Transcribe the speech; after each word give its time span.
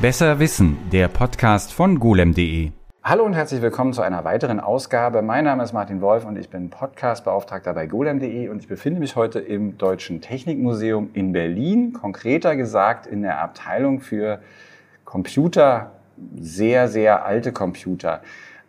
Besser 0.00 0.38
Wissen, 0.38 0.78
der 0.92 1.08
Podcast 1.08 1.72
von 1.72 1.98
golem.de. 1.98 2.70
Hallo 3.02 3.24
und 3.24 3.34
herzlich 3.34 3.60
willkommen 3.62 3.92
zu 3.92 4.00
einer 4.00 4.22
weiteren 4.22 4.60
Ausgabe. 4.60 5.22
Mein 5.22 5.42
Name 5.42 5.64
ist 5.64 5.72
Martin 5.72 6.00
Wolf 6.00 6.24
und 6.24 6.38
ich 6.38 6.50
bin 6.50 6.70
Podcastbeauftragter 6.70 7.74
bei 7.74 7.88
golem.de 7.88 8.48
und 8.48 8.60
ich 8.60 8.68
befinde 8.68 9.00
mich 9.00 9.16
heute 9.16 9.40
im 9.40 9.76
Deutschen 9.76 10.20
Technikmuseum 10.20 11.10
in 11.14 11.32
Berlin, 11.32 11.94
konkreter 11.94 12.54
gesagt 12.54 13.08
in 13.08 13.22
der 13.22 13.42
Abteilung 13.42 13.98
für 13.98 14.40
Computer, 15.04 15.90
sehr, 16.36 16.86
sehr 16.86 17.24
alte 17.24 17.50
Computer. 17.50 18.22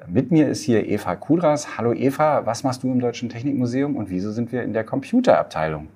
Mit 0.07 0.31
mir 0.31 0.47
ist 0.47 0.63
hier 0.63 0.87
Eva 0.87 1.15
Kudras. 1.15 1.77
Hallo 1.77 1.93
Eva, 1.93 2.47
was 2.47 2.63
machst 2.63 2.81
du 2.81 2.91
im 2.91 2.99
Deutschen 2.99 3.29
Technikmuseum 3.29 3.97
und 3.97 4.09
wieso 4.09 4.31
sind 4.31 4.51
wir 4.51 4.63
in 4.63 4.73
der 4.73 4.83
Computerabteilung? 4.83 5.89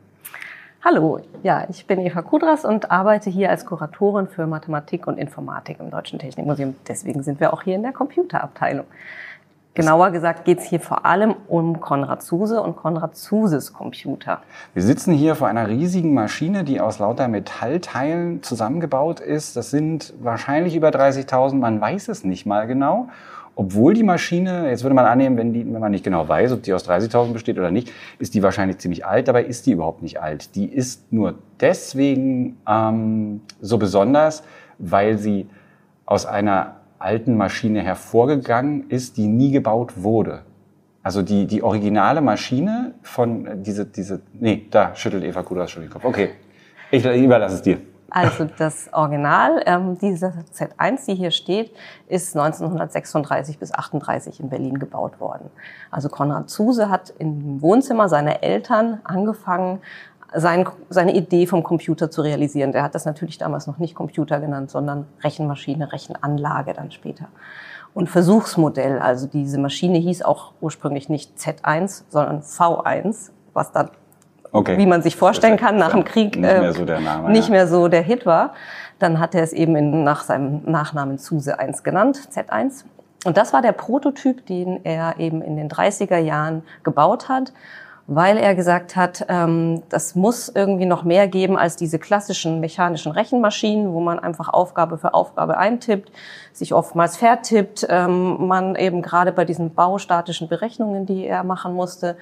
Hallo, 0.86 1.21
ja, 1.43 1.65
ich 1.70 1.88
bin 1.88 2.02
Eva 2.02 2.21
Kudras 2.21 2.66
und 2.66 2.91
arbeite 2.91 3.29
hier 3.29 3.49
als 3.49 3.66
Kuratorin 3.66 4.27
für 4.27 4.45
Mathematik 4.47 5.07
und 5.07 5.17
Informatik 5.17 5.80
im 5.80 5.89
Deutschen 5.89 6.20
Technikmuseum. 6.20 6.75
Deswegen 6.85 7.23
sind 7.23 7.39
wir 7.39 7.53
auch 7.53 7.62
hier 7.62 7.75
in 7.75 7.84
der 7.84 7.94
Computerabteilung. 7.94 8.85
Genauer 9.75 10.11
gesagt 10.11 10.44
geht 10.44 10.59
es 10.59 10.66
hier 10.66 10.81
vor 10.81 11.05
allem 11.05 11.35
um 11.48 11.80
Konrad 11.80 12.22
Zuse 12.22 12.61
und 12.61 12.75
Konrad 12.75 13.16
Zuses 13.16 13.72
Computer. 13.72 14.41
Wir 14.73 14.84
sitzen 14.84 15.13
hier 15.13 15.35
vor 15.35 15.48
einer 15.48 15.70
riesigen 15.70 16.13
Maschine, 16.13 16.66
die 16.66 16.81
aus 16.81 17.00
lauter 17.00 17.30
Metallteilen 17.30 18.44
zusammengebaut 18.44 19.22
ist. 19.22 19.55
Das 19.55 19.72
sind 19.72 20.13
wahrscheinlich 20.22 20.75
über 20.75 20.89
30.000, 20.89 21.55
man 21.55 21.80
weiß 21.80 22.09
es 22.09 22.25
nicht 22.25 22.45
mal 22.45 22.67
genau 22.67 23.08
obwohl 23.55 23.93
die 23.93 24.03
Maschine, 24.03 24.70
jetzt 24.70 24.84
würde 24.84 24.95
man 24.95 25.05
annehmen, 25.05 25.38
wenn, 25.38 25.53
die, 25.53 25.66
wenn 25.66 25.80
man 25.80 25.91
nicht 25.91 26.03
genau 26.03 26.27
weiß, 26.27 26.52
ob 26.53 26.63
die 26.63 26.73
aus 26.73 26.89
30.000 26.89 27.34
besteht 27.34 27.59
oder 27.59 27.70
nicht, 27.70 27.91
ist 28.17 28.34
die 28.34 28.41
wahrscheinlich 28.41 28.80
ziemlich 28.80 29.05
alt. 29.05 29.27
Dabei 29.27 29.44
ist 29.44 29.66
die 29.67 29.71
überhaupt 29.71 30.02
nicht 30.02 30.21
alt. 30.21 30.55
Die 30.55 30.66
ist 30.66 31.13
nur 31.13 31.35
deswegen 31.59 32.58
ähm, 32.67 33.41
so 33.61 33.77
besonders, 33.77 34.44
weil 34.80 35.17
sie 35.17 35.47
aus 36.05 36.25
einer 36.25 36.77
alten 36.97 37.38
Maschine 37.38 37.81
hervorgegangen 37.81 38.89
ist, 38.89 39.17
die 39.17 39.28
nie 39.28 39.52
gebaut 39.52 40.02
wurde. 40.02 40.41
Also 41.03 41.22
die, 41.22 41.45
die 41.45 41.61
originale 41.61 42.22
Maschine 42.22 42.95
von 43.03 43.45
äh, 43.45 43.58
diese, 43.58 43.85
diese, 43.85 44.22
nee, 44.33 44.66
da 44.72 44.95
schüttelt 44.95 45.23
Eva 45.23 45.44
Kudras 45.44 45.69
schon 45.69 45.83
den 45.83 45.91
Kopf. 45.91 46.06
Okay, 46.06 46.30
ich 46.89 47.06
überlasse 47.06 47.56
es 47.56 47.61
dir. 47.61 47.78
Also 48.14 48.45
das 48.45 48.94
Original, 48.94 49.64
ähm, 49.66 49.97
diese 49.97 50.33
Z1, 50.53 51.08
die 51.08 51.16
hier 51.16 51.31
steht, 51.31 51.75
ist 52.08 52.38
1936 52.38 53.58
bis 53.58 53.73
38 53.73 54.39
in 54.39 54.50
Berlin 54.50 54.78
gebaut 54.78 55.19
worden. 55.19 55.50
Also 55.89 56.09
Konrad 56.09 56.47
Zuse 56.47 56.91
hat 56.91 57.11
im 57.17 57.59
Wohnzimmer 57.59 58.08
seiner 58.08 58.44
Eltern 58.44 59.00
angefangen, 59.03 59.80
sein, 60.31 60.69
seine 60.89 61.16
Idee 61.16 61.47
vom 61.47 61.64
Computer 61.64 62.11
zu 62.11 62.22
realisieren. 62.22 62.72
Der 62.72 62.84
hat 62.84 62.94
das 62.94 63.06
natürlich 63.06 63.39
damals 63.39 63.66
noch 63.66 63.80
nicht 63.80 63.95
Computer 63.95 64.39
genannt, 64.39 64.69
sondern 64.69 65.08
Rechenmaschine, 65.23 65.91
Rechenanlage 65.91 66.73
dann 66.73 66.91
später. 66.91 67.30
Und 67.95 68.11
Versuchsmodell, 68.11 69.00
also 69.00 69.25
diese 69.25 69.58
Maschine 69.58 69.97
hieß 69.97 70.22
auch 70.22 70.53
ursprünglich 70.61 71.09
nicht 71.09 71.36
Z1, 71.39 72.03
sondern 72.09 72.41
V1, 72.41 73.31
was 73.53 73.72
dann 73.72 73.89
okay. 74.54 74.78
wie 74.78 74.86
man 74.86 75.02
sich 75.02 75.16
vorstellen 75.16 75.58
kann, 75.58 75.78
nach 75.78 75.92
dem 75.92 76.06
Krieg 76.06 76.38
nicht, 76.38 76.42
mehr 76.42 76.73
so, 76.73 76.86
der 76.86 77.00
Name, 77.02 77.30
nicht 77.32 77.50
mehr 77.50 77.68
so 77.68 77.88
der 77.88 78.02
Hit 78.02 78.26
war. 78.26 78.54
Dann 79.00 79.20
hat 79.20 79.36
er 79.36 79.44
es 79.44 79.52
eben 79.52 79.76
in, 79.76 80.04
nach 80.04 80.23
seinem 80.23 80.62
Nachnamen 80.66 81.18
Zuse 81.18 81.59
1 81.59 81.84
genannt, 81.84 82.30
Z1. 82.34 82.86
Und 83.26 83.38
das 83.38 83.54
war 83.54 83.62
der 83.62 83.72
Prototyp, 83.72 84.46
den 84.46 84.84
er 84.86 85.20
eben 85.20 85.42
in 85.42 85.58
den 85.58 85.70
30er 85.70 86.18
Jahren 86.18 86.64
gebaut 86.84 87.30
hat, 87.30 87.54
weil 88.06 88.38
er 88.38 88.54
gesagt 88.54 88.98
hat, 88.98 89.26
ähm, 89.30 89.81
das 89.88 90.16
muss 90.16 90.50
irgendwie 90.50 90.86
noch 90.86 91.04
mehr 91.04 91.30
geben 91.30 91.58
als 91.58 91.78
diese 91.78 92.00
klassischen 92.00 92.59
mechanischen 92.59 93.14
Rechenmaschinen, 93.14 93.94
wo 93.94 94.02
man 94.02 94.20
einfach 94.20 94.50
Aufgabe 94.50 94.98
für 94.98 95.14
Aufgabe 95.14 95.58
eintippt, 95.58 96.12
sich 96.52 96.74
oftmals 96.74 97.16
vertippt, 97.16 97.88
ähm, 97.90 98.46
man 98.48 98.76
eben 98.76 99.02
gerade 99.02 99.31
bei 99.31 99.46
diesen 99.46 99.74
baustatischen 99.74 100.50
Berechnungen, 100.50 101.06
die 101.06 101.25
er 101.25 101.46
machen 101.46 101.74
musste, 101.74 102.18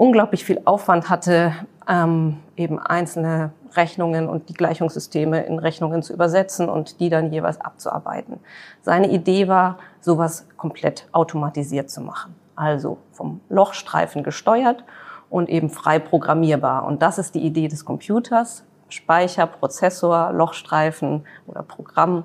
unglaublich 0.00 0.46
viel 0.46 0.62
Aufwand 0.64 1.10
hatte, 1.10 1.52
ähm, 1.86 2.38
eben 2.56 2.78
einzelne 2.78 3.52
Rechnungen 3.76 4.30
und 4.30 4.48
die 4.48 4.54
Gleichungssysteme 4.54 5.44
in 5.44 5.58
Rechnungen 5.58 6.02
zu 6.02 6.14
übersetzen 6.14 6.70
und 6.70 7.00
die 7.00 7.10
dann 7.10 7.30
jeweils 7.30 7.60
abzuarbeiten. 7.60 8.40
Seine 8.80 9.10
Idee 9.10 9.46
war, 9.46 9.76
sowas 10.00 10.46
komplett 10.56 11.06
automatisiert 11.12 11.90
zu 11.90 12.00
machen. 12.00 12.34
Also 12.56 12.96
vom 13.12 13.42
Lochstreifen 13.50 14.22
gesteuert 14.22 14.84
und 15.28 15.50
eben 15.50 15.68
frei 15.68 15.98
programmierbar. 15.98 16.86
Und 16.86 17.02
das 17.02 17.18
ist 17.18 17.34
die 17.34 17.44
Idee 17.44 17.68
des 17.68 17.84
Computers. 17.84 18.64
Speicher, 18.88 19.46
Prozessor, 19.46 20.32
Lochstreifen 20.32 21.26
oder 21.46 21.62
Programm, 21.62 22.24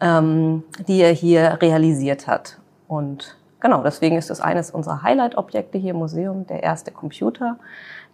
ähm, 0.00 0.64
die 0.88 1.00
er 1.00 1.12
hier 1.12 1.58
realisiert 1.62 2.26
hat. 2.26 2.58
Und 2.88 3.36
genau, 3.64 3.82
deswegen 3.82 4.16
ist 4.16 4.30
es 4.30 4.40
eines 4.40 4.70
unserer 4.70 5.02
Highlight-Objekte 5.02 5.78
hier 5.78 5.92
im 5.92 5.96
Museum, 5.96 6.46
der 6.46 6.62
erste 6.62 6.92
Computer, 6.92 7.56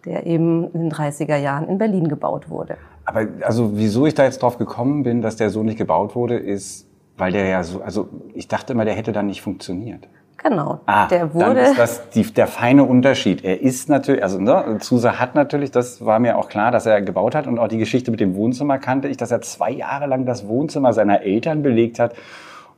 der 0.05 0.25
eben 0.25 0.71
in 0.73 0.81
den 0.83 0.93
30er 0.93 1.37
Jahren 1.37 1.69
in 1.69 1.77
Berlin 1.77 2.09
gebaut 2.09 2.49
wurde. 2.49 2.77
Aber 3.05 3.27
also 3.43 3.73
wieso 3.75 4.07
ich 4.07 4.15
da 4.15 4.25
jetzt 4.25 4.43
drauf 4.43 4.59
gekommen 4.59 5.03
bin, 5.03 5.21
dass 5.21 5.37
der 5.37 5.51
so 5.51 5.65
nicht 5.65 5.77
gebaut 5.77 6.15
wurde, 6.15 6.37
ist, 6.37 6.87
weil 7.19 7.33
der 7.33 7.47
ja 7.49 7.65
so, 7.65 7.83
also 7.83 8.09
ich 8.33 8.47
dachte 8.47 8.73
immer, 8.73 8.85
der 8.85 8.95
hätte 8.95 9.11
dann 9.11 9.27
nicht 9.27 9.43
funktioniert. 9.43 10.09
Genau. 10.43 10.81
Ah, 10.87 11.07
der 11.09 11.35
wurde. 11.35 11.47
Dann 11.47 11.57
ist 11.57 11.79
das 11.79 12.09
die, 12.11 12.23
der 12.23 12.47
feine 12.47 12.85
Unterschied. 12.85 13.45
Er 13.45 13.61
ist 13.61 13.89
natürlich, 13.89 14.23
also 14.23 14.41
ne, 14.41 14.79
Zuse 14.79 15.19
hat 15.19 15.35
natürlich, 15.35 15.71
das 15.73 16.07
war 16.07 16.19
mir 16.21 16.39
auch 16.39 16.49
klar, 16.49 16.71
dass 16.71 16.87
er 16.87 17.03
gebaut 17.03 17.35
hat 17.35 17.47
und 17.47 17.59
auch 17.59 17.69
die 17.69 17.77
Geschichte 17.77 18.11
mit 18.11 18.21
dem 18.21 18.37
Wohnzimmer 18.37 18.79
kannte 18.79 19.09
ich, 19.09 19.17
dass 19.17 19.33
er 19.33 19.43
zwei 19.43 19.73
Jahre 19.73 20.07
lang 20.07 20.25
das 20.25 20.47
Wohnzimmer 20.47 20.93
seiner 20.93 21.23
Eltern 21.23 21.63
belegt 21.63 21.99
hat, 21.99 22.15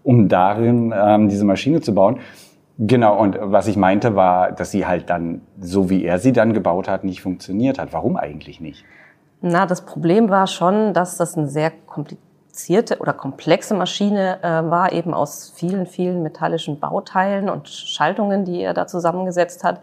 um 0.02 0.28
darin 0.28 0.92
ähm, 0.96 1.28
diese 1.28 1.44
Maschine 1.44 1.82
zu 1.82 1.94
bauen. 1.94 2.18
Genau, 2.78 3.18
und 3.18 3.36
was 3.40 3.66
ich 3.66 3.76
meinte 3.76 4.16
war, 4.16 4.52
dass 4.52 4.70
sie 4.70 4.86
halt 4.86 5.10
dann, 5.10 5.42
so 5.60 5.90
wie 5.90 6.04
er 6.04 6.18
sie 6.18 6.32
dann 6.32 6.52
gebaut 6.54 6.88
hat, 6.88 7.04
nicht 7.04 7.22
funktioniert 7.22 7.78
hat. 7.78 7.92
Warum 7.92 8.16
eigentlich 8.16 8.60
nicht? 8.60 8.84
Na, 9.40 9.66
das 9.66 9.82
Problem 9.82 10.30
war 10.30 10.46
schon, 10.46 10.94
dass 10.94 11.16
das 11.16 11.36
eine 11.36 11.48
sehr 11.48 11.70
komplizierte 11.70 12.98
oder 12.98 13.12
komplexe 13.12 13.74
Maschine 13.74 14.42
äh, 14.42 14.70
war, 14.70 14.92
eben 14.92 15.12
aus 15.14 15.52
vielen, 15.54 15.86
vielen 15.86 16.22
metallischen 16.22 16.80
Bauteilen 16.80 17.50
und 17.50 17.68
Schaltungen, 17.68 18.44
die 18.44 18.62
er 18.62 18.72
da 18.72 18.86
zusammengesetzt 18.86 19.64
hat. 19.64 19.80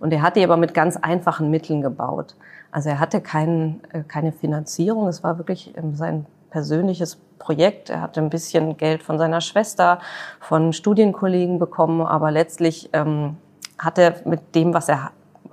Und 0.00 0.12
er 0.12 0.22
hat 0.22 0.36
die 0.36 0.42
aber 0.42 0.56
mit 0.56 0.74
ganz 0.74 0.96
einfachen 0.96 1.50
Mitteln 1.50 1.80
gebaut. 1.80 2.34
Also 2.72 2.88
er 2.88 2.98
hatte 2.98 3.20
kein, 3.20 3.80
äh, 3.92 4.02
keine 4.02 4.32
Finanzierung. 4.32 5.06
Es 5.06 5.22
war 5.22 5.38
wirklich 5.38 5.76
ähm, 5.76 5.94
sein 5.94 6.26
persönliches 6.50 7.16
Projekt. 7.42 7.90
Er 7.90 8.00
hatte 8.00 8.20
ein 8.20 8.30
bisschen 8.30 8.76
Geld 8.76 9.02
von 9.02 9.18
seiner 9.18 9.40
Schwester, 9.40 9.98
von 10.40 10.72
Studienkollegen 10.72 11.58
bekommen, 11.58 12.00
aber 12.00 12.30
letztlich 12.30 12.88
ähm, 12.92 13.36
hat 13.78 13.98
er 13.98 14.14
mit 14.24 14.54
dem, 14.54 14.72
was 14.72 14.88
er 14.88 15.10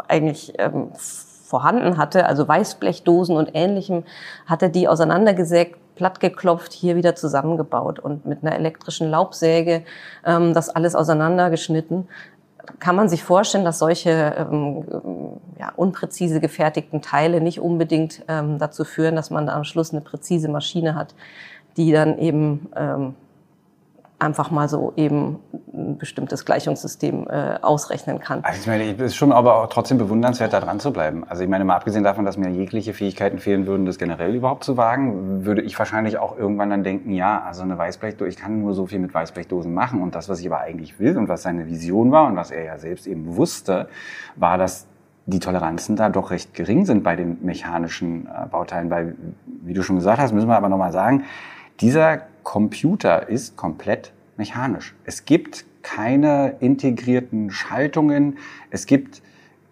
eigentlich 0.08 0.54
ähm, 0.60 0.92
vorhanden 0.94 1.98
hatte, 1.98 2.28
also 2.28 2.48
Weißblechdosen 2.48 3.36
und 3.36 3.52
ähnlichem, 3.54 4.04
hat 4.46 4.62
er 4.62 4.70
die 4.70 4.88
auseinandergesägt, 4.88 5.78
plattgeklopft, 5.96 6.72
hier 6.72 6.96
wieder 6.96 7.16
zusammengebaut 7.16 8.00
und 8.00 8.26
mit 8.26 8.44
einer 8.44 8.56
elektrischen 8.56 9.10
Laubsäge 9.10 9.84
ähm, 10.26 10.54
das 10.54 10.70
alles 10.70 10.96
auseinandergeschnitten 10.96 12.08
kann 12.80 12.96
man 12.96 13.10
sich 13.10 13.24
vorstellen, 13.24 13.66
dass 13.66 13.80
solche 13.80 14.36
ähm, 14.38 14.86
ja, 15.58 15.72
unpräzise 15.76 16.40
gefertigten 16.40 17.02
Teile 17.02 17.42
nicht 17.42 17.60
unbedingt 17.60 18.24
ähm, 18.28 18.60
dazu 18.60 18.84
führen, 18.84 19.16
dass 19.16 19.30
man 19.32 19.48
da 19.48 19.56
am 19.56 19.64
Schluss 19.64 19.92
eine 19.92 20.02
präzise 20.02 20.50
Maschine 20.50 20.94
hat, 20.96 21.16
die 21.80 21.92
dann 21.94 22.18
eben 22.18 22.70
ähm, 22.76 23.16
einfach 24.20 24.52
mal 24.52 24.68
so 24.68 24.92
eben 24.98 25.40
ein 25.74 25.98
bestimmtes 25.98 26.44
Gleichungssystem 26.44 27.26
äh, 27.30 27.58
ausrechnen 27.62 28.20
kann. 28.20 28.44
Also 28.44 28.60
ich 28.60 28.68
meine, 28.68 28.84
es 28.84 29.00
ist 29.00 29.16
schon 29.16 29.32
aber 29.32 29.64
auch 29.64 29.68
trotzdem 29.68 29.98
bewundernswert, 29.98 30.52
da 30.52 30.60
dran 30.60 30.82
zu 30.82 30.92
bleiben. 30.92 31.24
Also 31.30 31.44
ich 31.44 31.50
meine, 31.50 31.64
mal 31.64 31.78
abgesehen 31.78 32.04
davon, 32.04 32.26
dass 32.26 32.38
mir 32.38 32.50
jegliche 32.50 32.94
Fähigkeiten 32.94 33.40
fehlen 33.40 33.66
würden, 33.66 33.86
das 33.86 33.98
generell 33.98 34.36
überhaupt 34.36 34.66
zu 34.66 34.76
wagen, 34.76 35.46
würde 35.46 35.62
ich 35.62 35.80
wahrscheinlich 35.80 36.18
auch 36.18 36.38
irgendwann 36.38 36.70
dann 36.70 36.84
denken, 36.84 37.12
ja, 37.14 37.42
also 37.42 37.64
eine 37.64 37.78
Weißblechdose, 37.78 38.30
ich 38.30 38.36
kann 38.36 38.60
nur 38.60 38.74
so 38.74 38.88
viel 38.88 39.00
mit 39.00 39.14
Weißblechdosen 39.14 39.74
machen. 39.74 40.02
Und 40.02 40.16
das, 40.16 40.28
was 40.28 40.42
ich 40.42 40.48
aber 40.48 40.60
eigentlich 40.60 41.00
will 41.00 41.18
und 41.18 41.30
was 41.30 41.44
seine 41.44 41.68
Vision 41.68 42.12
war 42.12 42.28
und 42.28 42.36
was 42.36 42.52
er 42.52 42.66
ja 42.66 42.78
selbst 42.78 43.08
eben 43.08 43.38
wusste, 43.38 43.88
war, 44.36 44.58
dass 44.58 44.86
die 45.28 45.40
Toleranzen 45.40 45.96
da 45.96 46.10
doch 46.10 46.32
recht 46.32 46.54
gering 46.54 46.86
sind 46.86 47.04
bei 47.04 47.16
den 47.16 47.38
mechanischen 47.42 48.26
äh, 48.26 48.48
Bauteilen. 48.50 48.90
Weil, 48.90 49.16
wie 49.64 49.74
du 49.74 49.82
schon 49.82 49.96
gesagt 49.96 50.20
hast, 50.20 50.34
müssen 50.34 50.50
wir 50.50 50.58
aber 50.58 50.70
nochmal 50.70 50.92
sagen, 50.92 51.24
dieser 51.82 52.24
Computer 52.44 53.30
ist 53.30 53.56
komplett 53.56 54.12
mechanisch. 54.38 54.96
Es 55.06 55.26
gibt 55.26 55.66
keine 55.82 56.56
integrierten 56.60 57.52
Schaltungen. 57.52 58.38
Es 58.70 58.86
gibt 58.86 59.22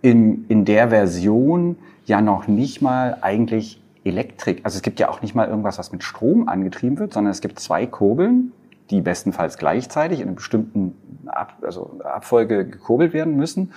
in, 0.01 0.45
in 0.47 0.65
der 0.65 0.89
Version 0.89 1.77
ja 2.05 2.21
noch 2.21 2.47
nicht 2.47 2.81
mal 2.81 3.17
eigentlich 3.21 3.81
Elektrik. 4.03 4.61
Also 4.63 4.77
es 4.77 4.81
gibt 4.81 4.99
ja 4.99 5.09
auch 5.09 5.21
nicht 5.21 5.35
mal 5.35 5.47
irgendwas, 5.47 5.77
was 5.77 5.91
mit 5.91 6.03
Strom 6.03 6.47
angetrieben 6.47 6.97
wird, 6.97 7.13
sondern 7.13 7.31
es 7.31 7.41
gibt 7.41 7.59
zwei 7.59 7.85
Kurbeln, 7.85 8.53
die 8.89 9.01
bestenfalls 9.01 9.57
gleichzeitig 9.57 10.19
in 10.19 10.27
einer 10.27 10.35
bestimmten 10.35 10.95
Ab, 11.25 11.57
also 11.61 11.99
Abfolge 12.03 12.65
gekurbelt 12.65 13.11
werden 13.11 13.35
müssen 13.35 13.73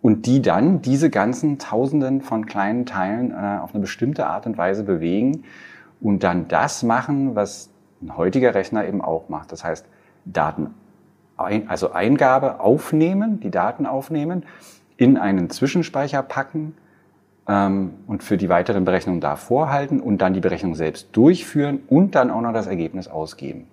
und 0.00 0.26
die 0.26 0.42
dann 0.42 0.80
diese 0.80 1.10
ganzen 1.10 1.58
Tausenden 1.58 2.20
von 2.20 2.46
kleinen 2.46 2.86
Teilen 2.86 3.32
äh, 3.32 3.58
auf 3.60 3.74
eine 3.74 3.80
bestimmte 3.80 4.28
Art 4.28 4.46
und 4.46 4.56
Weise 4.56 4.84
bewegen 4.84 5.42
und 6.00 6.22
dann 6.22 6.48
das 6.48 6.82
machen, 6.82 7.34
was 7.34 7.70
ein 8.02 8.16
heutiger 8.16 8.54
Rechner 8.54 8.86
eben 8.86 9.00
auch 9.00 9.28
macht. 9.28 9.52
Das 9.52 9.64
heißt, 9.64 9.86
Daten, 10.24 10.74
ein, 11.36 11.68
also 11.68 11.92
Eingabe 11.92 12.60
aufnehmen, 12.60 13.40
die 13.40 13.50
Daten 13.50 13.86
aufnehmen, 13.86 14.44
in 14.96 15.16
einen 15.16 15.50
Zwischenspeicher 15.50 16.22
packen 16.22 16.74
ähm, 17.48 17.94
und 18.06 18.22
für 18.22 18.36
die 18.36 18.48
weiteren 18.48 18.84
Berechnungen 18.84 19.20
da 19.20 19.36
vorhalten 19.36 20.00
und 20.00 20.18
dann 20.18 20.34
die 20.34 20.40
Berechnung 20.40 20.74
selbst 20.74 21.08
durchführen 21.12 21.80
und 21.88 22.14
dann 22.14 22.30
auch 22.30 22.40
noch 22.40 22.52
das 22.52 22.66
Ergebnis 22.66 23.08
ausgeben. 23.08 23.66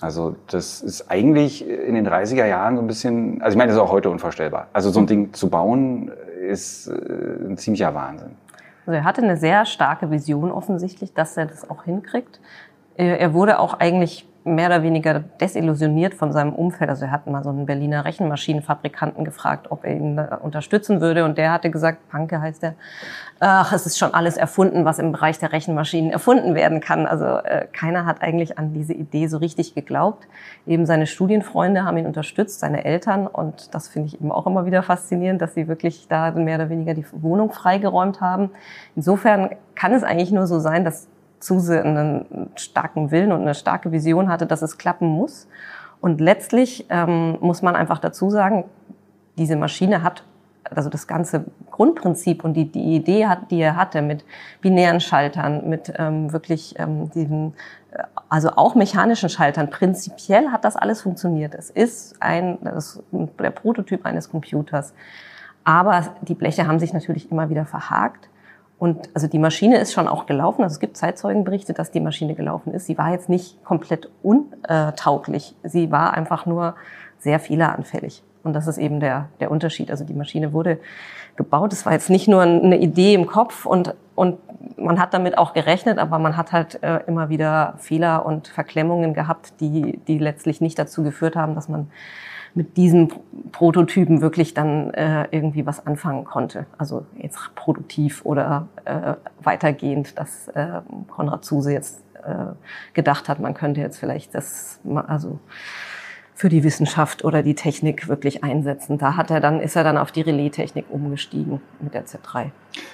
Also 0.00 0.36
das 0.46 0.80
ist 0.80 1.10
eigentlich 1.10 1.68
in 1.68 1.94
den 1.94 2.08
30er 2.08 2.46
Jahren 2.46 2.76
so 2.76 2.82
ein 2.82 2.86
bisschen, 2.86 3.42
also 3.42 3.54
ich 3.54 3.58
meine, 3.58 3.68
das 3.68 3.76
ist 3.76 3.82
auch 3.82 3.92
heute 3.92 4.08
unvorstellbar. 4.08 4.68
Also 4.72 4.90
so 4.90 5.00
ein 5.00 5.06
Ding 5.06 5.34
zu 5.34 5.50
bauen 5.50 6.10
ist 6.48 6.88
äh, 6.88 6.92
ein 7.46 7.58
ziemlicher 7.58 7.94
Wahnsinn. 7.94 8.30
Also 8.90 8.98
er 8.98 9.04
hatte 9.04 9.22
eine 9.22 9.36
sehr 9.36 9.66
starke 9.66 10.10
Vision 10.10 10.50
offensichtlich, 10.50 11.14
dass 11.14 11.36
er 11.36 11.46
das 11.46 11.70
auch 11.70 11.84
hinkriegt. 11.84 12.40
Er 12.96 13.32
wurde 13.34 13.60
auch 13.60 13.74
eigentlich 13.74 14.26
mehr 14.44 14.68
oder 14.68 14.82
weniger 14.82 15.20
desillusioniert 15.20 16.14
von 16.14 16.32
seinem 16.32 16.54
Umfeld. 16.54 16.88
Also 16.88 17.04
er 17.04 17.10
hat 17.10 17.26
mal 17.26 17.42
so 17.44 17.50
einen 17.50 17.66
Berliner 17.66 18.04
Rechenmaschinenfabrikanten 18.04 19.24
gefragt, 19.24 19.70
ob 19.70 19.84
er 19.84 19.94
ihn 19.94 20.18
unterstützen 20.18 21.00
würde. 21.00 21.24
Und 21.24 21.36
der 21.36 21.52
hatte 21.52 21.70
gesagt, 21.70 22.08
Panke 22.08 22.40
heißt 22.40 22.62
er, 22.62 22.74
ach, 23.38 23.72
es 23.72 23.84
ist 23.84 23.98
schon 23.98 24.14
alles 24.14 24.38
erfunden, 24.38 24.84
was 24.84 24.98
im 24.98 25.12
Bereich 25.12 25.38
der 25.38 25.52
Rechenmaschinen 25.52 26.10
erfunden 26.10 26.54
werden 26.54 26.80
kann. 26.80 27.06
Also 27.06 27.24
äh, 27.24 27.66
keiner 27.70 28.06
hat 28.06 28.22
eigentlich 28.22 28.58
an 28.58 28.72
diese 28.72 28.94
Idee 28.94 29.26
so 29.26 29.36
richtig 29.36 29.74
geglaubt. 29.74 30.26
Eben 30.66 30.86
seine 30.86 31.06
Studienfreunde 31.06 31.84
haben 31.84 31.98
ihn 31.98 32.06
unterstützt, 32.06 32.60
seine 32.60 32.84
Eltern. 32.84 33.26
Und 33.26 33.74
das 33.74 33.88
finde 33.88 34.08
ich 34.08 34.20
eben 34.20 34.32
auch 34.32 34.46
immer 34.46 34.64
wieder 34.64 34.82
faszinierend, 34.82 35.42
dass 35.42 35.54
sie 35.54 35.68
wirklich 35.68 36.08
da 36.08 36.30
mehr 36.30 36.56
oder 36.56 36.70
weniger 36.70 36.94
die 36.94 37.04
Wohnung 37.12 37.52
freigeräumt 37.52 38.22
haben. 38.22 38.50
Insofern 38.96 39.50
kann 39.74 39.92
es 39.92 40.02
eigentlich 40.02 40.32
nur 40.32 40.46
so 40.46 40.58
sein, 40.60 40.84
dass 40.84 41.08
Zuse 41.40 41.82
einen 41.82 42.50
starken 42.54 43.10
Willen 43.10 43.32
und 43.32 43.40
eine 43.42 43.54
starke 43.54 43.92
Vision 43.92 44.28
hatte, 44.28 44.46
dass 44.46 44.62
es 44.62 44.78
klappen 44.78 45.08
muss. 45.08 45.48
Und 46.00 46.20
letztlich 46.20 46.86
ähm, 46.88 47.38
muss 47.40 47.62
man 47.62 47.76
einfach 47.76 47.98
dazu 47.98 48.30
sagen, 48.30 48.64
diese 49.36 49.56
Maschine 49.56 50.02
hat 50.02 50.24
also 50.74 50.88
das 50.88 51.06
ganze 51.06 51.46
Grundprinzip 51.70 52.44
und 52.44 52.54
die, 52.54 52.70
die 52.70 52.94
Idee, 52.94 53.26
hat, 53.26 53.50
die 53.50 53.60
er 53.60 53.76
hatte 53.76 54.02
mit 54.02 54.24
binären 54.60 55.00
Schaltern, 55.00 55.68
mit 55.68 55.92
ähm, 55.98 56.32
wirklich 56.32 56.78
ähm, 56.78 57.10
diesen, 57.10 57.54
äh, 57.92 58.02
also 58.28 58.50
auch 58.50 58.74
mechanischen 58.74 59.28
Schaltern, 59.28 59.70
prinzipiell 59.70 60.50
hat 60.50 60.64
das 60.64 60.76
alles 60.76 61.02
funktioniert. 61.02 61.54
Es 61.54 61.70
ist 61.70 62.16
ein, 62.20 62.58
das, 62.62 63.02
der 63.10 63.50
Prototyp 63.50 64.06
eines 64.06 64.30
Computers. 64.30 64.94
Aber 65.64 66.14
die 66.22 66.34
Bleche 66.34 66.66
haben 66.66 66.78
sich 66.78 66.92
natürlich 66.92 67.30
immer 67.30 67.50
wieder 67.50 67.66
verhakt. 67.66 68.29
Und 68.80 69.10
also 69.12 69.26
die 69.26 69.38
Maschine 69.38 69.78
ist 69.78 69.92
schon 69.92 70.08
auch 70.08 70.24
gelaufen. 70.24 70.62
Also 70.62 70.72
es 70.72 70.80
gibt 70.80 70.96
Zeitzeugenberichte, 70.96 71.74
dass 71.74 71.90
die 71.90 72.00
Maschine 72.00 72.34
gelaufen 72.34 72.72
ist. 72.72 72.86
Sie 72.86 72.96
war 72.96 73.12
jetzt 73.12 73.28
nicht 73.28 73.62
komplett 73.62 74.08
untauglich. 74.22 75.54
Sie 75.62 75.92
war 75.92 76.14
einfach 76.14 76.46
nur 76.46 76.74
sehr 77.18 77.38
fehleranfällig. 77.38 78.22
Und 78.42 78.54
das 78.54 78.66
ist 78.66 78.78
eben 78.78 78.98
der, 78.98 79.28
der 79.38 79.50
Unterschied. 79.50 79.90
Also 79.90 80.04
die 80.04 80.14
Maschine 80.14 80.54
wurde 80.54 80.78
gebaut. 81.36 81.74
Es 81.74 81.84
war 81.84 81.92
jetzt 81.92 82.08
nicht 82.08 82.26
nur 82.26 82.40
eine 82.40 82.78
Idee 82.78 83.12
im 83.12 83.26
Kopf 83.26 83.66
und, 83.66 83.94
und 84.14 84.38
man 84.78 84.98
hat 84.98 85.12
damit 85.12 85.36
auch 85.36 85.52
gerechnet, 85.52 85.98
aber 85.98 86.18
man 86.18 86.38
hat 86.38 86.52
halt 86.52 86.82
äh, 86.82 87.00
immer 87.06 87.28
wieder 87.28 87.74
Fehler 87.76 88.24
und 88.24 88.48
Verklemmungen 88.48 89.12
gehabt, 89.12 89.60
die, 89.60 89.98
die 90.08 90.16
letztlich 90.16 90.62
nicht 90.62 90.78
dazu 90.78 91.02
geführt 91.02 91.36
haben, 91.36 91.54
dass 91.54 91.68
man 91.68 91.90
mit 92.54 92.76
diesen 92.76 93.12
Prototypen 93.52 94.20
wirklich 94.20 94.54
dann 94.54 94.92
äh, 94.94 95.26
irgendwie 95.30 95.66
was 95.66 95.86
anfangen 95.86 96.24
konnte. 96.24 96.66
Also 96.78 97.06
jetzt 97.16 97.38
produktiv 97.54 98.24
oder 98.24 98.68
äh, 98.84 99.14
weitergehend, 99.42 100.18
dass 100.18 100.48
äh, 100.48 100.80
Konrad 101.08 101.44
Zuse 101.44 101.72
jetzt 101.72 102.02
äh, 102.24 102.52
gedacht 102.94 103.28
hat, 103.28 103.40
man 103.40 103.54
könnte 103.54 103.80
jetzt 103.80 103.98
vielleicht 103.98 104.34
das, 104.34 104.80
also 105.06 105.38
für 106.34 106.48
die 106.48 106.64
Wissenschaft 106.64 107.22
oder 107.24 107.42
die 107.42 107.54
Technik 107.54 108.08
wirklich 108.08 108.42
einsetzen. 108.42 108.96
Da 108.96 109.16
hat 109.16 109.30
er 109.30 109.40
dann, 109.40 109.60
ist 109.60 109.76
er 109.76 109.84
dann 109.84 109.98
auf 109.98 110.10
die 110.10 110.22
Relaistechnik 110.22 110.86
umgestiegen 110.88 111.60
mit 111.80 111.92
der 111.92 112.06
Z3. 112.06 112.50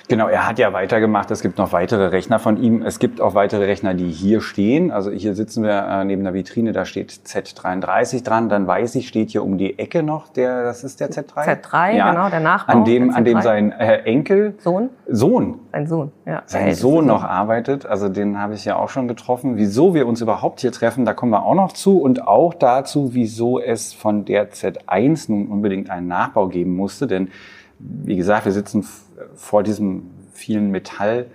Genau, 0.09 0.29
er 0.29 0.47
hat 0.47 0.59
ja 0.59 0.73
weitergemacht. 0.73 1.31
Es 1.31 1.43
gibt 1.43 1.59
noch 1.59 1.73
weitere 1.73 2.07
Rechner 2.07 2.39
von 2.39 2.63
ihm. 2.63 2.83
Es 2.83 2.99
gibt 2.99 3.21
auch 3.21 3.35
weitere 3.35 3.65
Rechner, 3.65 3.95
die 3.95 4.11
hier 4.11 4.41
stehen. 4.41 4.93
Also 4.93 5.11
hier 5.11 5.35
sitzen 5.35 5.65
wir 5.65 5.87
äh, 5.89 6.05
neben 6.05 6.23
der 6.23 6.33
Vitrine, 6.33 6.73
da 6.73 6.85
steht 6.85 7.11
Z33 7.11 8.23
dran. 8.23 8.49
Dann 8.49 8.67
weiß 8.67 8.95
ich, 8.95 9.09
steht 9.09 9.31
hier 9.31 9.43
um 9.43 9.59
die 9.59 9.79
Ecke 9.79 10.03
noch 10.03 10.29
der, 10.29 10.63
das 10.63 10.85
ist 10.85 11.01
der 11.01 11.11
Z3? 11.11 11.61
Z3, 11.61 11.93
ja. 11.93 12.11
genau, 12.11 12.29
der 12.29 12.41
Nachbau. 12.41 12.73
An 12.73 12.85
dem, 12.85 13.11
an 13.11 13.25
dem 13.25 13.41
sein 13.41 13.73
äh, 13.73 14.03
Enkel. 14.03 14.55
Sohn? 14.59 14.91
Sohn. 15.09 15.59
Sein 15.73 15.87
Sohn, 15.89 16.13
ja. 16.25 16.43
Sein 16.47 16.75
Sohn 16.75 17.07
noch 17.07 17.25
arbeitet. 17.25 17.85
Also 17.85 18.09
den 18.09 18.39
habe 18.39 18.55
ich 18.55 18.65
ja 18.65 18.77
auch 18.77 18.89
schon 18.89 19.09
getroffen. 19.09 19.57
Wieso 19.57 19.95
wir 19.95 20.07
uns 20.07 20.21
überhaupt 20.21 20.61
hier 20.61 20.73
treffen, 20.73 21.05
da 21.05 21.15
kommen 21.15 21.33
wir 21.33 21.45
auch 21.45 21.55
noch 21.55 21.73
zu. 21.73 22.01
Und 22.01 22.27
auch 22.27 22.55
dazu, 22.55 23.11
wieso 23.13 23.61
es 23.61 23.93
von 23.93 24.25
der 24.25 24.53
Z1 24.53 25.31
nun 25.31 25.49
unbedingt 25.49 25.91
einen 25.91 26.07
Nachbau 26.07 26.47
geben 26.47 26.77
musste. 26.77 27.07
Denn 27.07 27.29
wie 27.79 28.17
gesagt, 28.17 28.45
wir 28.45 28.53
sitzen 28.53 28.87
vor 29.35 29.63
diesem 29.63 30.11
vielen 30.33 30.71
Metall 30.71 31.27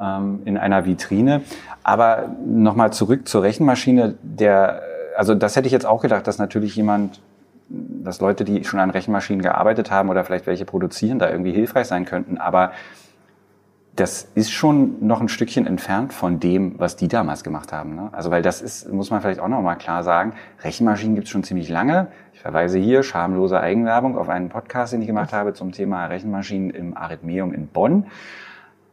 ähm, 0.00 0.40
in 0.44 0.56
einer 0.56 0.86
Vitrine. 0.86 1.42
Aber 1.82 2.34
nochmal 2.44 2.92
zurück 2.92 3.28
zur 3.28 3.42
Rechenmaschine. 3.42 4.14
Der, 4.22 4.82
also 5.16 5.34
das 5.34 5.56
hätte 5.56 5.66
ich 5.66 5.72
jetzt 5.72 5.86
auch 5.86 6.02
gedacht, 6.02 6.26
dass 6.26 6.38
natürlich 6.38 6.74
jemand, 6.76 7.20
dass 7.68 8.20
Leute, 8.20 8.44
die 8.44 8.64
schon 8.64 8.80
an 8.80 8.90
Rechenmaschinen 8.90 9.42
gearbeitet 9.42 9.90
haben 9.90 10.08
oder 10.08 10.24
vielleicht 10.24 10.46
welche 10.46 10.64
produzieren, 10.64 11.18
da 11.18 11.30
irgendwie 11.30 11.52
hilfreich 11.52 11.86
sein 11.86 12.04
könnten. 12.04 12.38
Aber 12.38 12.72
das 13.96 14.28
ist 14.34 14.52
schon 14.52 15.06
noch 15.06 15.20
ein 15.20 15.28
Stückchen 15.28 15.66
entfernt 15.66 16.12
von 16.12 16.40
dem, 16.40 16.78
was 16.78 16.96
die 16.96 17.08
damals 17.08 17.44
gemacht 17.44 17.72
haben. 17.72 17.96
Ne? 17.96 18.08
Also 18.12 18.30
weil 18.30 18.42
das 18.42 18.62
ist, 18.62 18.90
muss 18.90 19.10
man 19.10 19.20
vielleicht 19.20 19.40
auch 19.40 19.48
noch 19.48 19.62
mal 19.62 19.74
klar 19.74 20.02
sagen, 20.02 20.32
Rechenmaschinen 20.62 21.14
gibt 21.16 21.26
es 21.26 21.30
schon 21.30 21.42
ziemlich 21.42 21.68
lange. 21.68 22.08
Ich 22.32 22.40
verweise 22.40 22.78
hier, 22.78 23.02
schamlose 23.02 23.60
Eigenwerbung, 23.60 24.16
auf 24.16 24.28
einen 24.28 24.48
Podcast, 24.48 24.92
den 24.92 25.00
ich 25.00 25.06
gemacht 25.06 25.32
habe 25.32 25.52
zum 25.54 25.72
Thema 25.72 26.06
Rechenmaschinen 26.06 26.70
im 26.70 26.96
Arithmeum 26.96 27.52
in 27.52 27.66
Bonn. 27.66 28.06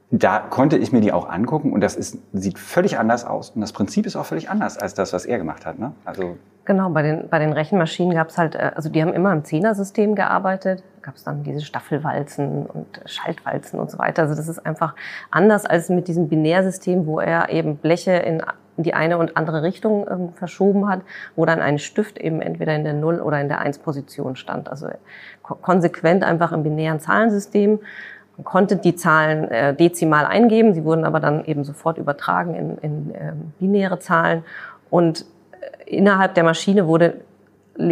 Da 0.09 0.39
konnte 0.39 0.77
ich 0.77 0.91
mir 0.91 1.01
die 1.01 1.11
auch 1.11 1.29
angucken 1.29 1.73
und 1.73 1.81
das 1.81 1.95
ist, 1.95 2.17
sieht 2.33 2.59
völlig 2.59 2.97
anders 2.97 3.25
aus. 3.25 3.49
Und 3.49 3.61
das 3.61 3.73
Prinzip 3.73 4.05
ist 4.05 4.15
auch 4.15 4.25
völlig 4.25 4.49
anders 4.49 4.77
als 4.77 4.93
das, 4.93 5.11
was 5.11 5.25
er 5.25 5.37
gemacht 5.37 5.65
hat. 5.65 5.79
Ne? 5.79 5.91
Also 6.05 6.37
genau, 6.63 6.89
bei 6.89 7.01
den, 7.01 7.27
bei 7.29 7.39
den 7.39 7.51
Rechenmaschinen 7.51 8.15
gab 8.15 8.29
es 8.29 8.37
halt, 8.37 8.55
äh, 8.55 8.71
also 8.75 8.89
die 8.89 9.01
haben 9.01 9.13
immer 9.13 9.33
im 9.33 9.43
Zehnersystem 9.43 10.15
gearbeitet 10.15 10.83
gab 11.07 11.15
es 11.15 11.23
dann 11.23 11.41
diese 11.41 11.61
Staffelwalzen 11.61 12.65
und 12.65 12.99
Schaltwalzen 13.05 13.79
und 13.79 13.89
so 13.89 13.97
weiter. 13.97 14.23
Also 14.23 14.35
das 14.35 14.49
ist 14.49 14.65
einfach 14.65 14.93
anders 15.31 15.65
als 15.65 15.87
mit 15.87 16.09
diesem 16.09 16.27
Binärsystem, 16.27 17.05
wo 17.05 17.21
er 17.21 17.49
eben 17.49 17.77
Bleche 17.77 18.11
in 18.11 18.43
die 18.75 18.93
eine 18.93 19.17
und 19.17 19.37
andere 19.37 19.63
Richtung 19.63 20.05
ähm, 20.11 20.33
verschoben 20.33 20.89
hat, 20.89 21.03
wo 21.37 21.45
dann 21.45 21.61
ein 21.61 21.79
Stift 21.79 22.17
eben 22.17 22.41
entweder 22.41 22.75
in 22.75 22.83
der 22.83 22.93
Null 22.93 23.21
oder 23.21 23.39
in 23.39 23.47
der 23.47 23.59
Eins 23.59 23.79
Position 23.79 24.35
stand. 24.35 24.69
Also 24.69 24.89
konsequent 25.41 26.25
einfach 26.25 26.51
im 26.51 26.63
binären 26.63 26.99
Zahlensystem. 26.99 27.79
Man 28.37 28.45
konnte 28.45 28.75
die 28.77 28.95
Zahlen 28.95 29.49
äh, 29.49 29.75
dezimal 29.75 30.25
eingeben, 30.25 30.73
sie 30.73 30.83
wurden 30.83 31.05
aber 31.05 31.19
dann 31.19 31.43
eben 31.45 31.63
sofort 31.63 31.97
übertragen 31.97 32.53
in, 32.53 32.77
in 32.77 33.15
äh, 33.15 33.33
binäre 33.59 33.99
Zahlen. 33.99 34.43
Und 34.89 35.25
äh, 35.51 35.95
innerhalb 35.95 36.35
der 36.35 36.43
Maschine 36.43 36.87
wurde 36.87 37.21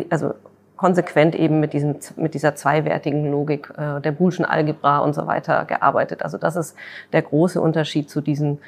also 0.09 0.33
konsequent 0.77 1.35
eben 1.35 1.59
mit, 1.59 1.73
diesem, 1.73 1.95
mit 2.15 2.33
dieser 2.33 2.55
zweiwertigen 2.55 3.31
Logik 3.31 3.71
äh, 3.77 4.01
der 4.01 4.11
Boolschen 4.11 4.45
Algebra 4.45 4.99
und 4.99 5.13
so 5.13 5.25
weiter 5.25 5.65
gearbeitet. 5.65 6.21
Also 6.21 6.37
das 6.37 6.55
ist 6.55 6.75
der 7.13 7.21
große 7.21 7.59
Unterschied 7.59 8.09
zu 8.09 8.21
diesen 8.21 8.59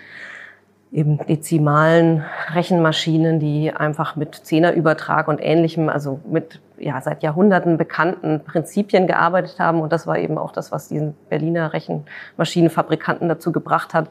eben 0.92 1.18
dezimalen 1.26 2.24
Rechenmaschinen, 2.54 3.40
die 3.40 3.72
einfach 3.72 4.16
mit 4.16 4.36
Zehnerübertrag 4.36 5.28
und 5.28 5.40
ähnlichem, 5.40 5.90
also 5.90 6.20
mit 6.30 6.62
ja, 6.78 7.02
seit 7.02 7.24
Jahrhunderten 7.24 7.78
bekannten 7.78 8.42
Prinzipien 8.44 9.08
gearbeitet 9.08 9.60
haben. 9.60 9.82
Und 9.82 9.92
das 9.92 10.08
war 10.08 10.18
eben 10.18 10.38
auch 10.38 10.52
das, 10.52 10.72
was 10.72 10.88
diesen 10.88 11.16
Berliner 11.30 11.74
Rechenmaschinenfabrikanten 11.74 13.28
dazu 13.28 13.52
gebracht 13.52 13.94
hat, 13.94 14.10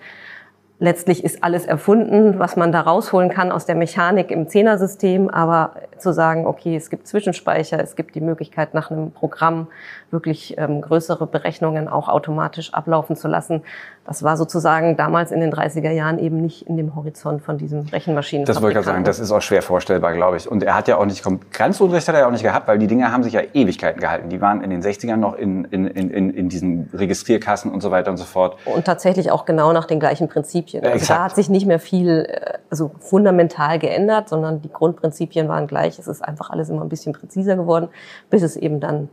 letztlich 0.78 1.24
ist 1.24 1.42
alles 1.42 1.64
erfunden, 1.64 2.38
was 2.38 2.56
man 2.56 2.72
da 2.72 2.82
rausholen 2.82 3.30
kann 3.30 3.50
aus 3.50 3.66
der 3.66 3.76
Mechanik 3.76 4.30
im 4.30 4.48
Zehnersystem, 4.48 5.30
aber 5.30 5.74
zu 6.00 6.12
sagen, 6.12 6.46
okay, 6.46 6.76
es 6.76 6.90
gibt 6.90 7.06
Zwischenspeicher, 7.06 7.80
es 7.82 7.96
gibt 7.96 8.14
die 8.14 8.20
Möglichkeit, 8.20 8.74
nach 8.74 8.90
einem 8.90 9.10
Programm 9.10 9.68
wirklich 10.10 10.56
ähm, 10.58 10.80
größere 10.80 11.26
Berechnungen 11.26 11.88
auch 11.88 12.08
automatisch 12.08 12.72
ablaufen 12.72 13.16
zu 13.16 13.28
lassen, 13.28 13.62
das 14.06 14.22
war 14.22 14.36
sozusagen 14.36 14.96
damals 14.96 15.32
in 15.32 15.40
den 15.40 15.52
30er 15.52 15.90
Jahren 15.90 16.20
eben 16.20 16.40
nicht 16.40 16.62
in 16.68 16.76
dem 16.76 16.94
Horizont 16.94 17.42
von 17.42 17.58
diesem 17.58 17.80
Rechenmaschinen. 17.86 18.46
Das 18.46 18.62
wollte 18.62 18.78
ich 18.78 18.84
gerade 18.84 18.94
sagen, 18.94 19.04
das 19.04 19.18
ist 19.18 19.32
auch 19.32 19.42
schwer 19.42 19.62
vorstellbar, 19.62 20.12
glaube 20.14 20.36
ich. 20.36 20.48
Und 20.48 20.62
er 20.62 20.76
hat 20.76 20.86
ja 20.86 20.96
auch 20.96 21.06
nicht, 21.06 21.24
ganz 21.50 21.80
Unrecht 21.80 22.06
hat 22.06 22.14
er 22.14 22.20
ja 22.20 22.26
auch 22.28 22.30
nicht 22.30 22.44
gehabt, 22.44 22.68
weil 22.68 22.78
die 22.78 22.86
Dinge 22.86 23.10
haben 23.10 23.24
sich 23.24 23.32
ja 23.32 23.40
Ewigkeiten 23.52 24.00
gehalten. 24.00 24.28
Die 24.28 24.40
waren 24.40 24.62
in 24.62 24.70
den 24.70 24.80
60ern 24.80 25.16
noch 25.16 25.34
in, 25.34 25.64
in, 25.66 25.88
in, 25.88 26.30
in 26.30 26.48
diesen 26.48 26.88
Registrierkassen 26.92 27.72
und 27.72 27.80
so 27.80 27.90
weiter 27.90 28.12
und 28.12 28.16
so 28.16 28.24
fort. 28.24 28.56
Und 28.64 28.84
tatsächlich 28.84 29.32
auch 29.32 29.44
genau 29.44 29.72
nach 29.72 29.86
den 29.86 29.98
gleichen 29.98 30.28
Prinzipien. 30.28 30.84
Also 30.84 30.94
Exakt. 30.94 31.18
da 31.18 31.24
hat 31.24 31.34
sich 31.34 31.48
nicht 31.48 31.66
mehr 31.66 31.80
viel 31.80 32.26
äh, 32.30 32.58
also 32.70 32.92
fundamental 33.00 33.80
geändert, 33.80 34.28
sondern 34.28 34.62
die 34.62 34.70
Grundprinzipien 34.70 35.48
waren 35.48 35.66
gleich. 35.66 35.85
Es 35.86 36.08
ist 36.08 36.22
einfach 36.22 36.50
alles 36.50 36.68
immer 36.68 36.82
ein 36.82 36.88
bisschen 36.88 37.12
präziser 37.12 37.56
geworden, 37.56 37.88
bis 38.30 38.42
es 38.42 38.56
eben 38.56 38.80
dann 38.80 39.08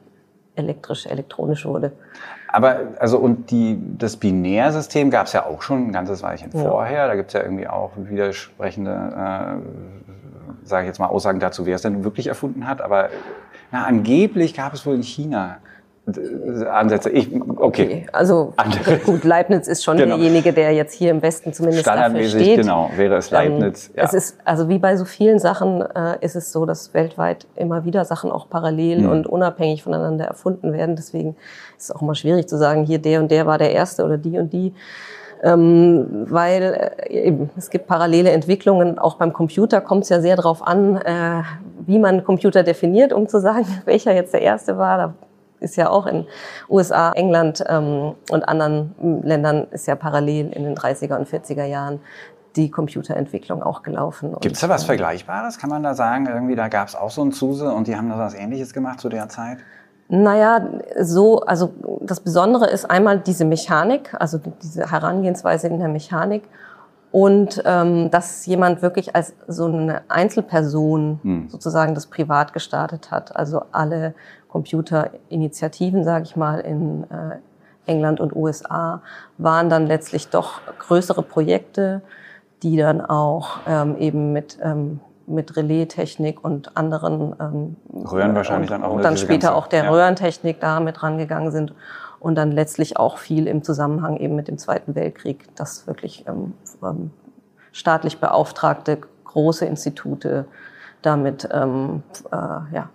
elektrisch, 0.55 1.05
elektronisch 1.05 1.65
wurde. 1.65 1.91
Aber 2.47 2.79
also 2.99 3.17
und 3.17 3.49
die 3.49 3.79
das 3.97 4.17
Binärsystem 4.17 5.09
gab 5.09 5.25
es 5.25 5.33
ja 5.33 5.45
auch 5.45 5.61
schon 5.61 5.87
ein 5.87 5.91
ganzes 5.91 6.21
Weilchen 6.21 6.51
Ja. 6.53 6.59
vorher. 6.61 7.07
Da 7.07 7.15
gibt 7.15 7.29
es 7.29 7.33
ja 7.33 7.41
irgendwie 7.41 7.67
auch 7.67 7.91
widersprechende, 7.95 8.91
äh, 8.91 10.65
sage 10.65 10.83
ich 10.83 10.87
jetzt 10.87 10.99
mal, 10.99 11.07
Aussagen 11.07 11.39
dazu, 11.39 11.65
wer 11.65 11.75
es 11.75 11.81
denn 11.81 12.03
wirklich 12.03 12.27
erfunden 12.27 12.67
hat. 12.67 12.81
Aber 12.81 13.09
na, 13.71 13.85
angeblich 13.85 14.53
gab 14.53 14.73
es 14.73 14.85
wohl 14.85 14.93
in 14.95 15.03
China 15.03 15.57
Ansätze. 16.69 17.09
Ich, 17.11 17.29
okay. 17.33 17.83
Okay, 17.83 18.05
also 18.11 18.51
Andere. 18.57 18.97
gut, 19.05 19.23
Leibniz 19.23 19.67
ist 19.69 19.83
schon 19.85 19.95
Genau. 19.97 20.17
derjenige, 20.17 20.51
der 20.51 20.73
jetzt 20.73 20.93
hier 20.93 21.11
im 21.11 21.21
Westen 21.21 21.53
zumindest 21.53 21.87
dafür 21.87 22.23
steht. 22.25 22.57
genau, 22.59 22.89
wäre 22.97 23.15
es 23.15 23.31
Leibniz. 23.31 23.87
Ähm, 23.95 24.03
Es 24.03 24.13
ist, 24.13 24.37
also 24.43 24.67
wie 24.67 24.79
bei 24.79 24.97
so 24.97 25.05
vielen 25.05 25.39
Sachen 25.39 25.81
äh, 25.81 26.17
ist 26.19 26.35
es 26.35 26.51
so, 26.51 26.65
dass 26.65 26.93
weltweit 26.93 27.47
immer 27.55 27.85
wieder 27.85 28.03
Sachen 28.03 28.31
auch 28.31 28.49
parallel 28.49 29.01
Mhm. 29.03 29.09
und 29.09 29.27
unabhängig 29.27 29.83
voneinander 29.83 30.25
erfunden 30.25 30.73
werden. 30.73 30.97
Deswegen 30.97 31.37
ist 31.77 31.85
es 31.89 31.91
auch 31.91 32.01
immer 32.01 32.15
schwierig 32.15 32.49
zu 32.49 32.57
sagen, 32.57 32.83
hier 32.83 32.99
der 32.99 33.21
und 33.21 33.31
der 33.31 33.45
war 33.45 33.57
der 33.57 33.71
Erste 33.71 34.03
oder 34.03 34.17
die 34.17 34.37
und 34.37 34.51
die. 34.51 34.73
Ähm, 35.41 36.25
weil 36.29 36.93
äh, 37.07 37.13
eben, 37.27 37.49
es 37.57 37.69
gibt 37.69 37.87
parallele 37.87 38.31
Entwicklungen. 38.31 38.99
Auch 38.99 39.15
beim 39.15 39.31
Computer 39.33 39.79
kommt 39.81 40.03
es 40.03 40.09
ja 40.09 40.19
sehr 40.21 40.35
darauf 40.35 40.65
an, 40.65 40.97
äh, 40.97 41.41
wie 41.85 41.99
man 41.99 42.23
Computer 42.25 42.63
definiert, 42.63 43.13
um 43.13 43.27
zu 43.29 43.39
sagen, 43.39 43.65
welcher 43.85 44.13
jetzt 44.13 44.33
der 44.33 44.41
Erste 44.41 44.77
war. 44.77 44.97
Da 44.97 45.13
ist 45.63 45.75
ja 45.75 45.89
auch 45.89 46.05
in 46.05 46.25
USA, 46.69 47.11
England 47.13 47.63
ähm, 47.67 48.15
und 48.29 48.47
anderen 48.47 48.93
ähm, 49.01 49.21
Ländern 49.23 49.67
ist 49.71 49.87
ja 49.87 49.95
parallel 49.95 50.51
in 50.51 50.63
den 50.63 50.75
30er 50.75 51.17
und 51.17 51.27
40er 51.27 51.65
Jahren 51.65 51.99
die 52.55 52.69
Computerentwicklung 52.69 53.63
auch 53.63 53.81
gelaufen. 53.81 54.35
Gibt 54.41 54.55
es 54.55 54.61
da 54.61 54.69
was 54.69 54.83
Vergleichbares? 54.83 55.57
Kann 55.57 55.71
man 55.71 55.81
da 55.81 55.95
sagen, 55.95 56.27
irgendwie 56.27 56.55
da 56.55 56.67
gab 56.67 56.87
es 56.87 56.95
auch 56.95 57.09
so 57.09 57.21
einen 57.21 57.31
Zuse 57.31 57.71
und 57.71 57.87
die 57.87 57.95
haben 57.95 58.09
da 58.09 58.19
was 58.19 58.35
Ähnliches 58.35 58.73
gemacht 58.73 58.99
zu 58.99 59.09
der 59.09 59.27
Zeit? 59.29 59.57
Naja, 60.09 60.67
so, 60.99 61.39
also 61.39 61.73
das 62.01 62.19
Besondere 62.19 62.69
ist 62.69 62.89
einmal 62.89 63.19
diese 63.19 63.45
Mechanik, 63.45 64.13
also 64.19 64.39
diese 64.61 64.91
Herangehensweise 64.91 65.67
in 65.67 65.79
der 65.79 65.87
Mechanik 65.87 66.43
und 67.13 67.61
ähm, 67.63 68.09
dass 68.09 68.43
jemand 68.47 68.81
wirklich 68.81 69.15
als 69.15 69.35
so 69.47 69.65
eine 69.67 70.01
Einzelperson 70.09 71.19
Hm. 71.21 71.47
sozusagen 71.47 71.93
das 71.93 72.07
privat 72.07 72.53
gestartet 72.53 73.11
hat. 73.11 73.35
Also 73.35 73.61
alle 73.71 74.15
Computerinitiativen, 74.49 76.03
sage 76.03 76.23
ich 76.25 76.35
mal, 76.35 76.59
in 76.61 77.03
äh, 77.03 77.37
England 77.85 78.19
und 78.19 78.35
USA 78.35 79.01
waren 79.37 79.69
dann 79.69 79.85
letztlich 79.85 80.29
doch 80.29 80.61
größere 80.79 81.21
Projekte, 81.21 82.01
die 82.63 82.77
dann 82.77 82.99
auch 83.05 83.57
ähm, 83.67 83.95
eben 83.97 84.33
mit 84.33 84.57
ähm, 84.63 84.99
mit 85.25 85.55
Relaistechnik 85.55 86.43
und 86.43 86.75
anderen 86.75 87.33
ähm, 87.39 87.75
Röhren 88.11 88.35
wahrscheinlich 88.35 88.69
und, 88.71 88.81
dann 88.81 88.83
auch, 88.89 88.95
und 88.95 89.03
dann 89.05 89.15
später 89.17 89.47
ganze- 89.49 89.55
auch 89.55 89.67
der 89.67 89.85
ja. 89.85 89.89
Röhrentechnik 89.91 90.59
da 90.59 90.79
mit 90.81 91.01
rangegangen 91.01 91.51
sind 91.51 91.73
und 92.19 92.35
dann 92.35 92.51
letztlich 92.51 92.97
auch 92.97 93.17
viel 93.19 93.47
im 93.47 93.63
Zusammenhang 93.63 94.17
eben 94.17 94.35
mit 94.35 94.47
dem 94.49 94.57
Zweiten 94.57 94.95
Weltkrieg, 94.95 95.55
dass 95.55 95.87
wirklich 95.87 96.25
ähm, 96.27 96.53
ähm, 96.83 97.11
staatlich 97.71 98.19
beauftragte 98.19 98.99
große 99.25 99.65
Institute 99.65 100.45
damit 101.01 101.47
ähm, 101.51 102.03
äh, 102.31 102.35
ja, 102.35 102.89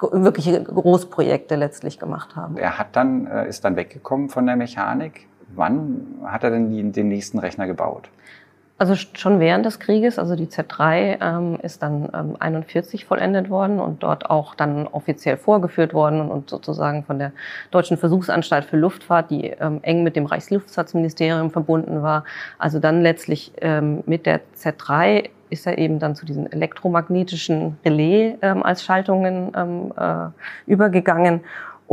wirkliche 0.00 0.62
Großprojekte 0.62 1.56
letztlich 1.56 1.98
gemacht 1.98 2.36
haben. 2.36 2.56
Er 2.56 2.78
hat 2.78 2.94
dann, 2.94 3.26
äh, 3.26 3.48
ist 3.48 3.64
dann 3.64 3.76
weggekommen 3.76 4.28
von 4.28 4.46
der 4.46 4.56
Mechanik. 4.56 5.26
Wann 5.54 6.20
hat 6.24 6.44
er 6.44 6.50
denn 6.50 6.92
den 6.92 7.08
nächsten 7.08 7.38
Rechner 7.38 7.66
gebaut? 7.66 8.08
Also 8.82 8.94
sch- 8.94 9.16
schon 9.16 9.38
während 9.38 9.64
des 9.64 9.78
Krieges, 9.78 10.18
also 10.18 10.34
die 10.34 10.48
Z3 10.48 11.18
ähm, 11.20 11.56
ist 11.62 11.84
dann 11.84 12.08
ähm, 12.12 12.34
41 12.40 13.04
vollendet 13.04 13.48
worden 13.48 13.78
und 13.78 14.02
dort 14.02 14.28
auch 14.28 14.56
dann 14.56 14.88
offiziell 14.88 15.36
vorgeführt 15.36 15.94
worden 15.94 16.28
und, 16.28 16.50
sozusagen 16.50 17.04
von 17.04 17.20
der 17.20 17.30
Deutschen 17.70 17.96
Versuchsanstalt 17.96 18.64
für 18.64 18.76
Luftfahrt, 18.76 19.30
die 19.30 19.50
ähm, 19.50 19.78
eng 19.82 20.02
mit 20.02 20.16
dem 20.16 20.26
Reichsluftfahrtsministerium 20.26 21.52
verbunden 21.52 22.02
war. 22.02 22.24
Also 22.58 22.80
dann 22.80 23.02
letztlich 23.02 23.52
ähm, 23.60 24.02
mit 24.06 24.26
der 24.26 24.40
Z3 24.56 25.28
ist 25.48 25.64
er 25.68 25.78
eben 25.78 26.00
dann 26.00 26.16
zu 26.16 26.26
diesen 26.26 26.50
elektromagnetischen 26.50 27.78
Relais 27.84 28.34
ähm, 28.42 28.64
als 28.64 28.82
Schaltungen 28.82 29.52
ähm, 29.54 29.92
äh, 29.96 30.30
übergegangen 30.66 31.42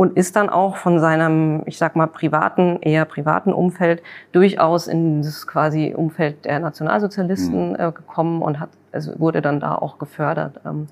und 0.00 0.16
ist 0.16 0.34
dann 0.34 0.48
auch 0.48 0.76
von 0.76 0.98
seinem, 0.98 1.62
ich 1.66 1.76
sag 1.76 1.94
mal, 1.94 2.06
privaten, 2.06 2.78
eher 2.80 3.04
privaten 3.04 3.52
Umfeld 3.52 4.02
durchaus 4.32 4.86
in 4.86 5.20
das 5.20 5.46
quasi 5.46 5.92
Umfeld 5.94 6.46
der 6.46 6.58
Nationalsozialisten 6.58 7.74
äh, 7.74 7.92
gekommen 7.94 8.40
und 8.40 8.60
hat, 8.60 8.70
also 8.92 9.20
wurde 9.20 9.42
dann 9.42 9.60
da 9.60 9.74
auch 9.74 9.98
gefördert. 9.98 10.58
Ähm, 10.64 10.86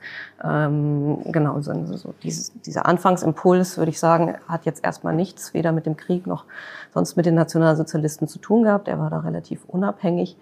ähm, 0.45 1.21
genau, 1.33 1.59
so, 1.62 1.73
so 1.97 2.12
dieses, 2.23 2.53
dieser 2.61 2.85
Anfangsimpuls, 2.85 3.79
würde 3.79 3.88
ich 3.91 3.99
sagen, 3.99 4.35
hat 4.47 4.67
jetzt 4.67 4.85
erstmal 4.85 5.15
nichts, 5.15 5.55
weder 5.55 5.73
mit 5.73 5.87
dem 5.87 5.97
Krieg 5.97 6.27
noch 6.27 6.45
sonst 6.93 7.17
mit 7.17 7.25
den 7.25 7.35
Nationalsozialisten 7.35 8.29
zu 8.29 8.38
tun 8.38 8.65
gehabt. 8.65 8.88
Er 8.88 8.99
war 8.99 9.09
da 9.09 9.21
relativ 9.21 9.65
unabhängig 9.65 10.37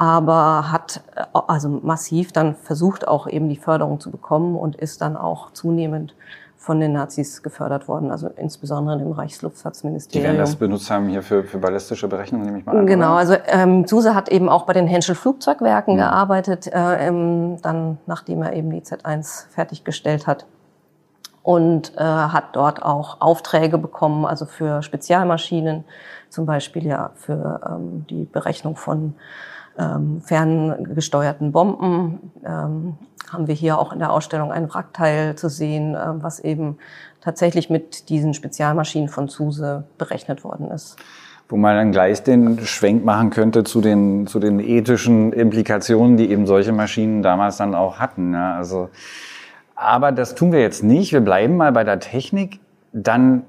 aber 0.00 0.70
hat 0.70 1.02
äh, 1.16 1.24
also 1.32 1.68
massiv 1.68 2.30
dann 2.32 2.54
versucht, 2.54 3.06
auch 3.06 3.26
eben 3.26 3.48
die 3.48 3.56
Förderung 3.56 3.98
zu 4.00 4.12
bekommen 4.12 4.56
und 4.56 4.76
ist 4.76 5.02
dann 5.02 5.16
auch 5.16 5.50
zunehmend 5.50 6.14
von 6.68 6.80
den 6.80 6.92
Nazis 6.92 7.42
gefördert 7.42 7.88
worden, 7.88 8.10
also 8.10 8.28
insbesondere 8.36 8.98
dem 8.98 9.06
Die 9.14 9.18
Reichsluftfahrtsministerium. 9.18 10.22
werden 10.32 10.36
das 10.38 10.54
benutzt 10.54 10.90
haben 10.90 11.08
hier 11.08 11.22
für, 11.22 11.42
für 11.42 11.56
ballistische 11.56 12.08
Berechnungen, 12.08 12.44
nehme 12.44 12.58
ich 12.58 12.66
mal 12.66 12.76
an. 12.76 12.86
Genau, 12.86 13.12
oder? 13.12 13.16
also 13.16 13.36
ähm, 13.46 13.86
Zuse 13.86 14.14
hat 14.14 14.28
eben 14.28 14.50
auch 14.50 14.66
bei 14.66 14.74
den 14.74 14.86
Henschel 14.86 15.14
Flugzeugwerken 15.14 15.94
Mhm. 15.94 15.98
gearbeitet, 16.00 16.66
äh, 16.66 17.06
ähm, 17.08 17.56
dann 17.62 17.96
nachdem 18.04 18.42
er 18.42 18.52
eben 18.52 18.68
die 18.68 18.82
Z1 18.82 19.48
fertiggestellt 19.48 20.26
hat 20.26 20.44
und 21.42 21.94
äh, 21.96 22.02
hat 22.02 22.54
dort 22.54 22.82
auch 22.82 23.22
Aufträge 23.22 23.78
bekommen, 23.78 24.26
also 24.26 24.44
für 24.44 24.82
Spezialmaschinen, 24.82 25.84
zum 26.28 26.44
Beispiel 26.44 26.84
ja 26.86 27.12
für 27.14 27.62
ähm, 27.66 28.04
die 28.10 28.24
Berechnung 28.24 28.76
von 28.76 29.14
ähm, 29.78 30.20
ferngesteuerten 30.20 31.52
Bomben. 31.52 32.32
Ähm, 32.44 32.98
haben 33.32 33.46
wir 33.46 33.54
hier 33.54 33.78
auch 33.78 33.92
in 33.92 33.98
der 33.98 34.12
Ausstellung 34.12 34.52
ein 34.52 34.72
Wrackteil 34.72 35.36
zu 35.36 35.48
sehen, 35.48 35.94
äh, 35.94 36.22
was 36.22 36.40
eben 36.40 36.78
tatsächlich 37.20 37.70
mit 37.70 38.08
diesen 38.08 38.34
Spezialmaschinen 38.34 39.08
von 39.08 39.28
Zuse 39.28 39.84
berechnet 39.98 40.44
worden 40.44 40.70
ist. 40.70 40.96
Wo 41.48 41.56
man 41.56 41.76
dann 41.76 41.92
gleich 41.92 42.22
den 42.22 42.60
Schwenk 42.60 43.04
machen 43.04 43.30
könnte 43.30 43.64
zu 43.64 43.80
den, 43.80 44.26
zu 44.26 44.38
den 44.38 44.60
ethischen 44.60 45.32
Implikationen, 45.32 46.16
die 46.16 46.30
eben 46.30 46.46
solche 46.46 46.72
Maschinen 46.72 47.22
damals 47.22 47.56
dann 47.56 47.74
auch 47.74 47.98
hatten. 47.98 48.32
Ne? 48.32 48.54
Also, 48.54 48.90
aber 49.74 50.12
das 50.12 50.34
tun 50.34 50.52
wir 50.52 50.60
jetzt 50.60 50.82
nicht. 50.82 51.12
Wir 51.12 51.20
bleiben 51.20 51.56
mal 51.56 51.72
bei 51.72 51.84
der 51.84 52.00
Technik. 52.00 52.60
Dann 52.92 53.44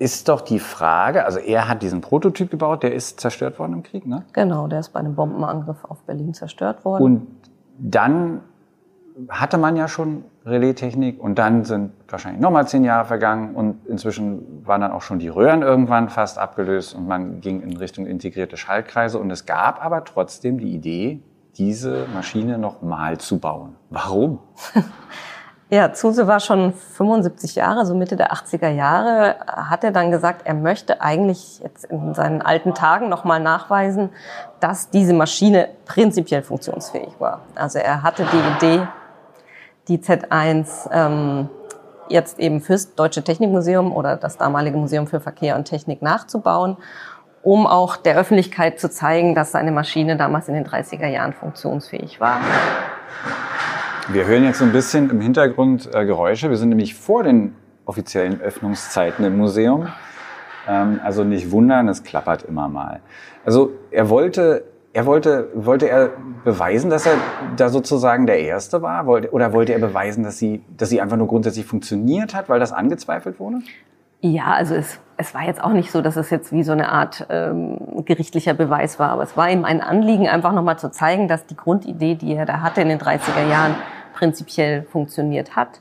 ist 0.00 0.30
doch 0.30 0.40
die 0.40 0.58
Frage, 0.58 1.26
also 1.26 1.38
er 1.38 1.68
hat 1.68 1.82
diesen 1.82 2.00
Prototyp 2.00 2.50
gebaut, 2.50 2.82
der 2.82 2.94
ist 2.94 3.20
zerstört 3.20 3.58
worden 3.58 3.74
im 3.74 3.82
Krieg, 3.82 4.06
ne? 4.06 4.24
Genau, 4.32 4.66
der 4.66 4.80
ist 4.80 4.94
bei 4.94 5.00
einem 5.00 5.14
Bombenangriff 5.14 5.84
auf 5.84 6.02
Berlin 6.04 6.32
zerstört 6.32 6.86
worden. 6.86 7.04
Und 7.04 7.26
dann 7.78 8.40
hatte 9.28 9.58
man 9.58 9.76
ja 9.76 9.88
schon 9.88 10.24
Relaistechnik 10.46 11.22
und 11.22 11.38
dann 11.38 11.66
sind 11.66 11.92
wahrscheinlich 12.08 12.40
nochmal 12.40 12.66
zehn 12.66 12.82
Jahre 12.82 13.04
vergangen 13.04 13.54
und 13.54 13.86
inzwischen 13.86 14.66
waren 14.66 14.80
dann 14.80 14.92
auch 14.92 15.02
schon 15.02 15.18
die 15.18 15.28
Röhren 15.28 15.60
irgendwann 15.60 16.08
fast 16.08 16.38
abgelöst 16.38 16.94
und 16.94 17.06
man 17.06 17.42
ging 17.42 17.60
in 17.60 17.76
Richtung 17.76 18.06
integrierte 18.06 18.56
Schaltkreise 18.56 19.18
und 19.18 19.30
es 19.30 19.44
gab 19.44 19.84
aber 19.84 20.06
trotzdem 20.06 20.58
die 20.58 20.74
Idee, 20.74 21.20
diese 21.58 22.06
Maschine 22.14 22.56
nochmal 22.56 23.18
zu 23.18 23.38
bauen. 23.38 23.76
Warum? 23.90 24.38
Ja, 25.72 25.92
Zuse 25.92 26.26
war 26.26 26.40
schon 26.40 26.72
75 26.72 27.54
Jahre, 27.54 27.86
so 27.86 27.94
Mitte 27.94 28.16
der 28.16 28.32
80er 28.32 28.70
Jahre, 28.70 29.36
hat 29.46 29.84
er 29.84 29.92
dann 29.92 30.10
gesagt, 30.10 30.42
er 30.44 30.54
möchte 30.54 31.00
eigentlich 31.00 31.60
jetzt 31.60 31.84
in 31.84 32.12
seinen 32.12 32.42
alten 32.42 32.74
Tagen 32.74 33.08
nochmal 33.08 33.38
nachweisen, 33.38 34.10
dass 34.58 34.90
diese 34.90 35.14
Maschine 35.14 35.68
prinzipiell 35.86 36.42
funktionsfähig 36.42 37.14
war. 37.20 37.42
Also 37.54 37.78
er 37.78 38.02
hatte 38.02 38.26
die 38.32 38.66
Idee, 38.66 38.88
die 39.86 39.98
Z1 39.98 40.90
ähm, 40.92 41.48
jetzt 42.08 42.40
eben 42.40 42.60
fürs 42.60 42.96
Deutsche 42.96 43.22
Technikmuseum 43.22 43.92
oder 43.92 44.16
das 44.16 44.38
damalige 44.38 44.76
Museum 44.76 45.06
für 45.06 45.20
Verkehr 45.20 45.54
und 45.54 45.66
Technik 45.66 46.02
nachzubauen, 46.02 46.78
um 47.44 47.68
auch 47.68 47.96
der 47.96 48.16
Öffentlichkeit 48.16 48.80
zu 48.80 48.90
zeigen, 48.90 49.36
dass 49.36 49.52
seine 49.52 49.70
Maschine 49.70 50.16
damals 50.16 50.48
in 50.48 50.54
den 50.54 50.66
30er 50.66 51.06
Jahren 51.06 51.32
funktionsfähig 51.32 52.18
war. 52.18 52.40
Wir 54.12 54.26
hören 54.26 54.42
jetzt 54.42 54.58
so 54.58 54.64
ein 54.64 54.72
bisschen 54.72 55.08
im 55.08 55.20
Hintergrund 55.20 55.88
äh, 55.94 56.04
Geräusche. 56.04 56.50
Wir 56.50 56.56
sind 56.56 56.70
nämlich 56.70 56.96
vor 56.96 57.22
den 57.22 57.54
offiziellen 57.84 58.40
Öffnungszeiten 58.40 59.24
im 59.24 59.36
Museum. 59.36 59.86
Ähm, 60.66 60.98
also 61.04 61.22
nicht 61.22 61.52
wundern, 61.52 61.86
es 61.86 62.02
klappert 62.02 62.42
immer 62.42 62.68
mal. 62.68 63.02
Also 63.44 63.70
er 63.92 64.10
wollte, 64.10 64.64
er 64.92 65.06
wollte, 65.06 65.48
wollte 65.54 65.88
er 65.88 66.10
beweisen, 66.44 66.90
dass 66.90 67.06
er 67.06 67.12
da 67.56 67.68
sozusagen 67.68 68.26
der 68.26 68.40
Erste 68.40 68.82
war? 68.82 69.06
Wollte, 69.06 69.30
oder 69.30 69.52
wollte 69.52 69.74
er 69.74 69.78
beweisen, 69.78 70.24
dass 70.24 70.38
sie, 70.38 70.64
dass 70.76 70.88
sie 70.88 71.00
einfach 71.00 71.16
nur 71.16 71.28
grundsätzlich 71.28 71.66
funktioniert 71.66 72.34
hat, 72.34 72.48
weil 72.48 72.58
das 72.58 72.72
angezweifelt 72.72 73.38
wurde? 73.38 73.58
Ja, 74.22 74.54
also 74.54 74.74
es, 74.74 74.98
es 75.18 75.34
war 75.34 75.44
jetzt 75.44 75.62
auch 75.62 75.72
nicht 75.72 75.92
so, 75.92 76.02
dass 76.02 76.16
es 76.16 76.30
jetzt 76.30 76.52
wie 76.52 76.64
so 76.64 76.72
eine 76.72 76.90
Art 76.90 77.26
ähm, 77.30 77.78
gerichtlicher 78.04 78.54
Beweis 78.54 78.98
war, 78.98 79.10
aber 79.10 79.22
es 79.22 79.36
war 79.36 79.48
ihm 79.48 79.64
ein 79.64 79.80
Anliegen, 79.80 80.28
einfach 80.28 80.52
nochmal 80.52 80.80
zu 80.80 80.90
zeigen, 80.90 81.28
dass 81.28 81.46
die 81.46 81.56
Grundidee, 81.56 82.16
die 82.16 82.34
er 82.34 82.44
da 82.44 82.60
hatte 82.60 82.82
in 82.82 82.88
den 82.88 82.98
30er 82.98 83.48
Jahren, 83.48 83.76
prinzipiell 84.12 84.82
funktioniert 84.82 85.56
hat. 85.56 85.80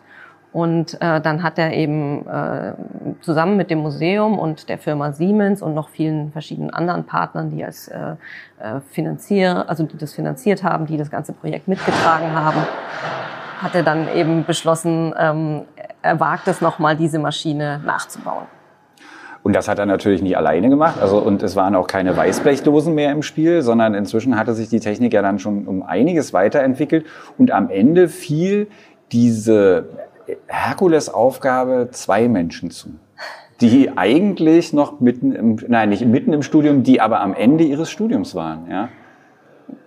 Und 0.51 0.99
äh, 0.99 1.21
dann 1.21 1.43
hat 1.43 1.59
er 1.59 1.73
eben 1.73 2.27
äh, 2.27 2.73
zusammen 3.21 3.55
mit 3.55 3.69
dem 3.69 3.79
Museum 3.79 4.39
und 4.39 4.67
der 4.67 4.79
Firma 4.79 5.11
Siemens 5.11 5.61
und 5.61 5.75
noch 5.75 5.89
vielen 5.89 6.31
verschiedenen 6.31 6.71
anderen 6.71 7.05
Partnern, 7.05 7.51
die 7.51 7.63
als 7.63 7.87
äh, 7.87 8.15
äh 8.59 8.81
Finanzier, 8.89 9.69
also 9.69 9.83
die 9.83 9.97
das 9.97 10.13
finanziert 10.13 10.63
haben, 10.63 10.87
die 10.87 10.97
das 10.97 11.11
ganze 11.11 11.33
Projekt 11.33 11.67
mitgetragen 11.67 12.33
haben, 12.33 12.61
hat 13.61 13.75
er 13.75 13.83
dann 13.83 14.07
eben 14.15 14.43
beschlossen, 14.43 15.13
ähm, 15.19 15.65
er 16.01 16.19
wagt 16.19 16.47
es 16.47 16.61
nochmal, 16.61 16.95
diese 16.95 17.19
Maschine 17.19 17.79
nachzubauen. 17.85 18.47
Und 19.49 19.53
das 19.53 19.67
hat 19.67 19.79
er 19.79 19.87
natürlich 19.87 20.21
nie 20.21 20.35
alleine 20.35 20.69
gemacht. 20.69 21.01
Also, 21.01 21.17
und 21.17 21.41
es 21.41 21.55
waren 21.55 21.73
auch 21.73 21.87
keine 21.87 22.15
Weißblechdosen 22.15 22.93
mehr 22.93 23.11
im 23.11 23.23
Spiel, 23.23 23.63
sondern 23.63 23.95
inzwischen 23.95 24.37
hatte 24.37 24.53
sich 24.53 24.69
die 24.69 24.79
Technik 24.79 25.11
ja 25.11 25.23
dann 25.23 25.39
schon 25.39 25.65
um 25.65 25.81
einiges 25.81 26.33
weiterentwickelt. 26.33 27.07
Und 27.39 27.49
am 27.49 27.71
Ende 27.71 28.09
fiel 28.09 28.67
diese 29.11 29.85
Herkulesaufgabe 30.45 31.87
zwei 31.89 32.27
Menschen 32.27 32.69
zu, 32.69 32.89
die 33.59 33.89
eigentlich 33.97 34.71
noch 34.71 34.99
mitten 34.99 35.31
im, 35.31 35.57
nein, 35.67 35.89
nicht 35.89 36.05
mitten 36.05 36.31
im 36.31 36.43
Studium, 36.43 36.83
die 36.83 37.01
aber 37.01 37.19
am 37.19 37.33
Ende 37.33 37.63
ihres 37.63 37.89
Studiums 37.89 38.35
waren, 38.35 38.69
ja. 38.69 38.89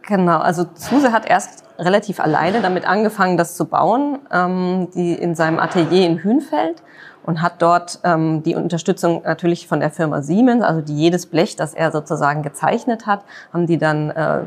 Genau, 0.09 0.39
also 0.39 0.65
Zuse 0.65 1.13
hat 1.13 1.31
erst 1.31 1.63
relativ 1.79 2.19
alleine 2.19 2.63
damit 2.63 2.85
angefangen, 2.85 3.37
das 3.37 3.57
zu 3.57 3.67
bauen, 3.67 4.19
ähm, 4.33 4.89
die 4.97 5.13
in 5.13 5.37
seinem 5.37 5.61
Atelier 5.61 6.05
in 6.05 6.25
Hünfeld 6.25 6.83
und 7.25 7.41
hat 7.41 7.63
dort 7.63 8.01
ähm, 8.05 8.43
die 8.43 8.55
Unterstützung 8.55 9.23
natürlich 9.25 9.69
von 9.69 9.81
der 9.81 9.91
Firma 9.91 10.23
Siemens, 10.23 10.65
also 10.65 10.81
die 10.81 10.97
jedes 10.97 11.27
Blech, 11.27 11.57
das 11.57 11.75
er 11.75 11.93
sozusagen 11.93 12.43
gezeichnet 12.43 13.07
hat, 13.07 13.25
haben 13.53 13.67
die 13.67 13.79
dann 13.79 14.11
äh, 14.11 14.41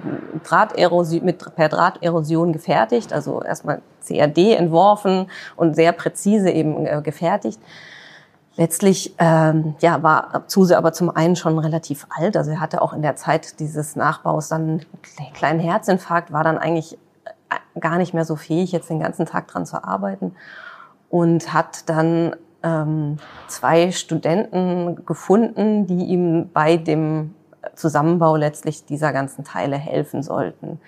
Drahterosion, 0.44 1.24
mit 1.24 1.56
per 1.56 1.70
Drahterosion 1.70 2.54
gefertigt, 2.54 3.14
also 3.14 3.42
erstmal 3.42 3.82
CAD 4.06 4.38
entworfen 4.56 5.28
und 5.56 5.76
sehr 5.76 5.92
präzise 5.92 6.50
eben 6.50 6.86
äh, 6.86 7.02
gefertigt. 7.04 7.60
Letztlich 8.58 9.16
ähm, 9.18 9.76
ja, 9.80 10.02
war 10.02 10.48
Zuse 10.48 10.78
aber 10.78 10.94
zum 10.94 11.10
einen 11.10 11.36
schon 11.36 11.60
relativ 11.60 12.08
alt, 12.10 12.38
also 12.38 12.52
er 12.52 12.60
hatte 12.62 12.82
auch 12.82 12.94
in 12.94 13.02
der 13.02 13.16
Zeit 13.16 13.60
dieses 13.60 13.96
Nachbaus 13.96 14.50
dann 14.50 14.82
einen 15.18 15.34
kleinen 15.34 15.60
Herzinfarkt, 15.60 16.32
war 16.32 16.44
dann 16.44 16.58
eigentlich 16.58 16.98
äh, 17.50 17.80
gar 17.80 17.98
nicht 17.98 18.14
mehr 18.14 18.26
so 18.26 18.36
fähig, 18.36 18.72
jetzt 18.72 18.90
den 18.90 19.00
ganzen 19.00 19.26
Tag 19.26 19.48
dran 19.48 19.66
zu 19.66 19.84
arbeiten 19.84 20.36
und 21.10 21.54
hat 21.54 21.90
dann 21.90 22.36
ähm, 22.66 23.18
zwei 23.48 23.92
Studenten 23.92 25.06
gefunden, 25.06 25.86
die 25.86 26.06
ihm 26.06 26.50
bei 26.52 26.78
dem 26.78 27.36
Zusammenbau 27.76 28.36
letztlich 28.36 28.86
dieser 28.86 29.14
ganzen 29.14 29.44
Teile 29.44 29.78
helfen 29.78 30.24
sollten. 30.24 30.80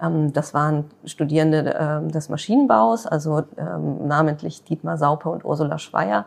Ähm, 0.00 0.32
das 0.32 0.54
waren 0.54 0.86
Studierende 1.04 1.74
äh, 1.74 2.10
des 2.10 2.30
Maschinenbaus, 2.30 3.06
also 3.06 3.42
ähm, 3.58 4.06
namentlich 4.06 4.64
Dietmar 4.64 4.96
Saupe 4.96 5.28
und 5.28 5.44
Ursula 5.44 5.78
Schweier, 5.78 6.24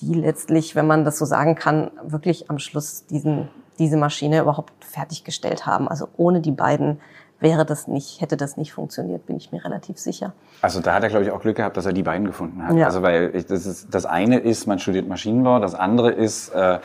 die 0.00 0.14
letztlich, 0.14 0.74
wenn 0.74 0.86
man 0.86 1.04
das 1.04 1.18
so 1.18 1.24
sagen 1.26 1.54
kann, 1.54 1.90
wirklich 2.02 2.50
am 2.50 2.58
Schluss 2.58 3.06
diesen, 3.06 3.48
diese 3.78 3.96
Maschine 3.96 4.40
überhaupt 4.40 4.72
fertiggestellt 4.84 5.66
haben. 5.66 5.88
Also 5.88 6.08
ohne 6.16 6.40
die 6.40 6.50
beiden 6.52 7.00
wäre 7.42 7.66
das 7.66 7.88
nicht, 7.88 8.20
hätte 8.20 8.36
das 8.36 8.56
nicht 8.56 8.72
funktioniert, 8.72 9.26
bin 9.26 9.36
ich 9.36 9.52
mir 9.52 9.64
relativ 9.64 9.98
sicher. 9.98 10.32
Also 10.62 10.80
da 10.80 10.94
hat 10.94 11.02
er, 11.02 11.08
glaube 11.08 11.24
ich, 11.24 11.30
auch 11.30 11.40
Glück 11.40 11.56
gehabt, 11.56 11.76
dass 11.76 11.86
er 11.86 11.92
die 11.92 12.02
beiden 12.02 12.26
gefunden 12.26 12.66
hat. 12.66 12.76
Ja. 12.76 12.86
Also 12.86 13.02
weil 13.02 13.30
ich, 13.34 13.46
das, 13.46 13.66
ist, 13.66 13.94
das 13.94 14.06
eine 14.06 14.38
ist, 14.38 14.66
man 14.66 14.78
studiert 14.78 15.08
Maschinenbau, 15.08 15.58
das 15.58 15.74
andere 15.74 16.10
ist, 16.10 16.50
äh, 16.50 16.78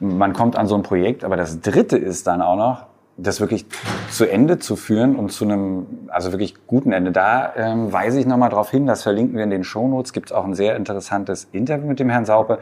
man 0.00 0.32
kommt 0.32 0.56
an 0.56 0.66
so 0.66 0.74
ein 0.74 0.82
Projekt, 0.82 1.22
aber 1.24 1.36
das 1.36 1.60
dritte 1.60 1.96
ist 1.96 2.26
dann 2.26 2.42
auch 2.42 2.56
noch, 2.56 2.86
das 3.16 3.40
wirklich 3.40 3.66
zu 4.10 4.28
Ende 4.28 4.58
zu 4.58 4.74
führen 4.74 5.16
und 5.16 5.30
zu 5.30 5.44
einem, 5.44 5.86
also 6.08 6.32
wirklich 6.32 6.54
guten 6.66 6.92
Ende. 6.92 7.12
Da 7.12 7.52
ähm, 7.56 7.92
weise 7.92 8.18
ich 8.18 8.26
nochmal 8.26 8.50
darauf 8.50 8.70
hin, 8.70 8.86
das 8.86 9.02
verlinken 9.02 9.36
wir 9.36 9.44
in 9.44 9.50
den 9.50 9.64
Shownotes, 9.64 10.12
gibt 10.12 10.30
es 10.30 10.32
auch 10.32 10.44
ein 10.44 10.54
sehr 10.54 10.76
interessantes 10.76 11.46
Interview 11.52 11.86
mit 11.86 12.00
dem 12.00 12.08
Herrn 12.08 12.24
Saupe, 12.24 12.58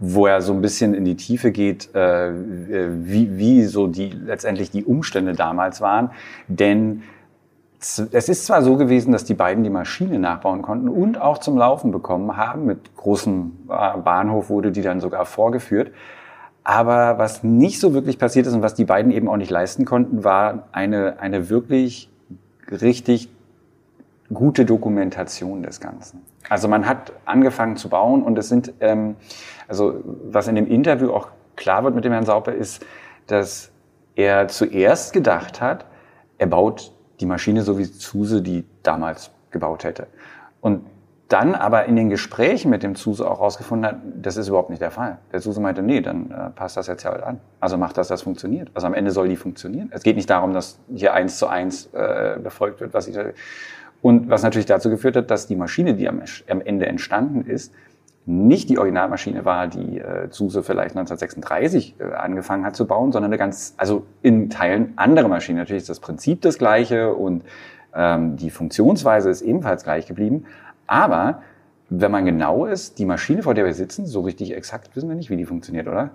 wo 0.00 0.26
er 0.26 0.40
so 0.40 0.54
ein 0.54 0.62
bisschen 0.62 0.94
in 0.94 1.04
die 1.04 1.14
Tiefe 1.14 1.52
geht, 1.52 1.94
äh, 1.94 2.32
wie, 2.32 3.38
wie 3.38 3.64
so 3.64 3.86
die 3.86 4.08
letztendlich 4.10 4.70
die 4.70 4.84
Umstände 4.84 5.34
damals 5.34 5.82
waren. 5.82 6.10
Denn 6.48 7.02
es 7.80 8.28
ist 8.28 8.46
zwar 8.46 8.62
so 8.62 8.76
gewesen, 8.76 9.12
dass 9.12 9.24
die 9.24 9.34
beiden 9.34 9.64
die 9.64 9.70
Maschine 9.70 10.18
nachbauen 10.18 10.62
konnten 10.62 10.88
und 10.88 11.20
auch 11.20 11.38
zum 11.38 11.56
Laufen 11.56 11.92
bekommen 11.92 12.36
haben. 12.36 12.66
Mit 12.66 12.94
großem 12.96 13.52
äh, 13.68 13.98
Bahnhof 13.98 14.50
wurde 14.50 14.72
die 14.72 14.82
dann 14.82 15.00
sogar 15.00 15.24
vorgeführt. 15.26 15.92
Aber 16.64 17.18
was 17.18 17.42
nicht 17.42 17.80
so 17.80 17.94
wirklich 17.94 18.18
passiert 18.18 18.46
ist 18.46 18.52
und 18.52 18.62
was 18.62 18.74
die 18.74 18.84
beiden 18.84 19.12
eben 19.12 19.28
auch 19.28 19.36
nicht 19.36 19.50
leisten 19.50 19.84
konnten, 19.84 20.24
war 20.24 20.68
eine, 20.72 21.20
eine 21.20 21.48
wirklich 21.48 22.10
richtig 22.70 23.30
gute 24.32 24.64
Dokumentation 24.64 25.62
des 25.62 25.80
Ganzen. 25.80 26.22
Also 26.48 26.68
man 26.68 26.86
hat 26.86 27.12
angefangen 27.24 27.76
zu 27.76 27.88
bauen 27.88 28.22
und 28.22 28.38
es 28.38 28.48
sind, 28.48 28.72
ähm, 28.80 29.16
also 29.68 30.00
was 30.04 30.48
in 30.48 30.54
dem 30.54 30.66
Interview 30.66 31.12
auch 31.12 31.28
klar 31.56 31.84
wird 31.84 31.94
mit 31.94 32.04
dem 32.04 32.12
Herrn 32.12 32.24
Sauper 32.24 32.52
ist, 32.52 32.84
dass 33.26 33.70
er 34.16 34.48
zuerst 34.48 35.12
gedacht 35.12 35.60
hat, 35.60 35.84
er 36.38 36.46
baut 36.46 36.92
die 37.20 37.26
Maschine 37.26 37.62
so 37.62 37.78
wie 37.78 37.90
Zuse 37.90 38.42
die 38.42 38.64
damals 38.82 39.30
gebaut 39.50 39.84
hätte. 39.84 40.06
Und 40.60 40.84
dann 41.28 41.54
aber 41.54 41.84
in 41.84 41.94
den 41.94 42.10
Gesprächen 42.10 42.70
mit 42.70 42.82
dem 42.82 42.96
Zuse 42.96 43.30
auch 43.30 43.38
rausgefunden 43.38 43.86
hat, 43.88 44.00
das 44.20 44.36
ist 44.36 44.48
überhaupt 44.48 44.68
nicht 44.68 44.82
der 44.82 44.90
Fall. 44.90 45.18
Der 45.32 45.40
Zuse 45.40 45.60
meinte, 45.60 45.80
nee, 45.80 46.00
dann 46.00 46.30
äh, 46.30 46.50
passt 46.50 46.76
das 46.76 46.88
jetzt 46.88 47.04
ja 47.04 47.12
halt 47.12 47.22
an. 47.22 47.40
Also 47.60 47.78
macht 47.78 47.96
das, 47.98 48.08
das 48.08 48.22
funktioniert. 48.22 48.68
Also 48.74 48.88
am 48.88 48.94
Ende 48.94 49.12
soll 49.12 49.28
die 49.28 49.36
funktionieren. 49.36 49.90
Es 49.92 50.02
geht 50.02 50.16
nicht 50.16 50.28
darum, 50.28 50.52
dass 50.52 50.80
hier 50.92 51.14
eins 51.14 51.38
zu 51.38 51.46
eins 51.46 51.86
äh, 51.92 52.36
befolgt 52.42 52.80
wird, 52.80 52.94
was 52.94 53.06
ich 53.06 53.16
und 54.02 54.30
was 54.30 54.42
natürlich 54.42 54.66
dazu 54.66 54.90
geführt 54.90 55.16
hat, 55.16 55.30
dass 55.30 55.46
die 55.46 55.56
Maschine, 55.56 55.94
die 55.94 56.08
am, 56.08 56.22
Ende 56.46 56.86
entstanden 56.86 57.42
ist, 57.42 57.72
nicht 58.26 58.68
die 58.68 58.78
Originalmaschine 58.78 59.44
war, 59.44 59.66
die 59.66 59.98
äh, 59.98 60.30
Zuse 60.30 60.62
vielleicht 60.62 60.96
1936 60.96 61.96
äh, 61.98 62.14
angefangen 62.14 62.64
hat 62.64 62.76
zu 62.76 62.86
bauen, 62.86 63.12
sondern 63.12 63.30
eine 63.30 63.38
ganz, 63.38 63.74
also 63.76 64.06
in 64.22 64.50
Teilen 64.50 64.92
andere 64.96 65.28
Maschine. 65.28 65.60
Natürlich 65.60 65.82
ist 65.82 65.88
das 65.88 66.00
Prinzip 66.00 66.40
das 66.42 66.58
gleiche 66.58 67.14
und 67.14 67.44
ähm, 67.94 68.36
die 68.36 68.50
Funktionsweise 68.50 69.30
ist 69.30 69.42
ebenfalls 69.42 69.84
gleich 69.84 70.06
geblieben. 70.06 70.44
Aber 70.86 71.42
wenn 71.88 72.10
man 72.10 72.24
genau 72.24 72.66
ist, 72.66 72.98
die 72.98 73.04
Maschine, 73.04 73.42
vor 73.42 73.54
der 73.54 73.64
wir 73.64 73.74
sitzen, 73.74 74.06
so 74.06 74.20
richtig 74.20 74.54
exakt 74.54 74.94
wissen 74.94 75.08
wir 75.08 75.16
nicht, 75.16 75.30
wie 75.30 75.36
die 75.36 75.46
funktioniert, 75.46 75.88
oder? 75.88 76.10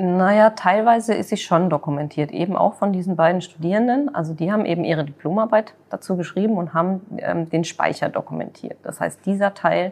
Naja, 0.00 0.50
teilweise 0.50 1.12
ist 1.12 1.30
sie 1.30 1.36
schon 1.36 1.70
dokumentiert, 1.70 2.30
eben 2.30 2.56
auch 2.56 2.74
von 2.74 2.92
diesen 2.92 3.16
beiden 3.16 3.40
Studierenden. 3.40 4.14
Also 4.14 4.32
die 4.32 4.52
haben 4.52 4.64
eben 4.64 4.84
ihre 4.84 5.04
Diplomarbeit 5.04 5.74
dazu 5.90 6.16
geschrieben 6.16 6.56
und 6.56 6.72
haben 6.72 7.00
ähm, 7.16 7.50
den 7.50 7.64
Speicher 7.64 8.08
dokumentiert. 8.08 8.78
Das 8.84 9.00
heißt, 9.00 9.26
dieser 9.26 9.54
Teil 9.54 9.90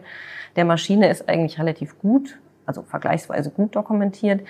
der 0.55 0.63
Maschine 0.63 1.09
ist 1.09 1.27
eigentlich 1.27 1.59
relativ 1.59 1.99
gut, 1.99 2.39
also 2.65 2.83
vergleichsweise 2.83 3.49
gut 3.49 3.75
dokumentiert. 3.75 4.47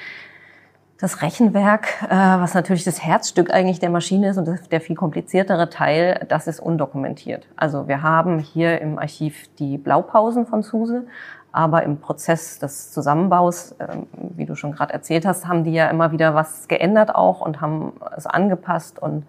Das 1.00 1.24
Rechenwerk, 1.24 2.04
äh, 2.04 2.16
was 2.16 2.54
natürlich 2.54 2.84
das 2.84 3.04
Herzstück 3.04 3.52
eigentlich 3.52 3.80
der 3.80 3.90
Maschine 3.90 4.30
ist 4.30 4.38
und 4.38 4.48
der 4.72 4.82
viel 4.82 4.96
kompliziertere 4.96 5.72
Teil, 5.72 6.24
das 6.30 6.46
ist 6.46 6.60
undokumentiert. 6.60 7.48
Also 7.56 7.88
wir 7.88 8.04
haben 8.04 8.38
hier 8.38 8.80
im 8.80 9.00
Archiv 9.00 9.48
die 9.58 9.80
Blaupausen 9.80 10.46
von 10.46 10.62
SUSE, 10.62 11.08
aber 11.58 11.82
im 11.82 11.98
Prozess 11.98 12.60
des 12.60 12.92
Zusammenbaus, 12.92 13.74
ähm, 13.80 14.06
wie 14.36 14.46
du 14.46 14.54
schon 14.54 14.74
gerade 14.74 14.94
erzählt 14.94 15.26
hast, 15.26 15.48
haben 15.48 15.64
die 15.64 15.74
ja 15.74 15.90
immer 15.90 16.12
wieder 16.12 16.36
was 16.36 16.68
geändert 16.68 17.16
auch 17.16 17.42
und 17.42 17.62
haben 17.62 17.94
es 18.16 18.28
angepasst 18.28 19.00
und 19.00 19.26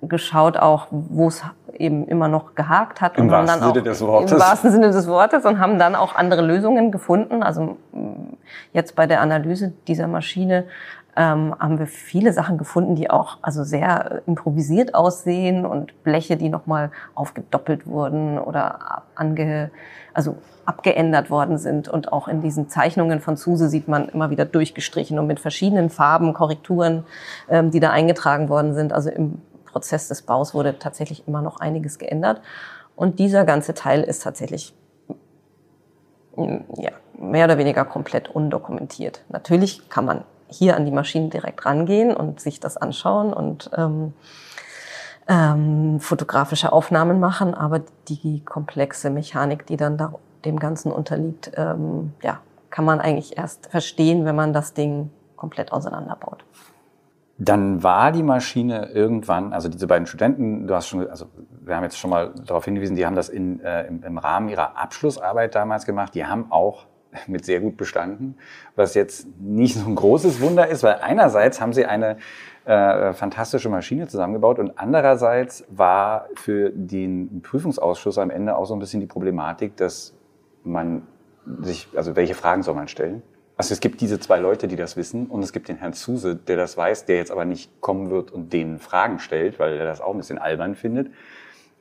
geschaut 0.00 0.56
auch, 0.56 0.86
wo 0.90 1.28
es 1.28 1.42
eben 1.74 2.08
immer 2.08 2.28
noch 2.28 2.54
gehakt 2.54 3.02
hat. 3.02 3.18
Im 3.18 3.24
und 3.24 3.30
wahrsten 3.30 3.62
Sinne 3.62 3.82
des 3.82 4.00
Wortes. 4.00 4.32
Im 4.32 4.38
wahrsten 4.38 4.72
Sinne 4.72 4.90
des 4.90 5.06
Wortes 5.06 5.44
und 5.44 5.58
haben 5.58 5.78
dann 5.78 5.94
auch 5.94 6.14
andere 6.14 6.40
Lösungen 6.40 6.90
gefunden. 6.90 7.42
Also 7.42 7.76
jetzt 8.72 8.96
bei 8.96 9.06
der 9.06 9.20
Analyse 9.20 9.74
dieser 9.86 10.06
Maschine 10.06 10.64
ähm, 11.16 11.54
haben 11.58 11.78
wir 11.78 11.86
viele 11.86 12.32
Sachen 12.32 12.58
gefunden, 12.58 12.94
die 12.94 13.10
auch 13.10 13.38
also 13.42 13.64
sehr 13.64 14.22
improvisiert 14.26 14.94
aussehen 14.94 15.66
und 15.66 16.02
Bleche, 16.04 16.36
die 16.36 16.48
nochmal 16.48 16.90
aufgedoppelt 17.14 17.86
wurden 17.86 18.38
oder 18.38 19.02
ange, 19.14 19.70
also 20.14 20.36
abgeändert 20.64 21.30
worden 21.30 21.58
sind. 21.58 21.88
Und 21.88 22.12
auch 22.12 22.28
in 22.28 22.42
diesen 22.42 22.68
Zeichnungen 22.68 23.20
von 23.20 23.36
Zuse 23.36 23.68
sieht 23.68 23.88
man 23.88 24.08
immer 24.08 24.30
wieder 24.30 24.44
durchgestrichen 24.44 25.18
und 25.18 25.26
mit 25.26 25.40
verschiedenen 25.40 25.90
Farben, 25.90 26.32
Korrekturen, 26.32 27.04
ähm, 27.48 27.70
die 27.70 27.80
da 27.80 27.90
eingetragen 27.90 28.48
worden 28.48 28.74
sind. 28.74 28.92
Also 28.92 29.10
im 29.10 29.42
Prozess 29.64 30.08
des 30.08 30.22
Baus 30.22 30.54
wurde 30.54 30.78
tatsächlich 30.78 31.26
immer 31.26 31.42
noch 31.42 31.60
einiges 31.60 31.98
geändert. 31.98 32.40
Und 32.94 33.18
dieser 33.18 33.44
ganze 33.44 33.74
Teil 33.74 34.02
ist 34.02 34.22
tatsächlich 34.22 34.74
mm, 36.36 36.56
ja, 36.76 36.90
mehr 37.18 37.46
oder 37.46 37.58
weniger 37.58 37.84
komplett 37.84 38.28
undokumentiert. 38.28 39.24
Natürlich 39.28 39.88
kann 39.88 40.04
man 40.04 40.24
hier 40.50 40.76
an 40.76 40.84
die 40.84 40.90
Maschine 40.90 41.28
direkt 41.28 41.64
rangehen 41.64 42.14
und 42.14 42.40
sich 42.40 42.60
das 42.60 42.76
anschauen 42.76 43.32
und 43.32 43.70
ähm, 43.76 44.12
ähm, 45.28 46.00
fotografische 46.00 46.72
Aufnahmen 46.72 47.20
machen, 47.20 47.54
aber 47.54 47.82
die 48.08 48.42
komplexe 48.44 49.10
Mechanik, 49.10 49.66
die 49.66 49.76
dann 49.76 49.96
da 49.96 50.14
dem 50.44 50.58
Ganzen 50.58 50.90
unterliegt, 50.90 51.52
ähm, 51.56 52.12
ja, 52.22 52.40
kann 52.70 52.84
man 52.84 53.00
eigentlich 53.00 53.36
erst 53.38 53.66
verstehen, 53.66 54.24
wenn 54.24 54.36
man 54.36 54.52
das 54.52 54.74
Ding 54.74 55.10
komplett 55.36 55.72
auseinanderbaut. 55.72 56.44
Dann 57.38 57.82
war 57.82 58.12
die 58.12 58.22
Maschine 58.22 58.90
irgendwann, 58.90 59.52
also 59.54 59.68
diese 59.68 59.86
beiden 59.86 60.06
Studenten, 60.06 60.66
du 60.66 60.74
hast 60.74 60.88
schon, 60.88 61.08
also 61.08 61.26
wir 61.62 61.74
haben 61.74 61.84
jetzt 61.84 61.98
schon 61.98 62.10
mal 62.10 62.34
darauf 62.46 62.64
hingewiesen, 62.66 62.96
die 62.96 63.06
haben 63.06 63.16
das 63.16 63.28
in, 63.30 63.60
äh, 63.60 63.86
im, 63.86 64.02
im 64.02 64.18
Rahmen 64.18 64.48
ihrer 64.48 64.76
Abschlussarbeit 64.76 65.54
damals 65.54 65.86
gemacht. 65.86 66.14
Die 66.14 66.26
haben 66.26 66.52
auch 66.52 66.84
mit 67.26 67.44
sehr 67.44 67.60
gut 67.60 67.76
bestanden, 67.76 68.36
was 68.76 68.94
jetzt 68.94 69.26
nicht 69.40 69.74
so 69.74 69.86
ein 69.86 69.94
großes 69.94 70.40
Wunder 70.40 70.68
ist, 70.68 70.82
weil 70.82 70.96
einerseits 71.00 71.60
haben 71.60 71.72
sie 71.72 71.86
eine 71.86 72.18
äh, 72.64 73.12
fantastische 73.12 73.68
Maschine 73.68 74.06
zusammengebaut 74.06 74.58
und 74.58 74.78
andererseits 74.78 75.64
war 75.70 76.28
für 76.34 76.70
den 76.70 77.42
Prüfungsausschuss 77.42 78.18
am 78.18 78.30
Ende 78.30 78.56
auch 78.56 78.66
so 78.66 78.74
ein 78.74 78.80
bisschen 78.80 79.00
die 79.00 79.06
Problematik, 79.06 79.76
dass 79.76 80.14
man 80.62 81.02
sich, 81.62 81.88
also 81.96 82.16
welche 82.16 82.34
Fragen 82.34 82.62
soll 82.62 82.74
man 82.74 82.88
stellen? 82.88 83.22
Also 83.56 83.74
es 83.74 83.80
gibt 83.80 84.00
diese 84.00 84.18
zwei 84.18 84.38
Leute, 84.38 84.68
die 84.68 84.76
das 84.76 84.96
wissen 84.96 85.26
und 85.26 85.42
es 85.42 85.52
gibt 85.52 85.68
den 85.68 85.76
Herrn 85.76 85.92
Zuse, 85.92 86.34
der 86.34 86.56
das 86.56 86.76
weiß, 86.76 87.04
der 87.04 87.16
jetzt 87.16 87.30
aber 87.30 87.44
nicht 87.44 87.80
kommen 87.80 88.08
wird 88.10 88.30
und 88.30 88.52
denen 88.52 88.78
Fragen 88.78 89.18
stellt, 89.18 89.58
weil 89.58 89.74
er 89.74 89.84
das 89.84 90.00
auch 90.00 90.12
ein 90.12 90.16
bisschen 90.16 90.38
albern 90.38 90.74
findet. 90.74 91.08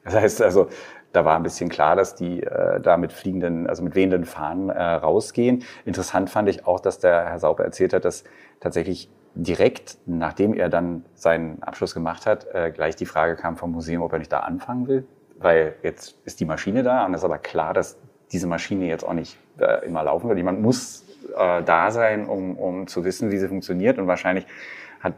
Das 0.03 0.13
heißt 0.15 0.41
also, 0.41 0.69
da 1.11 1.25
war 1.25 1.35
ein 1.35 1.43
bisschen 1.43 1.69
klar, 1.69 1.95
dass 1.95 2.15
die 2.15 2.43
äh, 2.43 2.79
da 2.79 2.97
mit 2.97 3.11
fliegenden, 3.11 3.67
also 3.67 3.83
mit 3.83 3.95
wehenden 3.95 4.25
Fahnen 4.25 4.69
äh, 4.69 4.81
rausgehen. 4.81 5.63
Interessant 5.85 6.29
fand 6.29 6.49
ich 6.49 6.67
auch, 6.67 6.79
dass 6.79 6.99
der 6.99 7.25
Herr 7.25 7.39
Sauber 7.39 7.63
erzählt 7.63 7.93
hat, 7.93 8.05
dass 8.05 8.23
tatsächlich 8.59 9.09
direkt, 9.35 9.97
nachdem 10.05 10.53
er 10.53 10.69
dann 10.69 11.05
seinen 11.15 11.61
Abschluss 11.63 11.93
gemacht 11.93 12.25
hat, 12.25 12.47
äh, 12.53 12.71
gleich 12.71 12.95
die 12.95 13.05
Frage 13.05 13.35
kam 13.35 13.57
vom 13.57 13.71
Museum, 13.71 14.01
ob 14.01 14.13
er 14.13 14.19
nicht 14.19 14.31
da 14.31 14.39
anfangen 14.39 14.87
will, 14.87 15.07
weil 15.37 15.75
jetzt 15.83 16.17
ist 16.25 16.39
die 16.39 16.45
Maschine 16.45 16.83
da 16.83 17.05
und 17.05 17.13
es 17.13 17.21
ist 17.21 17.25
aber 17.25 17.37
klar, 17.37 17.73
dass 17.73 17.97
diese 18.31 18.47
Maschine 18.47 18.85
jetzt 18.85 19.03
auch 19.03 19.13
nicht 19.13 19.37
äh, 19.59 19.85
immer 19.85 20.03
laufen 20.03 20.27
wird. 20.27 20.37
Jemand 20.37 20.61
muss 20.61 21.05
äh, 21.35 21.63
da 21.63 21.91
sein, 21.91 22.27
um, 22.27 22.57
um 22.57 22.87
zu 22.87 23.03
wissen, 23.03 23.31
wie 23.31 23.37
sie 23.37 23.47
funktioniert 23.47 23.97
und 23.97 24.07
wahrscheinlich 24.07 24.45
hat, 24.99 25.13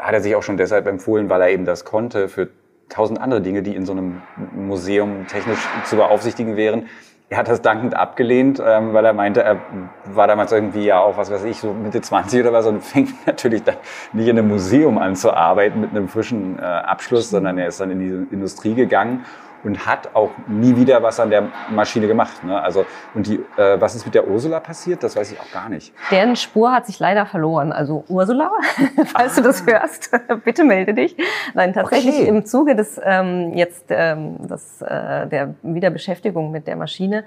hat 0.00 0.14
er 0.14 0.20
sich 0.20 0.34
auch 0.34 0.42
schon 0.42 0.56
deshalb 0.56 0.86
empfohlen, 0.86 1.28
weil 1.28 1.42
er 1.42 1.50
eben 1.50 1.64
das 1.64 1.84
konnte 1.84 2.28
für 2.28 2.48
tausend 2.90 3.20
andere 3.20 3.40
Dinge, 3.40 3.62
die 3.62 3.74
in 3.74 3.86
so 3.86 3.92
einem 3.92 4.20
Museum 4.54 5.26
technisch 5.26 5.66
zu 5.84 5.96
beaufsichtigen 5.96 6.56
wären. 6.56 6.86
Er 7.30 7.38
hat 7.38 7.48
das 7.48 7.62
dankend 7.62 7.94
abgelehnt, 7.94 8.60
ähm, 8.64 8.92
weil 8.92 9.04
er 9.04 9.12
meinte, 9.12 9.42
er 9.42 9.58
war 10.04 10.26
damals 10.26 10.50
irgendwie 10.50 10.84
ja 10.84 10.98
auch, 10.98 11.16
was 11.16 11.30
weiß 11.30 11.44
ich, 11.44 11.58
so 11.58 11.72
Mitte 11.72 12.00
20 12.00 12.40
oder 12.40 12.52
was 12.52 12.66
und 12.66 12.82
fängt 12.84 13.26
natürlich 13.26 13.62
dann 13.62 13.76
nicht 14.12 14.26
in 14.26 14.36
einem 14.36 14.48
Museum 14.48 14.98
an 14.98 15.14
zu 15.14 15.32
arbeiten 15.32 15.80
mit 15.80 15.90
einem 15.90 16.08
frischen 16.08 16.58
äh, 16.58 16.62
Abschluss, 16.62 17.30
sondern 17.30 17.56
er 17.56 17.68
ist 17.68 17.80
dann 17.80 17.92
in 17.92 18.00
die 18.00 18.34
Industrie 18.34 18.74
gegangen 18.74 19.24
und 19.64 19.86
hat 19.86 20.14
auch 20.14 20.30
nie 20.46 20.76
wieder 20.76 21.02
was 21.02 21.20
an 21.20 21.30
der 21.30 21.48
Maschine 21.70 22.06
gemacht. 22.06 22.42
Ne? 22.44 22.60
Also 22.60 22.86
und 23.14 23.26
die, 23.26 23.36
äh, 23.56 23.80
was 23.80 23.94
ist 23.94 24.04
mit 24.04 24.14
der 24.14 24.26
Ursula 24.28 24.60
passiert? 24.60 25.02
Das 25.02 25.16
weiß 25.16 25.32
ich 25.32 25.40
auch 25.40 25.50
gar 25.52 25.68
nicht. 25.68 25.92
Deren 26.10 26.36
Spur 26.36 26.72
hat 26.72 26.86
sich 26.86 26.98
leider 26.98 27.26
verloren. 27.26 27.72
Also 27.72 28.04
Ursula, 28.08 28.50
falls 29.06 29.32
ah. 29.32 29.40
du 29.40 29.48
das 29.48 29.62
ah. 29.62 29.72
hörst, 29.72 30.10
bitte 30.44 30.64
melde 30.64 30.94
dich. 30.94 31.16
Nein, 31.54 31.72
tatsächlich 31.72 32.20
okay. 32.20 32.28
im 32.28 32.44
Zuge 32.44 32.74
des 32.74 33.00
ähm, 33.02 33.52
jetzt 33.54 33.86
ähm, 33.90 34.36
das, 34.40 34.82
äh, 34.82 35.26
der 35.26 35.54
Wiederbeschäftigung 35.62 36.50
mit 36.50 36.66
der 36.66 36.76
Maschine 36.76 37.24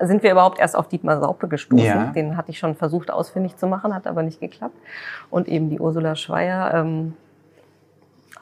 sind 0.00 0.22
wir 0.22 0.32
überhaupt 0.32 0.58
erst 0.58 0.76
auf 0.76 0.88
Dietmar 0.88 1.20
Saupe 1.20 1.48
gestoßen. 1.48 1.84
Ja. 1.84 2.12
Den 2.14 2.36
hatte 2.36 2.50
ich 2.50 2.58
schon 2.58 2.74
versucht 2.74 3.10
ausfindig 3.10 3.56
zu 3.56 3.66
machen, 3.66 3.94
hat 3.94 4.06
aber 4.06 4.22
nicht 4.22 4.40
geklappt. 4.40 4.76
Und 5.30 5.48
eben 5.48 5.70
die 5.70 5.80
Ursula 5.80 6.14
Schweier. 6.14 6.72
Ähm, 6.74 7.14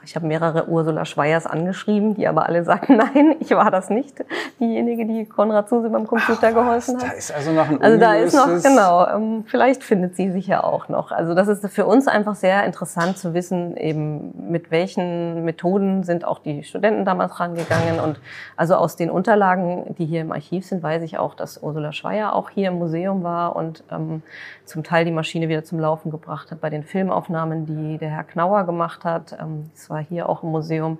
ich 0.02 0.16
habe 0.16 0.26
mehrere 0.26 0.68
Ursula 0.68 1.04
Schweiers 1.04 1.46
angeschrieben, 1.46 2.14
die 2.14 2.26
aber 2.26 2.46
alle 2.46 2.64
sagten, 2.64 2.96
nein, 3.14 3.36
ich 3.40 3.50
war 3.50 3.70
das 3.70 3.90
nicht, 3.90 4.24
diejenige, 4.58 5.06
die 5.06 5.26
Konrad 5.26 5.68
Zuse 5.68 5.90
beim 5.90 6.06
Computer 6.06 6.48
Ach, 6.48 6.54
geholfen 6.54 6.96
hat. 6.96 7.08
Da 7.08 7.12
ist 7.12 7.34
also 7.34 7.52
noch 7.52 7.68
ein 7.68 7.82
Also 7.82 7.98
da 7.98 8.14
ist 8.14 8.34
noch, 8.34 8.62
genau, 8.62 9.06
ähm, 9.06 9.44
vielleicht 9.46 9.84
findet 9.84 10.16
sie 10.16 10.30
sich 10.30 10.46
ja 10.46 10.64
auch 10.64 10.88
noch. 10.88 11.12
Also 11.12 11.34
das 11.34 11.48
ist 11.48 11.66
für 11.68 11.86
uns 11.86 12.08
einfach 12.08 12.34
sehr 12.34 12.64
interessant 12.64 13.18
zu 13.18 13.34
wissen, 13.34 13.76
eben 13.76 14.50
mit 14.50 14.70
welchen 14.70 15.44
Methoden 15.44 16.02
sind 16.02 16.24
auch 16.24 16.38
die 16.38 16.64
Studenten 16.64 17.04
damals 17.04 17.38
rangegangen. 17.38 18.00
Und 18.00 18.20
also 18.56 18.76
aus 18.76 18.96
den 18.96 19.10
Unterlagen, 19.10 19.94
die 19.98 20.06
hier 20.06 20.22
im 20.22 20.32
Archiv 20.32 20.66
sind, 20.66 20.82
weiß 20.82 21.02
ich 21.02 21.18
auch, 21.18 21.34
dass 21.34 21.62
Ursula 21.62 21.92
Schweier 21.92 22.34
auch 22.34 22.50
hier 22.50 22.68
im 22.68 22.78
Museum 22.78 23.22
war 23.22 23.56
und 23.56 23.84
ähm, 23.90 24.22
zum 24.64 24.84
Teil 24.84 25.04
die 25.04 25.10
Maschine 25.10 25.48
wieder 25.48 25.64
zum 25.64 25.80
Laufen 25.80 26.10
gebracht 26.10 26.50
hat 26.50 26.60
bei 26.60 26.70
den 26.70 26.84
Filmaufnahmen, 26.84 27.66
die 27.66 27.98
der 27.98 28.10
Herr 28.10 28.24
Knauer 28.24 28.64
gemacht 28.64 29.04
hat. 29.04 29.36
Ähm, 29.40 29.70
das 29.90 29.96
war 29.96 30.04
hier 30.08 30.28
auch 30.28 30.42
im 30.42 30.50
Museum, 30.50 30.98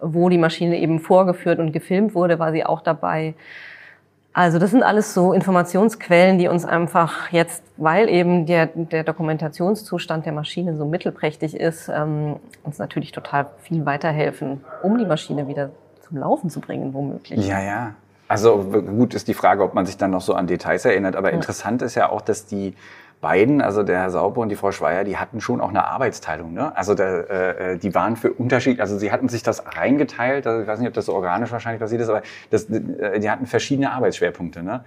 wo 0.00 0.28
die 0.28 0.38
Maschine 0.38 0.78
eben 0.78 1.00
vorgeführt 1.00 1.58
und 1.58 1.72
gefilmt 1.72 2.14
wurde, 2.14 2.38
war 2.38 2.52
sie 2.52 2.64
auch 2.64 2.80
dabei. 2.80 3.34
Also 4.32 4.60
das 4.60 4.70
sind 4.70 4.84
alles 4.84 5.14
so 5.14 5.32
Informationsquellen, 5.32 6.38
die 6.38 6.46
uns 6.46 6.64
einfach 6.64 7.30
jetzt, 7.30 7.64
weil 7.76 8.08
eben 8.08 8.46
der, 8.46 8.66
der 8.66 9.02
Dokumentationszustand 9.02 10.26
der 10.26 10.32
Maschine 10.32 10.76
so 10.76 10.84
mittelprächtig 10.84 11.56
ist, 11.56 11.88
ähm, 11.88 12.36
uns 12.62 12.78
natürlich 12.78 13.10
total 13.10 13.46
viel 13.62 13.84
weiterhelfen, 13.84 14.60
um 14.82 14.96
die 14.98 15.06
Maschine 15.06 15.48
wieder 15.48 15.70
zum 16.06 16.18
Laufen 16.18 16.50
zu 16.50 16.60
bringen, 16.60 16.94
womöglich. 16.94 17.44
Ja, 17.48 17.60
ja. 17.60 17.94
Also 18.28 18.58
gut 18.58 19.14
ist 19.14 19.26
die 19.26 19.34
Frage, 19.34 19.64
ob 19.64 19.74
man 19.74 19.86
sich 19.86 19.96
dann 19.96 20.10
noch 20.12 20.20
so 20.20 20.34
an 20.34 20.46
Details 20.46 20.84
erinnert, 20.84 21.16
aber 21.16 21.30
ja. 21.30 21.34
interessant 21.34 21.82
ist 21.82 21.96
ja 21.96 22.10
auch, 22.10 22.20
dass 22.20 22.46
die 22.46 22.74
beiden, 23.20 23.60
also 23.60 23.82
der 23.82 23.98
Herr 24.00 24.10
Sauber 24.10 24.40
und 24.40 24.48
die 24.48 24.56
Frau 24.56 24.70
Schweier, 24.70 25.04
die 25.04 25.16
hatten 25.16 25.40
schon 25.40 25.60
auch 25.60 25.70
eine 25.70 25.86
Arbeitsteilung. 25.86 26.52
Ne? 26.52 26.76
Also 26.76 26.94
der, 26.94 27.30
äh, 27.30 27.78
die 27.78 27.94
waren 27.94 28.16
für 28.16 28.32
Unterschied, 28.32 28.80
also 28.80 28.96
sie 28.98 29.10
hatten 29.10 29.28
sich 29.28 29.42
das 29.42 29.64
reingeteilt, 29.76 30.46
also 30.46 30.62
ich 30.62 30.68
weiß 30.68 30.78
nicht, 30.78 30.88
ob 30.88 30.94
das 30.94 31.06
so 31.06 31.14
organisch 31.14 31.50
wahrscheinlich 31.50 31.80
passiert 31.80 32.00
ist, 32.00 32.08
aber 32.08 32.22
das, 32.50 32.64
äh, 32.70 33.18
die 33.18 33.30
hatten 33.30 33.46
verschiedene 33.46 33.90
Arbeitsschwerpunkte. 33.92 34.62
Ne? 34.62 34.84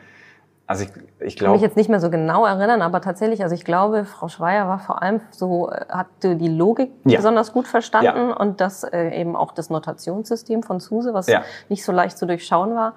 Also 0.66 0.86
ich, 0.86 0.90
ich 0.90 0.96
glaube. 0.96 1.28
Ich 1.28 1.38
kann 1.38 1.52
mich 1.52 1.62
jetzt 1.62 1.76
nicht 1.76 1.90
mehr 1.90 2.00
so 2.00 2.10
genau 2.10 2.46
erinnern, 2.46 2.82
aber 2.82 3.02
tatsächlich, 3.02 3.44
also 3.44 3.54
ich 3.54 3.66
glaube, 3.66 4.06
Frau 4.06 4.30
Schweier 4.30 4.70
war 4.70 4.80
vor 4.80 5.02
allem 5.02 5.20
so, 5.32 5.70
äh, 5.70 5.86
hatte 5.90 6.38
die 6.38 6.48
Logik 6.48 6.92
ja. 7.04 7.18
besonders 7.18 7.52
gut 7.52 7.68
verstanden 7.68 8.30
ja. 8.30 8.38
und 8.38 8.62
das 8.62 8.86
äh, 8.86 9.10
eben 9.20 9.36
auch 9.36 9.52
das 9.52 9.70
Notationssystem 9.70 10.64
von 10.64 10.80
Zuse, 10.80 11.14
was 11.14 11.28
ja. 11.28 11.44
nicht 11.68 11.84
so 11.84 11.92
leicht 11.92 12.18
zu 12.18 12.26
durchschauen 12.26 12.74
war 12.76 12.94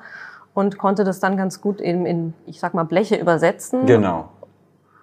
und 0.55 0.79
konnte 0.79 1.03
das 1.03 1.19
dann 1.19 1.37
ganz 1.37 1.61
gut 1.61 1.81
eben 1.81 2.07
in, 2.07 2.33
ich 2.47 2.61
sag 2.61 2.75
mal, 2.75 2.85
Bleche 2.85 3.17
übersetzen. 3.17 3.87
Genau. 3.87 4.29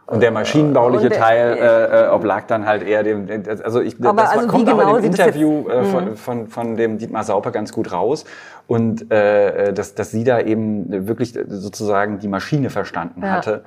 Und 0.07 0.21
der 0.21 0.31
maschinenbauliche 0.31 1.09
der, 1.09 1.19
Teil 1.19 1.57
äh, 1.57 2.05
äh, 2.05 2.09
oblag 2.09 2.45
dann 2.47 2.65
halt 2.65 2.83
eher 2.83 3.03
dem, 3.03 3.27
also 3.63 3.79
ich, 3.79 3.95
aber 4.03 4.23
das 4.23 4.31
also 4.31 4.47
kommt 4.47 4.67
genau 4.67 4.95
in 4.97 5.03
dem 5.03 5.11
Interview 5.11 5.69
äh, 5.69 5.85
von, 5.85 6.05
mhm. 6.05 6.15
von, 6.17 6.47
von 6.47 6.75
dem 6.75 6.97
Dietmar 6.97 7.23
Sauper 7.23 7.51
ganz 7.51 7.71
gut 7.71 7.91
raus. 7.93 8.25
Und 8.67 9.11
äh, 9.11 9.73
dass, 9.73 9.95
dass 9.95 10.11
sie 10.11 10.23
da 10.23 10.39
eben 10.41 11.07
wirklich 11.07 11.37
sozusagen 11.47 12.19
die 12.19 12.27
Maschine 12.27 12.69
verstanden 12.69 13.21
ja. 13.23 13.29
hatte 13.29 13.63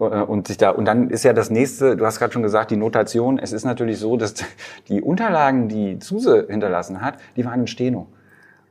äh, 0.00 0.04
und 0.04 0.48
sich 0.48 0.56
da 0.56 0.70
und 0.70 0.86
dann 0.86 1.10
ist 1.10 1.24
ja 1.24 1.32
das 1.32 1.50
nächste, 1.50 1.96
du 1.96 2.06
hast 2.06 2.18
gerade 2.18 2.32
schon 2.32 2.42
gesagt, 2.42 2.70
die 2.70 2.76
Notation. 2.76 3.38
Es 3.38 3.52
ist 3.52 3.64
natürlich 3.64 3.98
so, 3.98 4.16
dass 4.16 4.34
die 4.88 5.02
Unterlagen, 5.02 5.68
die 5.68 5.98
Zuse 5.98 6.46
hinterlassen 6.48 7.02
hat, 7.02 7.14
die 7.36 7.44
waren 7.44 7.60
in 7.60 7.66
Steno 7.66 8.06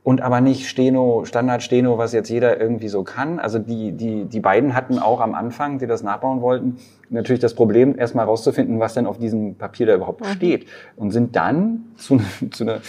und 0.04 0.20
aber 0.20 0.40
nicht 0.40 0.68
Steno, 0.68 1.24
Standard 1.24 1.62
Steno, 1.62 1.96
was 1.96 2.12
jetzt 2.12 2.28
jeder 2.28 2.60
irgendwie 2.60 2.88
so 2.88 3.04
kann. 3.04 3.38
Also 3.38 3.58
die, 3.60 3.92
die, 3.92 4.24
die 4.24 4.40
beiden 4.40 4.74
hatten 4.74 4.98
auch 4.98 5.20
am 5.20 5.34
Anfang, 5.34 5.78
die 5.78 5.86
das 5.86 6.02
nachbauen 6.02 6.40
wollten, 6.40 6.76
natürlich 7.08 7.40
das 7.40 7.54
Problem, 7.54 7.96
erstmal 7.96 8.26
rauszufinden, 8.26 8.80
was 8.80 8.94
denn 8.94 9.06
auf 9.06 9.18
diesem 9.18 9.54
Papier 9.54 9.86
da 9.86 9.94
überhaupt 9.94 10.22
mhm. 10.22 10.30
steht. 10.30 10.66
Und 10.96 11.12
sind 11.12 11.36
dann 11.36 11.84
zu, 11.96 12.20
zu, 12.50 12.64
einer, 12.64 12.80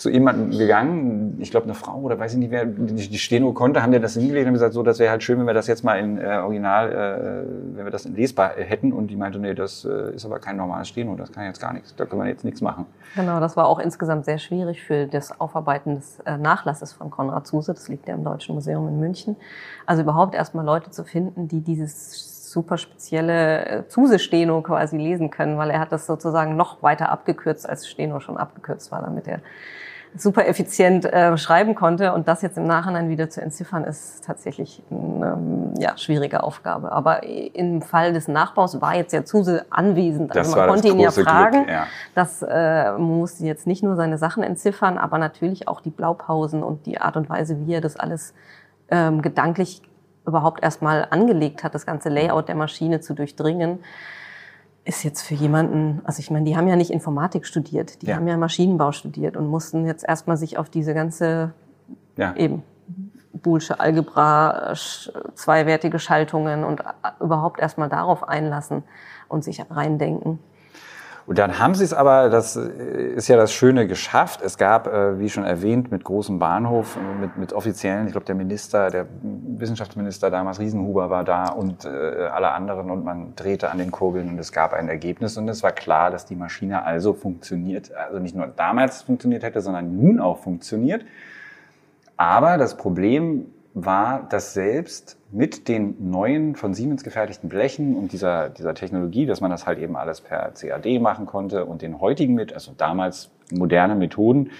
zu 0.00 0.08
jemandem 0.08 0.50
gegangen, 0.50 1.36
ich 1.40 1.50
glaube 1.50 1.64
eine 1.64 1.74
Frau 1.74 1.98
oder 1.98 2.18
weiß 2.18 2.32
ich 2.32 2.38
nicht 2.38 2.50
wer, 2.50 2.64
die 2.64 3.18
Steno 3.18 3.52
konnte, 3.52 3.82
haben 3.82 3.92
dir 3.92 4.00
das 4.00 4.14
hingelegt 4.14 4.46
und 4.46 4.54
gesagt, 4.54 4.72
so, 4.72 4.82
das 4.82 4.98
wäre 4.98 5.10
halt 5.10 5.22
schön, 5.22 5.38
wenn 5.38 5.46
wir 5.46 5.52
das 5.52 5.66
jetzt 5.66 5.84
mal 5.84 5.98
in 5.98 6.16
äh, 6.16 6.38
Original, 6.38 6.90
äh, 6.90 7.76
wenn 7.76 7.84
wir 7.84 7.90
das 7.90 8.06
in 8.06 8.16
lesbar 8.16 8.52
hätten. 8.56 8.94
Und 8.94 9.08
die 9.08 9.16
meinte, 9.16 9.38
nee, 9.38 9.52
das 9.52 9.84
äh, 9.84 10.14
ist 10.14 10.24
aber 10.24 10.38
kein 10.38 10.56
normales 10.56 10.88
Steno, 10.88 11.16
das 11.16 11.30
kann 11.30 11.44
jetzt 11.44 11.60
gar 11.60 11.74
nichts, 11.74 11.94
da 11.96 12.06
können 12.06 12.22
wir 12.22 12.30
jetzt 12.30 12.46
nichts 12.46 12.62
machen. 12.62 12.86
Genau, 13.14 13.40
das 13.40 13.58
war 13.58 13.66
auch 13.66 13.78
insgesamt 13.78 14.24
sehr 14.24 14.38
schwierig 14.38 14.82
für 14.82 15.06
das 15.06 15.38
Aufarbeiten 15.38 15.96
des 15.96 16.18
äh, 16.20 16.38
Nachlasses 16.38 16.94
von 16.94 17.10
Konrad 17.10 17.46
Zuse, 17.46 17.74
das 17.74 17.88
liegt 17.88 18.08
ja 18.08 18.14
im 18.14 18.24
Deutschen 18.24 18.54
Museum 18.54 18.88
in 18.88 19.00
München. 19.00 19.36
Also 19.84 20.00
überhaupt 20.00 20.34
erstmal 20.34 20.64
Leute 20.64 20.90
zu 20.90 21.04
finden, 21.04 21.46
die 21.46 21.60
dieses 21.60 22.50
super 22.50 22.78
spezielle 22.78 23.66
äh, 23.66 23.88
Zuse-Steno 23.88 24.62
quasi 24.62 24.96
lesen 24.96 25.30
können, 25.30 25.58
weil 25.58 25.68
er 25.68 25.80
hat 25.80 25.92
das 25.92 26.06
sozusagen 26.06 26.56
noch 26.56 26.82
weiter 26.82 27.10
abgekürzt, 27.10 27.68
als 27.68 27.86
Steno 27.86 28.18
schon 28.20 28.38
abgekürzt 28.38 28.90
war, 28.90 29.02
damit 29.02 29.28
er 29.28 29.40
super 30.16 30.46
effizient 30.46 31.04
äh, 31.04 31.36
schreiben 31.36 31.74
konnte. 31.74 32.12
Und 32.12 32.28
das 32.28 32.42
jetzt 32.42 32.58
im 32.58 32.66
Nachhinein 32.66 33.08
wieder 33.08 33.30
zu 33.30 33.40
entziffern, 33.40 33.84
ist 33.84 34.24
tatsächlich 34.24 34.82
eine 34.90 35.32
ähm, 35.38 35.74
ja, 35.78 35.96
schwierige 35.96 36.42
Aufgabe. 36.42 36.92
Aber 36.92 37.22
im 37.22 37.82
Fall 37.82 38.12
des 38.12 38.28
Nachbaus 38.28 38.80
war 38.80 38.94
jetzt 38.96 39.12
ja 39.12 39.24
Zuse 39.24 39.66
anwesend. 39.70 40.36
Also 40.36 40.50
das 40.50 40.56
man 40.56 40.68
konnte 40.68 40.88
ihn 40.88 40.98
ja 40.98 41.10
fragen. 41.10 41.64
Glück, 41.64 41.70
ja. 41.70 41.86
Das 42.14 42.42
äh, 42.42 42.92
musste 42.92 43.44
jetzt 43.44 43.66
nicht 43.66 43.82
nur 43.82 43.96
seine 43.96 44.18
Sachen 44.18 44.42
entziffern, 44.42 44.98
aber 44.98 45.18
natürlich 45.18 45.68
auch 45.68 45.80
die 45.80 45.90
Blaupausen 45.90 46.62
und 46.62 46.86
die 46.86 47.00
Art 47.00 47.16
und 47.16 47.28
Weise, 47.28 47.66
wie 47.66 47.74
er 47.74 47.80
das 47.80 47.96
alles 47.96 48.34
ähm, 48.90 49.22
gedanklich 49.22 49.82
überhaupt 50.26 50.62
erstmal 50.62 51.06
angelegt 51.10 51.64
hat, 51.64 51.74
das 51.74 51.86
ganze 51.86 52.08
Layout 52.08 52.48
der 52.48 52.54
Maschine 52.54 53.00
zu 53.00 53.14
durchdringen 53.14 53.78
ist 54.90 55.04
jetzt 55.04 55.22
für 55.22 55.34
jemanden, 55.34 56.00
also 56.04 56.18
ich 56.18 56.32
meine, 56.32 56.44
die 56.44 56.56
haben 56.56 56.66
ja 56.66 56.74
nicht 56.74 56.90
Informatik 56.90 57.46
studiert, 57.46 58.02
die 58.02 58.06
ja. 58.06 58.16
haben 58.16 58.26
ja 58.26 58.36
Maschinenbau 58.36 58.90
studiert 58.90 59.36
und 59.36 59.46
mussten 59.46 59.86
jetzt 59.86 60.04
erstmal 60.06 60.36
sich 60.36 60.58
auf 60.58 60.68
diese 60.68 60.94
ganze 60.94 61.52
ja. 62.16 62.34
eben 62.34 62.64
Boolsche 63.32 63.78
Algebra, 63.78 64.74
zweiwertige 65.34 66.00
Schaltungen 66.00 66.64
und 66.64 66.82
überhaupt 67.20 67.60
erstmal 67.60 67.88
darauf 67.88 68.28
einlassen 68.28 68.82
und 69.28 69.44
sich 69.44 69.64
reindenken. 69.70 70.40
Und 71.26 71.38
dann 71.38 71.58
haben 71.58 71.74
sie 71.74 71.84
es 71.84 71.92
aber, 71.92 72.28
das 72.28 72.56
ist 72.56 73.28
ja 73.28 73.36
das 73.36 73.52
Schöne, 73.52 73.86
geschafft. 73.86 74.42
Es 74.42 74.58
gab, 74.58 74.86
äh, 74.86 75.18
wie 75.18 75.28
schon 75.28 75.44
erwähnt, 75.44 75.90
mit 75.90 76.04
großem 76.04 76.38
Bahnhof, 76.38 76.98
mit, 77.20 77.36
mit 77.36 77.52
Offiziellen, 77.52 78.06
ich 78.06 78.12
glaube 78.12 78.26
der 78.26 78.34
Minister, 78.34 78.90
der 78.90 79.06
Wissenschaftsminister 79.22 80.30
damals, 80.30 80.58
Riesenhuber 80.58 81.10
war 81.10 81.24
da 81.24 81.50
und 81.50 81.84
äh, 81.84 81.88
alle 81.88 82.52
anderen 82.52 82.90
und 82.90 83.04
man 83.04 83.34
drehte 83.36 83.70
an 83.70 83.78
den 83.78 83.90
Kurbeln 83.90 84.28
und 84.28 84.38
es 84.38 84.52
gab 84.52 84.72
ein 84.72 84.88
Ergebnis 84.88 85.36
und 85.36 85.48
es 85.48 85.62
war 85.62 85.72
klar, 85.72 86.10
dass 86.10 86.26
die 86.26 86.36
Maschine 86.36 86.84
also 86.84 87.12
funktioniert, 87.12 87.94
also 87.94 88.18
nicht 88.18 88.34
nur 88.34 88.46
damals 88.46 89.02
funktioniert 89.02 89.42
hätte, 89.42 89.60
sondern 89.60 89.96
nun 89.96 90.20
auch 90.20 90.38
funktioniert. 90.38 91.04
Aber 92.16 92.58
das 92.58 92.76
Problem 92.76 93.46
war, 93.74 94.28
dass 94.28 94.52
selbst 94.52 95.16
mit 95.30 95.68
den 95.68 96.10
neuen 96.10 96.56
von 96.56 96.74
Siemens 96.74 97.04
gefertigten 97.04 97.48
Blechen 97.48 97.96
und 97.96 98.12
dieser, 98.12 98.48
dieser 98.48 98.74
Technologie, 98.74 99.26
dass 99.26 99.40
man 99.40 99.50
das 99.50 99.66
halt 99.66 99.78
eben 99.78 99.96
alles 99.96 100.20
per 100.20 100.52
CAD 100.52 101.00
machen 101.00 101.26
konnte 101.26 101.64
und 101.64 101.82
den 101.82 102.00
heutigen 102.00 102.34
mit, 102.34 102.52
also 102.52 102.72
damals 102.76 103.30
moderne 103.52 103.94
Methoden, 103.94 104.50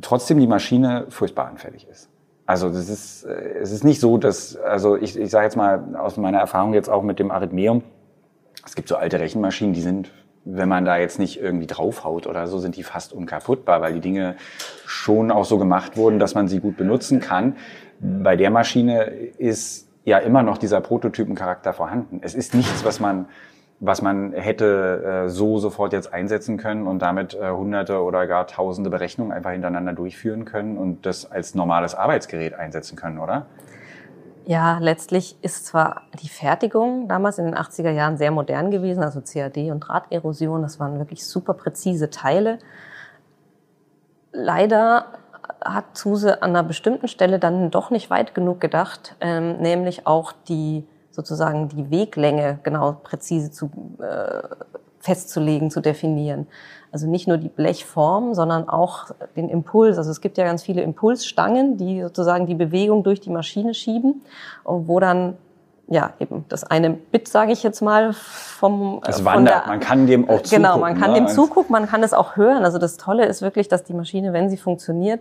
trotzdem 0.00 0.38
die 0.38 0.46
Maschine 0.46 1.06
furchtbar 1.08 1.46
anfällig 1.46 1.86
ist. 1.88 2.10
Also 2.46 2.68
das 2.68 2.90
ist, 2.90 3.24
äh, 3.24 3.58
es 3.60 3.72
ist 3.72 3.84
nicht 3.84 4.00
so, 4.00 4.18
dass, 4.18 4.56
also 4.56 4.96
ich, 4.96 5.18
ich 5.18 5.30
sage 5.30 5.44
jetzt 5.44 5.56
mal 5.56 5.96
aus 5.96 6.16
meiner 6.16 6.38
Erfahrung 6.38 6.74
jetzt 6.74 6.90
auch 6.90 7.02
mit 7.02 7.18
dem 7.18 7.30
Arithmeum, 7.30 7.82
es 8.66 8.74
gibt 8.74 8.88
so 8.88 8.96
alte 8.96 9.18
Rechenmaschinen, 9.18 9.72
die 9.72 9.80
sind 9.80 10.10
wenn 10.44 10.68
man 10.68 10.84
da 10.84 10.96
jetzt 10.98 11.18
nicht 11.18 11.40
irgendwie 11.40 11.66
draufhaut 11.66 12.26
oder 12.26 12.46
so, 12.46 12.58
sind 12.58 12.76
die 12.76 12.82
fast 12.82 13.12
unkaputtbar, 13.12 13.80
weil 13.80 13.94
die 13.94 14.00
Dinge 14.00 14.36
schon 14.86 15.30
auch 15.30 15.44
so 15.44 15.58
gemacht 15.58 15.96
wurden, 15.96 16.18
dass 16.18 16.34
man 16.34 16.48
sie 16.48 16.60
gut 16.60 16.76
benutzen 16.76 17.20
kann. 17.20 17.56
Bei 18.00 18.36
der 18.36 18.50
Maschine 18.50 19.04
ist 19.04 19.88
ja 20.04 20.18
immer 20.18 20.42
noch 20.42 20.58
dieser 20.58 20.80
Prototypencharakter 20.80 21.72
vorhanden. 21.72 22.20
Es 22.22 22.34
ist 22.34 22.54
nichts, 22.54 22.84
was 22.84 23.00
man 23.00 23.26
was 23.80 24.02
man 24.02 24.32
hätte 24.32 25.24
äh, 25.26 25.28
so 25.28 25.58
sofort 25.58 25.92
jetzt 25.92 26.12
einsetzen 26.12 26.56
können 26.56 26.86
und 26.86 27.00
damit 27.00 27.34
äh, 27.34 27.50
hunderte 27.50 28.02
oder 28.02 28.26
gar 28.26 28.46
tausende 28.46 28.88
Berechnungen 28.88 29.32
einfach 29.32 29.50
hintereinander 29.50 29.92
durchführen 29.92 30.44
können 30.44 30.78
und 30.78 31.04
das 31.06 31.30
als 31.30 31.54
normales 31.54 31.94
Arbeitsgerät 31.94 32.54
einsetzen 32.54 32.96
können, 32.96 33.18
oder? 33.18 33.46
Ja, 34.46 34.78
letztlich 34.78 35.36
ist 35.40 35.64
zwar 35.64 36.02
die 36.22 36.28
Fertigung 36.28 37.08
damals 37.08 37.38
in 37.38 37.46
den 37.46 37.54
80er 37.54 37.90
Jahren 37.90 38.18
sehr 38.18 38.30
modern 38.30 38.70
gewesen, 38.70 39.02
also 39.02 39.22
CAD 39.22 39.70
und 39.70 39.80
Drahterosion, 39.80 40.60
das 40.60 40.78
waren 40.78 40.98
wirklich 40.98 41.26
super 41.26 41.54
präzise 41.54 42.10
Teile. 42.10 42.58
Leider 44.32 45.06
hat 45.64 45.96
Zuse 45.96 46.42
an 46.42 46.50
einer 46.50 46.62
bestimmten 46.62 47.08
Stelle 47.08 47.38
dann 47.38 47.70
doch 47.70 47.90
nicht 47.90 48.10
weit 48.10 48.34
genug 48.34 48.60
gedacht, 48.60 49.16
ähm, 49.20 49.58
nämlich 49.58 50.06
auch 50.06 50.32
die 50.46 50.86
sozusagen 51.10 51.68
die 51.68 51.90
Weglänge 51.90 52.58
genau 52.62 52.92
präzise 52.92 53.50
zu, 53.50 53.70
äh, 54.00 54.42
festzulegen, 54.98 55.70
zu 55.70 55.80
definieren. 55.80 56.48
Also 56.94 57.08
nicht 57.08 57.26
nur 57.26 57.38
die 57.38 57.48
Blechform, 57.48 58.34
sondern 58.34 58.68
auch 58.68 59.06
den 59.34 59.48
Impuls. 59.48 59.98
Also 59.98 60.12
es 60.12 60.20
gibt 60.20 60.38
ja 60.38 60.44
ganz 60.44 60.62
viele 60.62 60.80
Impulsstangen, 60.82 61.76
die 61.76 62.00
sozusagen 62.00 62.46
die 62.46 62.54
Bewegung 62.54 63.02
durch 63.02 63.20
die 63.20 63.30
Maschine 63.30 63.74
schieben, 63.74 64.22
wo 64.62 65.00
dann 65.00 65.36
ja, 65.88 66.12
eben 66.20 66.44
das 66.48 66.62
eine 66.62 66.90
Bit, 66.90 67.26
sage 67.26 67.50
ich 67.50 67.64
jetzt 67.64 67.80
mal, 67.80 68.12
vom. 68.12 69.00
Es 69.08 69.24
wandert, 69.24 69.64
der, 69.64 69.66
man 69.66 69.80
kann 69.80 70.06
dem 70.06 70.28
auch 70.28 70.42
zugucken. 70.42 70.62
Genau, 70.62 70.78
man 70.78 70.96
kann 70.96 71.10
ne? 71.10 71.16
dem 71.16 71.26
zugucken, 71.26 71.72
man 71.72 71.88
kann 71.88 72.04
es 72.04 72.12
auch 72.12 72.36
hören. 72.36 72.64
Also 72.64 72.78
das 72.78 72.96
Tolle 72.96 73.26
ist 73.26 73.42
wirklich, 73.42 73.66
dass 73.66 73.82
die 73.82 73.92
Maschine, 73.92 74.32
wenn 74.32 74.48
sie 74.48 74.56
funktioniert, 74.56 75.20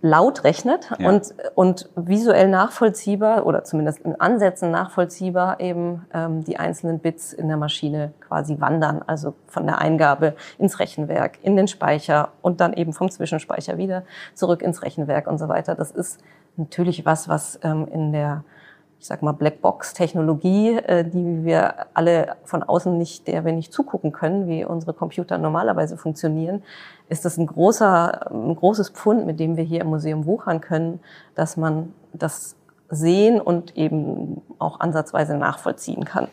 laut 0.00 0.44
rechnet 0.44 0.90
ja. 0.98 1.08
und, 1.08 1.34
und 1.54 1.90
visuell 1.96 2.48
nachvollziehbar 2.48 3.46
oder 3.46 3.64
zumindest 3.64 4.00
in 4.00 4.20
Ansätzen 4.20 4.70
nachvollziehbar 4.70 5.58
eben 5.60 6.06
ähm, 6.14 6.44
die 6.44 6.56
einzelnen 6.56 7.00
Bits 7.00 7.32
in 7.32 7.48
der 7.48 7.56
Maschine 7.56 8.12
quasi 8.20 8.60
wandern, 8.60 9.02
also 9.06 9.34
von 9.48 9.66
der 9.66 9.78
Eingabe 9.78 10.36
ins 10.58 10.78
Rechenwerk, 10.78 11.38
in 11.42 11.56
den 11.56 11.66
Speicher 11.66 12.30
und 12.42 12.60
dann 12.60 12.74
eben 12.74 12.92
vom 12.92 13.10
Zwischenspeicher 13.10 13.76
wieder 13.76 14.04
zurück 14.34 14.62
ins 14.62 14.82
Rechenwerk 14.82 15.26
und 15.26 15.38
so 15.38 15.48
weiter. 15.48 15.74
Das 15.74 15.90
ist 15.90 16.20
natürlich 16.56 17.04
was, 17.04 17.28
was 17.28 17.58
ähm, 17.64 17.88
in 17.90 18.12
der 18.12 18.44
ich 19.00 19.06
sag 19.06 19.22
mal, 19.22 19.32
Blackbox-Technologie, 19.32 20.76
äh, 20.76 21.04
die 21.04 21.44
wir 21.44 21.86
alle 21.94 22.36
von 22.44 22.62
außen 22.62 22.98
nicht, 22.98 23.28
der 23.28 23.44
wir 23.44 23.52
nicht 23.52 23.72
zugucken 23.72 24.12
können, 24.12 24.48
wie 24.48 24.64
unsere 24.64 24.92
Computer 24.92 25.38
normalerweise 25.38 25.96
funktionieren, 25.96 26.62
ist 27.08 27.24
das 27.24 27.38
ein 27.38 27.46
großer, 27.46 28.30
ein 28.30 28.56
großes 28.56 28.90
Pfund, 28.90 29.24
mit 29.24 29.38
dem 29.38 29.56
wir 29.56 29.64
hier 29.64 29.82
im 29.82 29.88
Museum 29.88 30.26
wuchern 30.26 30.60
können, 30.60 31.00
dass 31.34 31.56
man 31.56 31.94
das 32.12 32.56
sehen 32.90 33.40
und 33.40 33.76
eben 33.76 34.42
auch 34.58 34.80
ansatzweise 34.80 35.36
nachvollziehen 35.36 36.04
kann. 36.04 36.28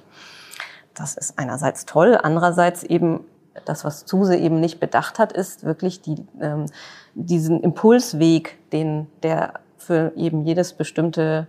Das 0.95 1.15
ist 1.15 1.38
einerseits 1.38 1.86
toll, 1.86 2.17
andererseits 2.21 2.84
eben 2.84 3.25
das, 3.65 3.86
was 3.86 4.06
Zuse 4.06 4.36
eben 4.36 4.60
nicht 4.60 4.80
bedacht 4.80 5.19
hat, 5.19 5.32
ist 5.32 5.63
wirklich 5.63 6.01
die, 6.01 6.25
ähm, 6.41 6.65
diesen 7.13 7.62
Impulsweg, 7.62 8.58
den 8.71 9.08
der 9.23 9.54
für 9.78 10.13
eben 10.15 10.43
jedes 10.43 10.73
bestimmte 10.73 11.47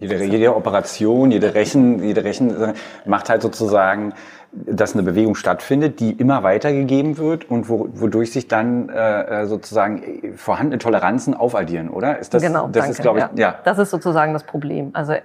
jede, 0.00 0.24
jede 0.24 0.56
Operation, 0.56 1.30
jede 1.30 1.54
Rechen, 1.54 2.02
jede 2.02 2.24
Rechen 2.24 2.74
macht 3.04 3.28
halt 3.28 3.42
sozusagen, 3.42 4.14
dass 4.52 4.94
eine 4.94 5.02
Bewegung 5.02 5.36
stattfindet, 5.36 6.00
die 6.00 6.12
immer 6.12 6.42
weitergegeben 6.42 7.18
wird 7.18 7.48
und 7.48 7.68
wo, 7.68 7.88
wodurch 7.92 8.32
sich 8.32 8.48
dann 8.48 8.88
äh, 8.88 9.46
sozusagen 9.46 10.34
vorhandene 10.36 10.78
Toleranzen 10.78 11.34
aufaddieren, 11.34 11.88
oder? 11.88 12.18
Ist 12.18 12.34
das, 12.34 12.42
genau, 12.42 12.66
das 12.66 12.72
danke, 12.72 12.90
ist, 12.90 13.02
glaube 13.02 13.18
ich, 13.20 13.24
ja. 13.38 13.50
ja. 13.50 13.54
Das 13.62 13.78
ist 13.78 13.90
sozusagen 13.90 14.32
das 14.32 14.42
Problem. 14.42 14.90
Also 14.92 15.12
äh, 15.12 15.20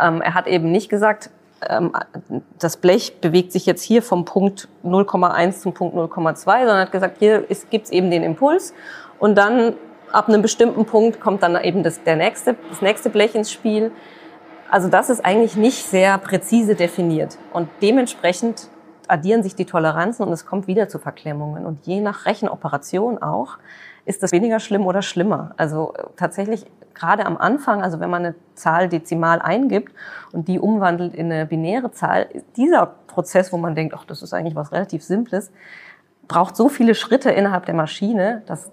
ähm, 0.00 0.20
er 0.20 0.34
hat 0.34 0.46
eben 0.46 0.70
nicht 0.70 0.88
gesagt, 0.88 1.30
ähm, 1.68 1.92
das 2.58 2.76
Blech 2.76 3.20
bewegt 3.20 3.52
sich 3.52 3.66
jetzt 3.66 3.82
hier 3.82 4.02
vom 4.02 4.24
Punkt 4.24 4.68
0,1 4.84 5.60
zum 5.60 5.74
Punkt 5.74 5.96
0,2, 5.96 6.36
sondern 6.44 6.78
hat 6.78 6.92
gesagt, 6.92 7.16
hier 7.18 7.44
gibt 7.70 7.86
es 7.86 7.90
eben 7.90 8.10
den 8.10 8.22
Impuls 8.22 8.72
und 9.18 9.36
dann 9.36 9.74
ab 10.14 10.28
einem 10.28 10.42
bestimmten 10.42 10.86
Punkt 10.86 11.20
kommt 11.20 11.42
dann 11.42 11.56
eben 11.62 11.82
das, 11.82 12.02
der 12.02 12.16
nächste, 12.16 12.56
das 12.70 12.80
nächste 12.82 13.10
Blech 13.10 13.34
ins 13.34 13.50
Spiel. 13.50 13.90
Also 14.70 14.88
das 14.88 15.10
ist 15.10 15.24
eigentlich 15.24 15.56
nicht 15.56 15.84
sehr 15.84 16.18
präzise 16.18 16.74
definiert. 16.74 17.38
Und 17.52 17.68
dementsprechend 17.82 18.68
addieren 19.08 19.42
sich 19.42 19.54
die 19.54 19.66
Toleranzen 19.66 20.26
und 20.26 20.32
es 20.32 20.46
kommt 20.46 20.66
wieder 20.66 20.88
zu 20.88 20.98
Verklemmungen. 20.98 21.66
Und 21.66 21.86
je 21.86 22.00
nach 22.00 22.26
Rechenoperation 22.26 23.18
auch, 23.18 23.58
ist 24.06 24.22
das 24.22 24.32
weniger 24.32 24.60
schlimm 24.60 24.86
oder 24.86 25.02
schlimmer. 25.02 25.52
Also 25.56 25.94
äh, 25.94 26.04
tatsächlich 26.16 26.66
gerade 26.94 27.26
am 27.26 27.36
Anfang, 27.36 27.82
also 27.82 28.00
wenn 28.00 28.10
man 28.10 28.24
eine 28.24 28.34
Zahl 28.54 28.88
dezimal 28.88 29.42
eingibt 29.42 29.92
und 30.32 30.48
die 30.48 30.58
umwandelt 30.58 31.14
in 31.14 31.32
eine 31.32 31.46
binäre 31.46 31.90
Zahl, 31.90 32.28
dieser 32.56 32.86
Prozess, 33.06 33.52
wo 33.52 33.56
man 33.56 33.74
denkt, 33.74 33.94
ach, 33.96 34.04
das 34.04 34.22
ist 34.22 34.32
eigentlich 34.32 34.54
was 34.54 34.72
relativ 34.72 35.02
Simples, 35.02 35.50
braucht 36.28 36.56
so 36.56 36.68
viele 36.68 36.94
Schritte 36.94 37.30
innerhalb 37.30 37.66
der 37.66 37.74
Maschine, 37.74 38.42
dass 38.46 38.70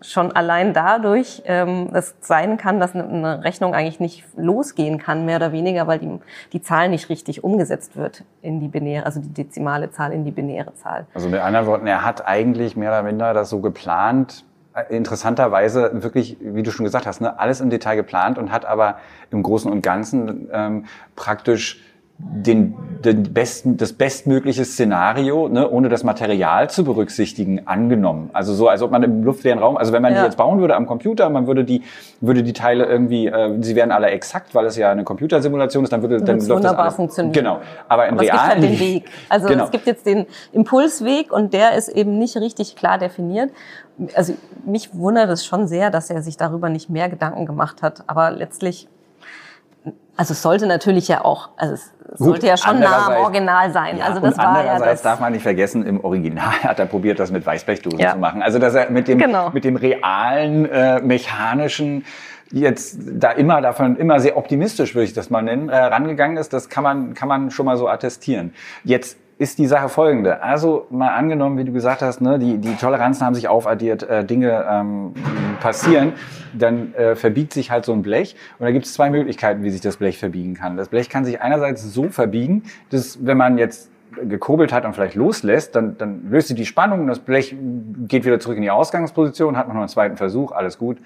schon 0.00 0.32
allein 0.32 0.72
dadurch 0.72 1.42
ähm, 1.44 1.90
es 1.92 2.14
sein 2.20 2.56
kann, 2.56 2.80
dass 2.80 2.94
eine 2.94 3.44
Rechnung 3.44 3.74
eigentlich 3.74 4.00
nicht 4.00 4.24
losgehen 4.36 4.98
kann, 4.98 5.24
mehr 5.24 5.36
oder 5.36 5.52
weniger, 5.52 5.86
weil 5.86 5.98
die, 5.98 6.18
die 6.52 6.62
Zahl 6.62 6.88
nicht 6.88 7.08
richtig 7.08 7.44
umgesetzt 7.44 7.96
wird 7.96 8.24
in 8.42 8.60
die 8.60 8.68
binäre, 8.68 9.04
also 9.04 9.20
die 9.20 9.32
dezimale 9.32 9.90
Zahl 9.90 10.12
in 10.12 10.24
die 10.24 10.30
binäre 10.30 10.74
Zahl. 10.74 11.06
Also 11.14 11.28
mit 11.28 11.40
anderen 11.40 11.66
Worten, 11.66 11.86
er 11.86 12.04
hat 12.04 12.26
eigentlich 12.26 12.76
mehr 12.76 12.90
oder 12.90 13.02
minder 13.02 13.34
das 13.34 13.50
so 13.50 13.60
geplant, 13.60 14.44
äh, 14.74 14.94
interessanterweise 14.94 16.02
wirklich, 16.02 16.36
wie 16.40 16.62
du 16.62 16.70
schon 16.70 16.84
gesagt 16.84 17.06
hast, 17.06 17.20
ne, 17.20 17.38
alles 17.38 17.60
im 17.60 17.70
Detail 17.70 17.96
geplant 17.96 18.38
und 18.38 18.52
hat 18.52 18.64
aber 18.64 18.98
im 19.30 19.42
Großen 19.42 19.70
und 19.70 19.82
Ganzen 19.82 20.48
ähm, 20.52 20.84
praktisch 21.16 21.82
den, 22.32 22.74
den 23.04 23.32
besten, 23.32 23.76
das 23.76 23.92
bestmögliche 23.92 24.64
Szenario, 24.64 25.48
ne, 25.48 25.68
ohne 25.68 25.88
das 25.88 26.04
Material 26.04 26.70
zu 26.70 26.84
berücksichtigen, 26.84 27.66
angenommen. 27.66 28.30
Also 28.32 28.54
so, 28.54 28.68
als 28.68 28.82
ob 28.82 28.90
man 28.90 29.02
im 29.02 29.24
luftleeren 29.24 29.58
Raum, 29.58 29.76
also 29.76 29.92
wenn 29.92 30.02
man 30.02 30.12
ja. 30.12 30.20
die 30.20 30.24
jetzt 30.26 30.36
bauen 30.36 30.60
würde 30.60 30.76
am 30.76 30.86
Computer, 30.86 31.28
man 31.30 31.46
würde 31.46 31.64
die, 31.64 31.82
würde 32.20 32.42
die 32.42 32.52
Teile 32.52 32.84
irgendwie, 32.84 33.26
äh, 33.26 33.56
sie 33.62 33.74
wären 33.74 33.90
alle 33.90 34.08
exakt, 34.08 34.54
weil 34.54 34.66
es 34.66 34.76
ja 34.76 34.90
eine 34.90 35.04
Computersimulation 35.04 35.84
ist, 35.84 35.92
dann 35.92 36.02
würde 36.02 36.18
dann 36.18 36.36
läuft 36.36 36.50
wunderbar 36.50 36.70
das 36.70 36.78
alles, 36.78 36.94
funktionieren. 36.96 37.32
Genau. 37.32 37.60
Aber 37.88 38.06
im 38.06 38.14
Aber 38.14 38.22
realen 38.22 38.38
es 38.38 38.54
gibt 38.54 38.62
halt 38.62 38.80
den 38.80 38.94
Weg. 38.94 39.04
Also 39.28 39.48
genau. 39.48 39.64
es 39.64 39.70
gibt 39.70 39.86
jetzt 39.86 40.06
den 40.06 40.26
Impulsweg 40.52 41.32
und 41.32 41.52
der 41.52 41.74
ist 41.74 41.88
eben 41.88 42.18
nicht 42.18 42.36
richtig 42.36 42.76
klar 42.76 42.98
definiert. 42.98 43.50
Also 44.14 44.34
mich 44.64 44.94
wundert 44.94 45.30
es 45.30 45.44
schon 45.44 45.66
sehr, 45.66 45.90
dass 45.90 46.10
er 46.10 46.22
sich 46.22 46.36
darüber 46.36 46.68
nicht 46.68 46.90
mehr 46.90 47.08
Gedanken 47.08 47.46
gemacht 47.46 47.82
hat. 47.82 48.04
Aber 48.06 48.30
letztlich 48.30 48.88
also 50.20 50.32
es 50.32 50.42
sollte 50.42 50.66
natürlich 50.66 51.08
ja 51.08 51.24
auch, 51.24 51.48
also 51.56 51.72
es 51.72 51.90
sollte 52.16 52.46
ja 52.46 52.58
schon 52.58 52.78
nah 52.78 53.06
am 53.06 53.22
Original 53.24 53.72
sein. 53.72 53.96
Ja, 53.96 54.04
also 54.04 54.20
das 54.20 54.36
war 54.36 54.48
andererseits 54.48 54.80
ja 54.84 54.90
das 54.90 55.02
darf 55.02 55.20
man 55.20 55.32
nicht 55.32 55.40
vergessen, 55.40 55.86
im 55.86 56.04
Original 56.04 56.52
hat 56.62 56.78
er 56.78 56.84
probiert, 56.84 57.18
das 57.18 57.30
mit 57.30 57.46
Weißblechdosen 57.46 57.98
ja. 57.98 58.12
zu 58.12 58.18
machen. 58.18 58.42
Also 58.42 58.58
dass 58.58 58.74
er 58.74 58.90
mit 58.90 59.08
dem, 59.08 59.16
genau. 59.16 59.48
mit 59.48 59.64
dem 59.64 59.76
realen, 59.76 60.70
äh, 60.70 61.00
mechanischen 61.00 62.04
jetzt 62.52 62.98
da 63.00 63.30
immer 63.30 63.62
davon 63.62 63.96
immer 63.96 64.20
sehr 64.20 64.36
optimistisch 64.36 64.94
würde 64.94 65.04
ich 65.04 65.14
das 65.14 65.30
mal 65.30 65.40
nennen 65.40 65.70
äh, 65.70 65.76
rangegangen 65.78 66.36
ist, 66.36 66.52
das 66.52 66.68
kann 66.68 66.84
man 66.84 67.14
kann 67.14 67.28
man 67.28 67.50
schon 67.50 67.64
mal 67.64 67.78
so 67.78 67.88
attestieren. 67.88 68.52
Jetzt 68.84 69.16
ist 69.40 69.58
die 69.58 69.66
Sache 69.66 69.88
folgende. 69.88 70.42
Also 70.42 70.86
mal 70.90 71.14
angenommen, 71.14 71.56
wie 71.56 71.64
du 71.64 71.72
gesagt 71.72 72.02
hast, 72.02 72.20
ne, 72.20 72.38
die, 72.38 72.58
die 72.58 72.74
Toleranzen 72.74 73.24
haben 73.24 73.34
sich 73.34 73.48
aufaddiert, 73.48 74.02
äh, 74.02 74.22
Dinge 74.22 74.66
ähm, 74.68 75.14
passieren, 75.60 76.12
dann 76.52 76.92
äh, 76.92 77.16
verbiegt 77.16 77.54
sich 77.54 77.70
halt 77.70 77.86
so 77.86 77.94
ein 77.94 78.02
Blech. 78.02 78.36
Und 78.58 78.66
da 78.66 78.70
gibt 78.70 78.84
es 78.84 78.92
zwei 78.92 79.08
Möglichkeiten, 79.08 79.62
wie 79.62 79.70
sich 79.70 79.80
das 79.80 79.96
Blech 79.96 80.18
verbiegen 80.18 80.52
kann. 80.52 80.76
Das 80.76 80.90
Blech 80.90 81.08
kann 81.08 81.24
sich 81.24 81.40
einerseits 81.40 81.82
so 81.82 82.10
verbiegen, 82.10 82.64
dass 82.90 83.24
wenn 83.24 83.38
man 83.38 83.56
jetzt 83.56 83.90
gekurbelt 84.28 84.74
hat 84.74 84.84
und 84.84 84.92
vielleicht 84.92 85.14
loslässt, 85.14 85.74
dann, 85.74 85.96
dann 85.96 86.28
löst 86.28 86.48
sie 86.48 86.54
die 86.54 86.66
Spannung, 86.66 87.06
das 87.06 87.20
Blech 87.20 87.56
geht 88.06 88.26
wieder 88.26 88.40
zurück 88.40 88.58
in 88.58 88.62
die 88.62 88.70
Ausgangsposition, 88.70 89.56
hat 89.56 89.68
man 89.68 89.76
noch 89.76 89.82
einen 89.82 89.88
zweiten 89.88 90.18
Versuch, 90.18 90.52
alles 90.52 90.76
gut. 90.76 90.98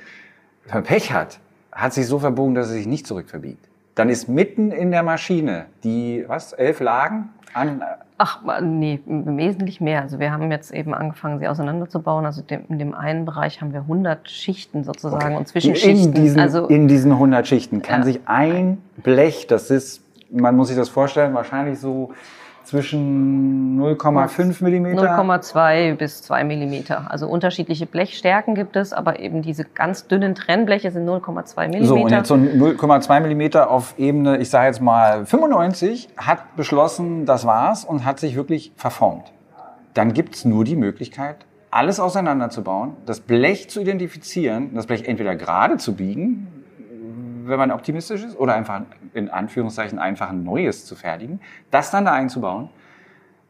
Wenn 0.65 0.75
man 0.75 0.83
Pech 0.83 1.13
hat, 1.13 1.39
hat 1.71 1.93
sich 1.93 2.09
so 2.09 2.19
verbogen, 2.19 2.57
dass 2.57 2.67
es 2.67 2.73
sich 2.73 2.89
nicht 2.89 3.07
zurückverbiegt. 3.07 3.69
Dann 3.95 4.09
ist 4.09 4.29
mitten 4.29 4.73
in 4.73 4.91
der 4.91 5.05
Maschine 5.05 5.67
die, 5.85 6.25
was, 6.27 6.53
elf 6.53 6.81
Lagen 6.81 7.29
an. 7.55 7.83
Ach, 8.19 8.41
nee, 8.61 9.01
wesentlich 9.07 9.81
mehr. 9.81 10.03
Also 10.03 10.19
wir 10.21 10.31
haben 10.31 10.51
jetzt 10.51 10.73
eben 10.73 10.95
angefangen, 10.95 11.41
sie 11.41 11.49
auseinanderzubauen. 11.49 12.25
Also 12.27 12.43
in 12.69 12.79
dem 12.79 12.95
einen 12.95 13.25
Bereich 13.25 13.61
haben 13.61 13.73
wir 13.73 13.81
100 13.81 14.31
Schichten 14.31 14.85
sozusagen 14.85 15.25
Okay. 15.27 15.37
und 15.37 15.49
Zwischenschichten. 15.49 16.15
In 16.15 16.23
diesen, 16.23 16.41
also 16.41 16.67
in 16.69 16.87
diesen 16.89 17.11
100 17.13 17.47
Schichten 17.47 17.83
kann 17.83 18.01
Ja. 18.01 18.05
sich 18.05 18.21
ein 18.27 18.79
Blech, 18.99 19.47
das 19.49 19.71
ist, 19.71 20.03
man 20.31 20.57
muss 20.57 20.69
sich 20.69 20.77
das 20.77 20.89
vorstellen, 20.89 21.35
wahrscheinlich 21.35 21.79
so 21.81 22.13
zwischen 22.65 23.79
0,5 23.81 24.63
Millimeter. 24.63 25.19
0,2 25.19 25.95
bis 25.95 26.23
2 26.23 26.45
Millimeter. 26.45 27.11
Also 27.11 27.29
unterschiedliche 27.29 27.87
Blechstärken 27.87 28.55
gibt 28.55 28.77
es, 28.77 28.93
aber 28.93 29.21
eben 29.21 29.43
diese 29.43 29.65
ganz 29.65 30.07
dünnen 30.07 30.35
Trennbleche 30.35 30.91
sind 30.91 31.07
0,2 31.09 31.69
Millimeter. 31.69 31.87
So, 31.87 31.97
und 31.97 32.11
jetzt 32.11 32.29
so 32.29 32.35
ein 32.35 32.61
0,2 32.61 33.21
Millimeter 33.21 33.71
auf 33.71 33.95
Ebene, 33.99 34.39
ich 34.39 34.51
sage 34.51 34.67
jetzt 34.67 34.81
mal 34.81 35.27
95, 35.27 36.09
hat 36.17 36.57
beschlossen, 36.57 37.27
das 37.27 37.45
war's 37.45 37.85
und 37.85 38.05
hat 38.05 38.19
sich 38.19 38.37
wirklich 38.37 38.73
verformt. 38.77 39.33
Dann 39.93 40.13
gibt's 40.13 40.45
nur 40.45 40.65
die 40.65 40.77
Möglichkeit, 40.77 41.37
alles 41.71 42.01
auseinanderzubauen, 42.01 42.93
das 43.05 43.21
Blech 43.21 43.69
zu 43.69 43.81
identifizieren, 43.81 44.75
das 44.75 44.87
Blech 44.87 45.07
entweder 45.07 45.37
gerade 45.37 45.77
zu 45.77 45.95
biegen, 45.95 46.64
wenn 47.47 47.59
man 47.59 47.71
optimistisch 47.71 48.25
ist, 48.25 48.39
oder 48.39 48.55
einfach 48.55 48.83
in 49.13 49.29
Anführungszeichen 49.31 49.99
einfach 49.99 50.31
ein 50.31 50.45
neues 50.45 50.87
zu 50.87 50.97
fertigen, 50.97 51.41
das 51.71 51.91
dann 51.91 52.05
da 52.05 52.13
einzubauen, 52.13 52.69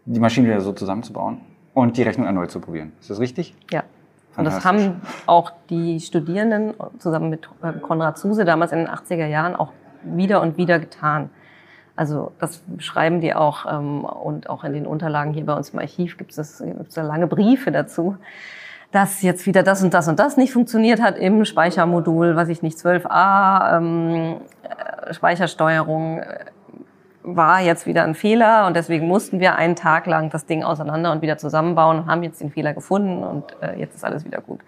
die 0.05 0.21
Maschine 0.21 0.49
wieder 0.49 0.61
so 0.61 0.73
zusammenzubauen 0.73 1.41
und 1.73 1.97
die 1.97 2.03
Rechnung 2.03 2.27
erneut 2.27 2.51
zu 2.51 2.61
probieren. 2.61 2.93
Ist 3.01 3.11
das 3.11 3.21
richtig? 3.21 3.55
Ja. 3.71 3.85
Und 4.37 4.45
das 4.45 4.65
haben 4.65 5.01
auch 5.27 5.53
die 5.71 6.01
Studierenden 6.01 6.75
zusammen 6.99 7.31
mit 7.31 7.49
Konrad 7.83 8.19
Zuse 8.19 8.45
damals 8.45 8.73
in 8.73 8.79
den 8.79 8.89
80er 8.89 9.27
Jahren 9.27 9.55
auch 9.55 9.73
wieder 10.03 10.41
und 10.41 10.57
wieder 10.57 10.81
getan. 10.81 11.31
Also 11.97 12.33
das 12.41 12.63
schreiben 12.79 13.21
die 13.21 13.35
auch 13.35 13.67
ähm, 13.73 14.05
und 14.05 14.51
auch 14.51 14.65
in 14.65 14.73
den 14.73 14.87
Unterlagen 14.87 15.33
hier 15.33 15.47
bei 15.47 15.55
uns 15.55 15.71
im 15.71 15.79
Archiv 15.79 16.19
gibt 16.19 16.37
es 16.37 16.63
da 16.95 17.03
lange 17.03 17.29
Briefe 17.29 17.71
dazu, 17.71 18.17
dass 18.95 19.23
jetzt 19.23 19.45
wieder 19.47 19.65
das 19.65 19.83
und 19.83 19.93
das 19.93 20.07
und 20.07 20.21
das 20.21 20.37
nicht 20.37 20.53
funktioniert 20.53 21.03
hat 21.03 21.19
im 21.19 21.45
Speichermodul, 21.45 22.37
was 22.37 22.49
ich 22.49 22.63
nicht 22.63 22.79
12a, 22.79 23.77
ähm, 23.77 24.37
äh, 24.63 25.13
Speichersteuerung 25.13 26.21
äh, 26.21 26.45
war 27.25 27.61
jetzt 27.63 27.87
wieder 27.87 28.05
ein 28.05 28.15
Fehler 28.15 28.67
und 28.67 28.77
deswegen 28.77 29.09
mussten 29.09 29.41
wir 29.41 29.57
einen 29.57 29.77
Tag 29.77 30.07
lang 30.07 30.29
das 30.29 30.45
Ding 30.45 30.63
auseinander 30.63 31.11
und 31.11 31.23
wieder 31.23 31.39
zusammenbauen 31.39 32.01
und 32.01 32.07
haben 32.07 32.23
jetzt 32.23 32.41
den 32.41 32.51
Fehler 32.51 32.75
gefunden 32.75 33.25
und 33.25 33.57
äh, 33.63 33.79
jetzt 33.79 33.97
ist 33.97 34.05
alles 34.05 34.27
wieder 34.27 34.43
gut. 34.43 34.61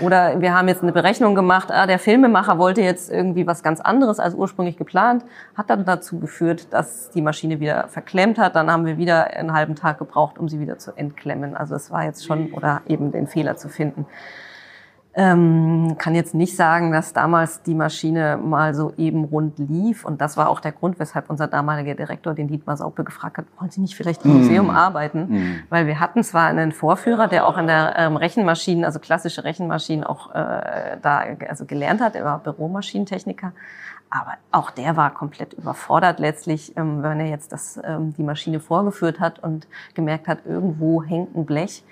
Oder 0.00 0.40
wir 0.40 0.52
haben 0.52 0.66
jetzt 0.66 0.82
eine 0.82 0.90
Berechnung 0.90 1.36
gemacht, 1.36 1.70
ah, 1.70 1.86
der 1.86 2.00
Filmemacher 2.00 2.58
wollte 2.58 2.82
jetzt 2.82 3.10
irgendwie 3.10 3.46
was 3.46 3.62
ganz 3.62 3.80
anderes 3.80 4.18
als 4.18 4.34
ursprünglich 4.34 4.76
geplant, 4.76 5.24
hat 5.54 5.70
dann 5.70 5.84
dazu 5.84 6.18
geführt, 6.18 6.72
dass 6.72 7.10
die 7.10 7.22
Maschine 7.22 7.60
wieder 7.60 7.86
verklemmt 7.88 8.38
hat. 8.38 8.56
Dann 8.56 8.70
haben 8.70 8.84
wir 8.84 8.98
wieder 8.98 9.28
einen 9.28 9.52
halben 9.52 9.76
Tag 9.76 9.98
gebraucht, 9.98 10.38
um 10.38 10.48
sie 10.48 10.58
wieder 10.58 10.78
zu 10.78 10.92
entklemmen. 10.96 11.56
Also 11.56 11.76
es 11.76 11.90
war 11.90 12.04
jetzt 12.04 12.26
schon, 12.26 12.52
oder 12.52 12.80
eben 12.88 13.12
den 13.12 13.28
Fehler 13.28 13.56
zu 13.56 13.68
finden. 13.68 14.06
Ähm, 15.14 15.96
kann 15.98 16.14
jetzt 16.14 16.34
nicht 16.34 16.56
sagen, 16.56 16.90
dass 16.90 17.12
damals 17.12 17.62
die 17.62 17.74
Maschine 17.74 18.38
mal 18.38 18.74
so 18.74 18.94
eben 18.96 19.24
rund 19.24 19.58
lief. 19.58 20.06
Und 20.06 20.22
das 20.22 20.38
war 20.38 20.48
auch 20.48 20.60
der 20.60 20.72
Grund, 20.72 20.98
weshalb 20.98 21.28
unser 21.28 21.48
damaliger 21.48 21.94
Direktor, 21.94 22.32
den 22.32 22.48
Dietmar 22.48 22.78
Saupe, 22.78 23.04
gefragt 23.04 23.36
hat, 23.36 23.44
wollen 23.58 23.70
Sie 23.70 23.82
nicht 23.82 23.94
vielleicht 23.94 24.24
im 24.24 24.38
Museum 24.38 24.70
arbeiten? 24.70 25.64
Weil 25.68 25.86
wir 25.86 26.00
hatten 26.00 26.24
zwar 26.24 26.46
einen 26.46 26.72
Vorführer, 26.72 27.28
der 27.28 27.46
auch 27.46 27.58
in 27.58 27.66
der 27.66 27.94
ähm, 27.98 28.16
Rechenmaschinen, 28.16 28.86
also 28.86 29.00
klassische 29.00 29.44
Rechenmaschinen 29.44 30.04
auch 30.04 30.34
äh, 30.34 30.96
da 31.02 31.24
also 31.46 31.66
gelernt 31.66 32.00
hat, 32.00 32.14
er 32.14 32.24
war 32.24 32.38
Büromaschinentechniker. 32.38 33.52
Aber 34.14 34.34
auch 34.50 34.70
der 34.70 34.98
war 34.98 35.12
komplett 35.14 35.54
überfordert 35.54 36.20
letztlich, 36.20 36.76
ähm, 36.76 37.02
wenn 37.02 37.18
er 37.18 37.28
jetzt 37.28 37.50
das, 37.50 37.80
ähm, 37.82 38.12
die 38.12 38.22
Maschine 38.22 38.60
vorgeführt 38.60 39.20
hat 39.20 39.42
und 39.42 39.66
gemerkt 39.94 40.28
hat, 40.28 40.44
irgendwo 40.44 41.02
hängt 41.02 41.34
ein 41.34 41.46
Blech, 41.46 41.82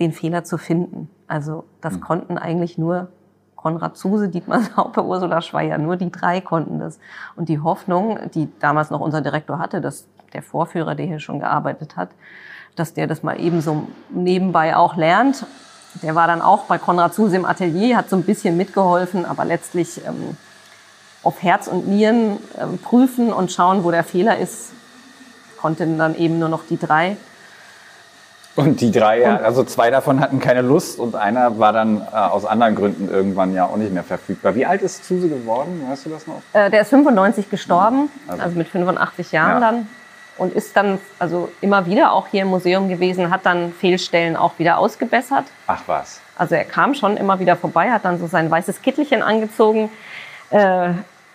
den 0.00 0.12
Fehler 0.12 0.44
zu 0.44 0.58
finden. 0.58 1.10
Also 1.26 1.64
das 1.80 2.00
konnten 2.00 2.38
eigentlich 2.38 2.78
nur 2.78 3.08
Konrad 3.56 3.96
Zuse, 3.96 4.28
Dietmar 4.28 4.62
Saupe, 4.76 5.04
Ursula 5.04 5.40
Schweier, 5.40 5.78
nur 5.78 5.96
die 5.96 6.10
drei 6.10 6.40
konnten 6.40 6.78
das. 6.78 6.98
Und 7.36 7.48
die 7.48 7.60
Hoffnung, 7.60 8.18
die 8.34 8.48
damals 8.60 8.90
noch 8.90 9.00
unser 9.00 9.20
Direktor 9.20 9.58
hatte, 9.58 9.80
dass 9.80 10.06
der 10.32 10.42
Vorführer, 10.42 10.94
der 10.94 11.06
hier 11.06 11.20
schon 11.20 11.38
gearbeitet 11.38 11.96
hat, 11.96 12.10
dass 12.74 12.94
der 12.94 13.06
das 13.06 13.22
mal 13.22 13.38
ebenso 13.38 13.88
nebenbei 14.10 14.76
auch 14.76 14.96
lernt. 14.96 15.46
Der 16.02 16.14
war 16.14 16.26
dann 16.26 16.40
auch 16.40 16.64
bei 16.64 16.78
Konrad 16.78 17.14
Zuse 17.14 17.36
im 17.36 17.44
Atelier, 17.44 17.98
hat 17.98 18.08
so 18.08 18.16
ein 18.16 18.22
bisschen 18.22 18.56
mitgeholfen, 18.56 19.26
aber 19.26 19.44
letztlich 19.44 20.04
ähm, 20.06 20.36
auf 21.22 21.42
Herz 21.42 21.68
und 21.68 21.86
Nieren 21.86 22.38
ähm, 22.58 22.78
prüfen 22.78 23.32
und 23.32 23.52
schauen, 23.52 23.84
wo 23.84 23.90
der 23.90 24.04
Fehler 24.04 24.38
ist, 24.38 24.72
konnten 25.60 25.98
dann 25.98 26.14
eben 26.16 26.38
nur 26.38 26.48
noch 26.48 26.64
die 26.66 26.78
drei. 26.78 27.16
Und 28.54 28.80
die 28.82 28.90
drei, 28.90 29.26
also 29.26 29.64
zwei 29.64 29.90
davon 29.90 30.20
hatten 30.20 30.38
keine 30.38 30.60
Lust 30.60 30.98
und 30.98 31.14
einer 31.16 31.58
war 31.58 31.72
dann 31.72 32.02
äh, 32.02 32.14
aus 32.16 32.44
anderen 32.44 32.74
Gründen 32.74 33.08
irgendwann 33.10 33.54
ja 33.54 33.64
auch 33.64 33.76
nicht 33.76 33.92
mehr 33.92 34.02
verfügbar. 34.04 34.54
Wie 34.54 34.66
alt 34.66 34.82
ist 34.82 35.04
Zuse 35.06 35.28
geworden? 35.28 35.82
Weißt 35.88 36.04
du 36.06 36.10
das 36.10 36.26
noch? 36.26 36.42
Äh, 36.52 36.68
der 36.70 36.82
ist 36.82 36.90
95 36.90 37.48
gestorben, 37.48 38.10
Also- 38.28 38.42
also, 38.42 38.58
mit 38.58 38.68
85 38.68 39.32
Jahren 39.32 39.60
Ja. 39.62 39.70
dann. 39.70 39.88
Und 40.38 40.54
ist 40.54 40.76
dann 40.76 40.98
also 41.18 41.50
immer 41.60 41.84
wieder 41.86 42.12
auch 42.12 42.26
hier 42.26 42.42
im 42.42 42.48
Museum 42.48 42.88
gewesen, 42.88 43.30
hat 43.30 43.44
dann 43.44 43.72
Fehlstellen 43.72 44.34
auch 44.34 44.58
wieder 44.58 44.78
ausgebessert. 44.78 45.44
Ach 45.66 45.82
was. 45.86 46.20
Also 46.36 46.54
er 46.54 46.64
kam 46.64 46.94
schon 46.94 47.16
immer 47.18 47.38
wieder 47.38 47.54
vorbei, 47.54 47.90
hat 47.90 48.04
dann 48.06 48.18
so 48.18 48.26
sein 48.26 48.50
weißes 48.50 48.80
Kittelchen 48.82 49.22
angezogen. 49.22 49.90
Äh, 50.50 50.90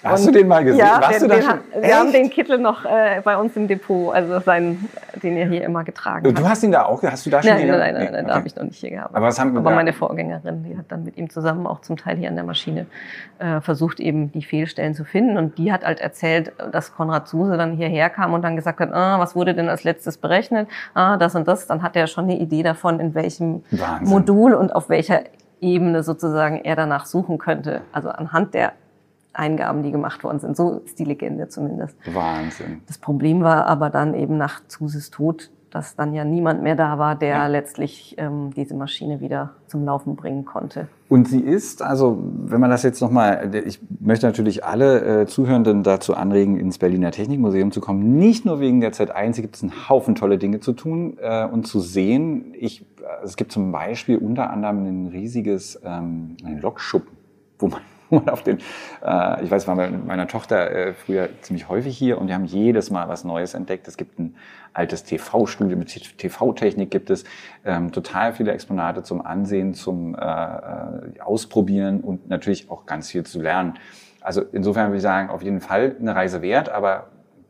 Hast 0.10 0.26
und- 0.28 0.34
du 0.34 0.40
den 0.40 0.48
mal 0.48 0.64
gesehen? 0.64 0.80
Ja, 0.80 1.00
Warst 1.02 1.22
den, 1.22 1.22
du 1.22 1.28
da 1.28 1.36
den, 1.36 1.44
schon? 1.44 1.60
wir 1.84 1.96
haben 1.98 2.12
den 2.12 2.30
Kittel 2.30 2.58
noch 2.58 2.86
äh, 2.86 3.22
bei 3.24 3.38
uns 3.38 3.56
im 3.56 3.68
Depot, 3.68 4.14
also 4.14 4.40
sein, 4.40 4.88
den 5.24 5.38
er 5.38 5.48
hier 5.48 5.64
immer 5.64 5.84
getragen 5.84 6.28
hat. 6.28 6.38
Du 6.38 6.48
hast 6.48 6.64
ihn 6.64 6.72
da 6.72 6.86
auch, 6.86 7.02
hast 7.04 7.26
du 7.26 7.30
da 7.30 7.42
schon 7.42 7.52
Nein, 7.52 7.68
nein, 7.68 7.80
nein, 7.80 7.94
nein, 7.94 8.04
nein 8.12 8.14
da 8.14 8.20
okay. 8.32 8.38
habe 8.38 8.48
ich 8.48 8.56
noch 8.56 8.64
nicht 8.64 8.78
hier 8.80 8.90
gehabt. 8.92 9.16
Aber 9.16 9.26
was 9.28 9.40
haben 9.40 9.54
wir 9.54 9.60
Aber 9.60 9.70
da- 9.72 9.76
meine 9.76 9.94
Vorgängerin, 9.94 10.64
die 10.64 10.78
hat 10.78 10.86
dann 10.90 11.04
mit 11.04 11.18
ihm 11.18 11.30
zusammen 11.30 11.68
auch 11.68 11.82
zum 11.82 11.98
Teil 11.98 12.18
hier 12.18 12.30
an 12.30 12.36
der 12.36 12.44
Maschine 12.46 12.86
äh, 13.40 13.62
versucht, 13.62 14.00
eben 14.00 14.32
die 14.32 14.44
Fehlstellen 14.44 14.94
zu 14.94 15.04
finden. 15.06 15.38
Und 15.38 15.58
die 15.58 15.72
hat 15.72 15.86
halt 15.86 16.00
erzählt, 16.00 16.52
dass 16.72 16.94
Konrad 16.96 17.28
Zuse 17.28 17.58
dann 17.58 17.74
hierher 17.74 18.10
kam 18.10 18.34
und 18.34 18.42
dann 18.44 18.56
gesagt 18.56 18.80
hat, 18.80 18.94
ah, 18.94 19.20
was 19.20 19.36
wurde 19.36 19.54
denn 19.54 19.70
als 19.70 19.84
letztes 19.84 20.18
berechnet? 20.18 20.68
Ah, 20.94 21.18
das 21.18 21.36
und 21.36 21.48
das. 21.48 21.68
Dann 21.68 21.82
hat 21.84 21.96
er 21.96 22.08
schon 22.08 22.26
eine 22.26 22.38
Idee 22.38 22.64
davon, 22.64 23.00
in 23.00 23.14
welchem 23.16 23.64
Wahnsinn. 23.72 24.08
Modul 24.10 24.54
und 24.54 24.76
auf 24.76 24.90
welcher 24.90 25.22
Ebene 25.60 26.04
sozusagen 26.04 26.62
er 26.64 26.76
danach 26.76 27.06
suchen 27.08 27.40
könnte. 27.40 27.82
Also 27.92 28.10
anhand 28.10 28.54
der 28.54 28.74
Eingaben, 29.38 29.84
die 29.84 29.92
gemacht 29.92 30.24
worden 30.24 30.40
sind. 30.40 30.58
So 30.58 30.82
ist 30.86 31.00
die 31.00 31.04
Legende 31.06 31.48
zumindest. 31.48 31.96
Wahnsinn. 32.14 32.82
Das 32.88 32.98
Problem 32.98 33.42
war 33.42 33.66
aber 33.68 33.90
dann 33.90 34.14
eben 34.14 34.38
nach 34.38 34.62
Zuses 34.68 35.10
Tod, 35.12 35.52
dass 35.70 35.96
dann 35.96 36.14
ja 36.14 36.24
niemand 36.24 36.64
mehr 36.64 36.76
da 36.76 36.98
war, 36.98 37.16
der 37.16 37.30
Ja. 37.30 37.48
letztlich 37.48 38.16
ähm, 38.18 38.52
diese 38.56 38.74
Maschine 38.74 39.20
wieder 39.20 39.52
zum 39.68 39.84
Laufen 39.84 40.16
bringen 40.16 40.46
konnte. 40.46 40.88
Und 41.10 41.28
sie 41.28 41.42
ist, 41.42 41.82
also 41.82 42.18
wenn 42.46 42.60
man 42.62 42.70
das 42.70 42.84
jetzt 42.84 43.02
nochmal, 43.02 43.54
ich 43.66 43.80
möchte 44.00 44.26
natürlich 44.26 44.64
alle 44.64 45.22
äh, 45.22 45.26
Zuhörenden 45.28 45.84
dazu 45.84 46.16
anregen, 46.16 46.58
ins 46.58 46.78
Berliner 46.78 47.12
Technikmuseum 47.12 47.72
zu 47.72 47.82
kommen. 47.82 48.18
Nicht 48.18 48.46
nur 48.46 48.60
wegen 48.62 48.80
der 48.80 48.94
Z1, 48.94 49.36
hier 49.36 49.42
gibt 49.44 49.58
es 49.58 49.62
einen 49.62 49.90
Haufen 49.90 50.16
tolle 50.16 50.38
Dinge 50.38 50.62
zu 50.62 50.72
tun 50.74 51.18
äh, 51.22 51.46
und 51.46 51.68
zu 51.68 51.80
sehen. 51.82 52.54
Ich, 52.58 52.82
äh, 53.02 53.24
es 53.26 53.36
gibt 53.36 53.52
zum 53.52 53.72
Beispiel 53.74 54.18
unter 54.18 54.50
anderem 54.50 54.86
ein 54.86 55.08
riesiges 55.08 55.80
ähm, 55.84 56.38
ein 56.46 56.60
Lokschuppen, 56.62 57.12
wo 57.60 57.68
man 57.68 57.82
man 58.10 58.30
auf 58.30 58.44
den, 58.44 58.60
äh, 59.04 59.44
ich 59.44 59.52
weiß, 59.52 59.68
war 59.68 59.76
mit 59.76 60.06
meiner 60.06 60.28
Tochter 60.28 60.72
äh, 60.72 60.94
früher 60.94 61.30
ziemlich 61.42 61.70
häufig 61.70 61.98
hier 61.98 62.18
und 62.20 62.28
wir 62.28 62.36
haben 62.36 62.46
jedes 62.46 62.90
Mal 62.90 63.08
was 63.08 63.24
Neues 63.24 63.54
entdeckt. 63.54 63.88
Es 63.88 63.98
gibt 63.98 64.20
ein 64.20 64.36
altes 64.74 65.04
TV-Studio 65.04 65.78
mit 65.78 65.88
TV-Technik 66.18 66.92
gibt 66.92 67.10
es 67.10 67.24
ähm, 67.66 67.92
total 67.92 68.34
viele 68.34 68.52
Exponate 68.52 69.04
zum 69.04 69.26
Ansehen, 69.26 69.74
zum 69.74 70.16
äh, 70.16 70.20
äh, 70.20 71.20
Ausprobieren 71.20 72.02
und 72.02 72.30
natürlich 72.30 72.70
auch 72.70 72.86
ganz 72.86 73.10
viel 73.10 73.24
zu 73.24 73.42
lernen. 73.42 73.74
Also 74.22 74.42
insofern 74.52 74.88
würde 74.88 74.98
ich 74.98 75.04
sagen, 75.04 75.30
auf 75.30 75.42
jeden 75.42 75.62
Fall 75.62 75.96
eine 76.00 76.16
Reise 76.16 76.42
wert, 76.42 76.70
aber 76.70 77.08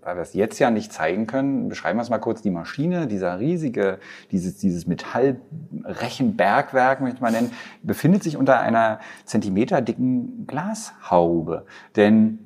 weil 0.08 0.15
wir 0.15 0.22
es 0.22 0.34
jetzt 0.34 0.58
ja 0.58 0.72
nicht 0.72 0.91
zeigen 0.93 1.28
können, 1.28 1.67
beschreiben 1.67 2.00
wir 2.00 2.02
es 2.02 2.10
mal 2.10 2.17
kurz, 2.17 2.42
die 2.42 2.50
Maschine, 2.50 3.08
dieser 3.08 3.40
riesige, 3.40 4.00
dieses, 4.31 4.56
dieses 4.56 4.88
Metallrechenbergwerk, 4.88 7.02
möchte 7.02 7.21
man 7.21 7.34
nennen, 7.34 7.52
befindet 7.84 8.23
sich 8.23 8.38
unter 8.38 8.62
einer 8.62 9.02
zentimeterdicken 9.25 10.48
Glashaube. 10.48 11.65
Denn 11.98 12.40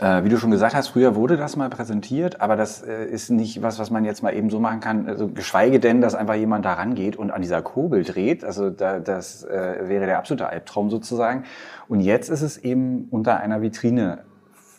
äh, 0.00 0.24
wie 0.24 0.30
du 0.30 0.38
schon 0.38 0.50
gesagt 0.50 0.74
hast, 0.74 0.88
früher 0.88 1.14
wurde 1.14 1.36
das 1.36 1.54
mal 1.54 1.70
präsentiert, 1.70 2.40
aber 2.40 2.56
das 2.56 2.82
äh, 2.82 3.04
ist 3.04 3.30
nicht 3.30 3.62
was, 3.62 3.78
was 3.78 3.90
man 3.90 4.04
jetzt 4.04 4.24
mal 4.24 4.34
eben 4.34 4.50
so 4.50 4.58
machen 4.58 4.80
kann, 4.80 5.08
also, 5.08 5.28
geschweige 5.28 5.78
denn, 5.78 6.00
dass 6.00 6.16
einfach 6.16 6.34
jemand 6.34 6.64
da 6.64 6.72
rangeht 6.72 7.14
und 7.14 7.30
an 7.30 7.40
dieser 7.40 7.62
Kurbel 7.62 8.02
dreht. 8.02 8.44
Also 8.44 8.70
da, 8.70 8.98
das 8.98 9.44
äh, 9.44 9.88
wäre 9.88 10.06
der 10.06 10.18
absolute 10.18 10.48
Albtraum 10.48 10.90
sozusagen. 10.90 11.44
Und 11.86 12.00
jetzt 12.00 12.30
ist 12.30 12.42
es 12.42 12.58
eben 12.58 13.06
unter 13.12 13.38
einer 13.38 13.62
Vitrine 13.62 14.24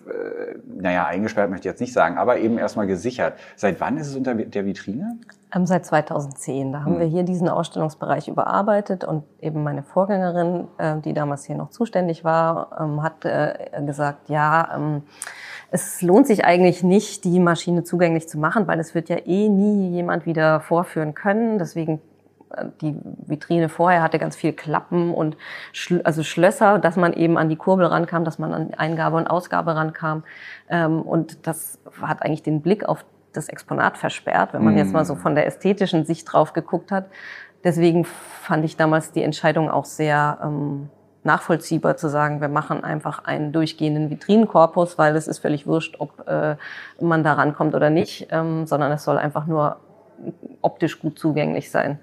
äh, 0.07 0.57
naja, 0.65 1.05
eingesperrt 1.05 1.49
möchte 1.49 1.67
ich 1.67 1.71
jetzt 1.73 1.81
nicht 1.81 1.93
sagen, 1.93 2.17
aber 2.17 2.37
eben 2.37 2.57
erstmal 2.57 2.87
gesichert. 2.87 3.33
Seit 3.55 3.79
wann 3.79 3.97
ist 3.97 4.07
es 4.07 4.15
unter 4.15 4.35
der 4.35 4.65
Vitrine? 4.65 5.17
Ähm, 5.53 5.65
seit 5.65 5.85
2010. 5.85 6.73
Da 6.73 6.83
haben 6.83 6.93
hm. 6.93 6.99
wir 6.99 7.07
hier 7.07 7.23
diesen 7.23 7.49
Ausstellungsbereich 7.49 8.27
überarbeitet 8.27 9.03
und 9.03 9.23
eben 9.41 9.63
meine 9.63 9.83
Vorgängerin, 9.83 10.67
äh, 10.77 10.97
die 11.01 11.13
damals 11.13 11.45
hier 11.45 11.55
noch 11.55 11.69
zuständig 11.69 12.23
war, 12.23 12.77
ähm, 12.79 13.03
hat 13.03 13.25
äh, 13.25 13.69
gesagt, 13.85 14.29
ja, 14.29 14.75
ähm, 14.75 15.03
es 15.71 16.01
lohnt 16.01 16.27
sich 16.27 16.45
eigentlich 16.45 16.83
nicht, 16.83 17.23
die 17.23 17.39
Maschine 17.39 17.83
zugänglich 17.83 18.29
zu 18.29 18.37
machen, 18.37 18.67
weil 18.67 18.79
es 18.79 18.95
wird 18.95 19.09
ja 19.09 19.17
eh 19.25 19.49
nie 19.49 19.89
jemand 19.89 20.25
wieder 20.25 20.59
vorführen 20.61 21.13
können. 21.13 21.57
Deswegen 21.57 21.99
die 22.81 22.95
Vitrine 23.25 23.69
vorher 23.69 24.01
hatte 24.01 24.19
ganz 24.19 24.35
viel 24.35 24.53
Klappen 24.53 25.13
und 25.13 25.37
Schl 25.71 26.01
also 26.03 26.23
Schlösser, 26.23 26.79
dass 26.79 26.95
man 26.95 27.13
eben 27.13 27.37
an 27.37 27.49
die 27.49 27.55
Kurbel 27.55 27.85
rankam, 27.85 28.25
dass 28.25 28.39
man 28.39 28.53
an 28.53 28.73
Eingabe 28.75 29.17
und 29.17 29.27
Ausgabe 29.27 29.75
rankam. 29.75 30.23
Ähm, 30.69 31.01
und 31.01 31.47
das 31.47 31.79
hat 32.01 32.23
eigentlich 32.23 32.43
den 32.43 32.61
Blick 32.61 32.85
auf 32.85 33.05
das 33.33 33.49
Exponat 33.49 33.97
versperrt, 33.97 34.53
wenn 34.53 34.63
man 34.63 34.75
mm. 34.75 34.77
jetzt 34.77 34.93
mal 34.93 35.05
so 35.05 35.15
von 35.15 35.35
der 35.35 35.45
ästhetischen 35.45 36.05
Sicht 36.05 36.31
drauf 36.31 36.53
geguckt 36.53 36.91
hat. 36.91 37.07
Deswegen 37.63 38.05
fand 38.05 38.63
ich 38.63 38.77
damals 38.77 39.11
die 39.11 39.23
Entscheidung 39.23 39.69
auch 39.69 39.85
sehr 39.85 40.37
ähm, 40.43 40.89
nachvollziehbar 41.25 41.97
zu 41.97 42.07
sagen, 42.07 42.39
wir 42.39 42.47
machen 42.47 42.83
einfach 42.83 43.25
einen 43.25 43.51
durchgehenden 43.51 44.11
Vitrinenkorpus, 44.11 44.97
weil 44.97 45.15
es 45.15 45.27
ist 45.27 45.39
völlig 45.39 45.65
wurscht, 45.65 45.95
ob 45.99 46.27
äh, 46.27 46.55
man 47.01 47.23
da 47.23 47.33
rankommt 47.33 47.73
oder 47.73 47.89
nicht, 47.89 48.27
ähm, 48.29 48.67
sondern 48.67 48.91
es 48.91 49.03
soll 49.03 49.17
einfach 49.17 49.47
nur 49.47 49.77
optisch 50.61 50.99
gut 50.99 51.17
zugänglich 51.17 51.71
sein. 51.71 51.99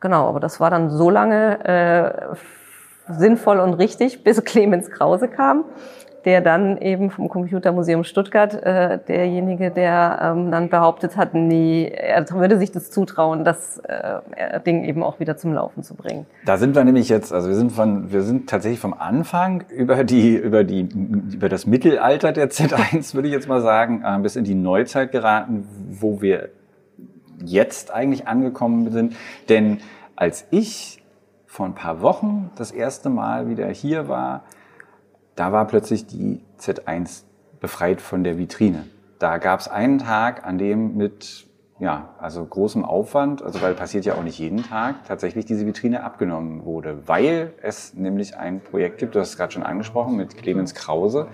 Genau, 0.00 0.28
aber 0.28 0.40
das 0.40 0.60
war 0.60 0.70
dann 0.70 0.90
so 0.90 1.10
lange 1.10 1.64
äh, 1.64 3.12
sinnvoll 3.12 3.60
und 3.60 3.74
richtig, 3.74 4.24
bis 4.24 4.44
Clemens 4.44 4.90
Krause 4.90 5.28
kam, 5.28 5.64
der 6.24 6.40
dann 6.40 6.76
eben 6.78 7.10
vom 7.10 7.28
Computermuseum 7.28 8.02
Stuttgart 8.02 8.52
äh, 8.52 8.98
derjenige, 9.06 9.70
der 9.70 10.18
ähm, 10.20 10.50
dann 10.50 10.68
behauptet 10.68 11.16
hat, 11.16 11.34
nee, 11.34 11.86
er 11.86 12.28
würde 12.30 12.58
sich 12.58 12.72
das 12.72 12.90
zutrauen, 12.90 13.44
das 13.44 13.78
äh, 13.78 14.60
Ding 14.66 14.84
eben 14.84 15.04
auch 15.04 15.20
wieder 15.20 15.36
zum 15.36 15.54
Laufen 15.54 15.84
zu 15.84 15.94
bringen. 15.94 16.26
Da 16.44 16.56
sind 16.56 16.74
wir 16.74 16.82
nämlich 16.82 17.08
jetzt, 17.08 17.32
also 17.32 17.48
wir 17.48 17.54
sind 17.54 17.70
von, 17.70 18.10
wir 18.12 18.22
sind 18.22 18.50
tatsächlich 18.50 18.80
vom 18.80 18.92
Anfang 18.92 19.62
über 19.70 20.02
die, 20.02 20.34
über 20.34 20.64
die, 20.64 20.88
über 21.32 21.48
das 21.48 21.64
Mittelalter 21.64 22.32
der 22.32 22.50
Z1, 22.50 23.14
würde 23.14 23.28
ich 23.28 23.34
jetzt 23.34 23.48
mal 23.48 23.62
sagen, 23.62 24.02
äh, 24.04 24.18
bis 24.18 24.34
in 24.34 24.42
die 24.42 24.56
Neuzeit 24.56 25.12
geraten, 25.12 25.68
wo 26.00 26.20
wir 26.20 26.48
jetzt 27.46 27.90
eigentlich 27.90 28.28
angekommen 28.28 28.90
sind. 28.90 29.16
Denn 29.48 29.80
als 30.14 30.46
ich 30.50 31.02
vor 31.46 31.66
ein 31.66 31.74
paar 31.74 32.02
Wochen 32.02 32.50
das 32.56 32.70
erste 32.70 33.08
Mal 33.08 33.48
wieder 33.48 33.68
hier 33.68 34.08
war, 34.08 34.44
da 35.34 35.52
war 35.52 35.66
plötzlich 35.66 36.06
die 36.06 36.42
Z1 36.58 37.22
befreit 37.60 38.00
von 38.00 38.24
der 38.24 38.38
Vitrine. 38.38 38.86
Da 39.18 39.38
gab 39.38 39.60
es 39.60 39.68
einen 39.68 39.98
Tag, 39.98 40.46
an 40.46 40.58
dem 40.58 40.96
mit 40.96 41.46
ja, 41.78 42.14
also 42.18 42.42
großem 42.42 42.86
Aufwand, 42.86 43.42
also 43.42 43.60
weil 43.60 43.74
passiert 43.74 44.06
ja 44.06 44.14
auch 44.14 44.22
nicht 44.22 44.38
jeden 44.38 44.62
Tag, 44.62 45.04
tatsächlich 45.06 45.44
diese 45.44 45.66
Vitrine 45.66 46.04
abgenommen 46.04 46.64
wurde, 46.64 47.06
weil 47.06 47.52
es 47.60 47.92
nämlich 47.92 48.34
ein 48.38 48.60
Projekt 48.60 48.96
gibt, 48.96 49.14
du 49.14 49.20
hast 49.20 49.30
es 49.30 49.36
gerade 49.36 49.52
schon 49.52 49.62
angesprochen, 49.62 50.16
mit 50.16 50.38
Clemens 50.38 50.74
Krause, 50.74 51.26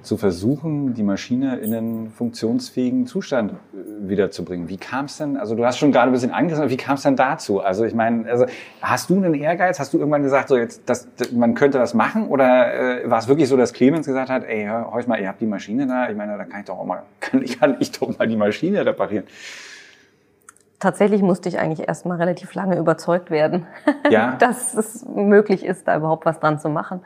zu 0.00 0.16
versuchen, 0.16 0.94
die 0.94 1.02
Maschine 1.02 1.56
in 1.56 1.74
einen 1.74 2.10
funktionsfähigen 2.10 3.06
Zustand 3.06 3.52
äh, 3.52 4.08
wiederzubringen. 4.08 4.70
Wie 4.70 4.78
kam 4.78 5.06
es 5.06 5.18
denn, 5.18 5.36
also 5.36 5.54
du 5.54 5.66
hast 5.66 5.76
schon 5.76 5.92
gerade 5.92 6.10
ein 6.10 6.14
bisschen 6.14 6.30
angerissen, 6.30 6.70
wie 6.70 6.78
kam 6.78 6.94
es 6.94 7.02
denn 7.02 7.16
dazu? 7.16 7.60
Also 7.60 7.84
ich 7.84 7.94
meine, 7.94 8.30
also 8.30 8.46
hast 8.80 9.10
du 9.10 9.16
einen 9.16 9.34
Ehrgeiz? 9.34 9.78
Hast 9.78 9.92
du 9.92 9.98
irgendwann 9.98 10.22
gesagt, 10.22 10.48
so 10.48 10.56
jetzt, 10.56 10.88
das, 10.88 11.06
man 11.32 11.54
könnte 11.54 11.76
das 11.76 11.92
machen? 11.92 12.28
Oder 12.28 13.02
äh, 13.02 13.10
war 13.10 13.18
es 13.18 13.28
wirklich 13.28 13.48
so, 13.48 13.58
dass 13.58 13.74
Clemens 13.74 14.06
gesagt 14.06 14.30
hat, 14.30 14.44
ey, 14.44 14.64
hör, 14.64 14.90
hör 14.90 15.06
mal, 15.06 15.20
ihr 15.20 15.28
habt 15.28 15.42
die 15.42 15.46
Maschine 15.46 15.86
da, 15.86 16.08
ich 16.08 16.16
meine, 16.16 16.38
da 16.38 16.44
kann 16.44 16.60
ich 16.60 16.66
doch 16.66 16.78
auch 16.78 16.86
mal, 16.86 17.02
kann, 17.20 17.44
kann 17.44 17.76
ich 17.78 17.92
doch 17.92 18.16
mal 18.18 18.26
die 18.26 18.36
Maschine 18.36 18.86
reparieren 18.86 19.24
tatsächlich 20.78 21.22
musste 21.22 21.48
ich 21.48 21.58
eigentlich 21.58 21.88
erst 21.88 22.06
mal 22.06 22.16
relativ 22.16 22.54
lange 22.54 22.76
überzeugt 22.76 23.30
werden, 23.30 23.66
ja. 24.10 24.36
dass 24.38 24.74
es 24.74 25.06
möglich 25.06 25.64
ist, 25.64 25.88
da 25.88 25.96
überhaupt 25.96 26.26
was 26.26 26.40
dran 26.40 26.58
zu 26.58 26.68
machen. 26.68 27.00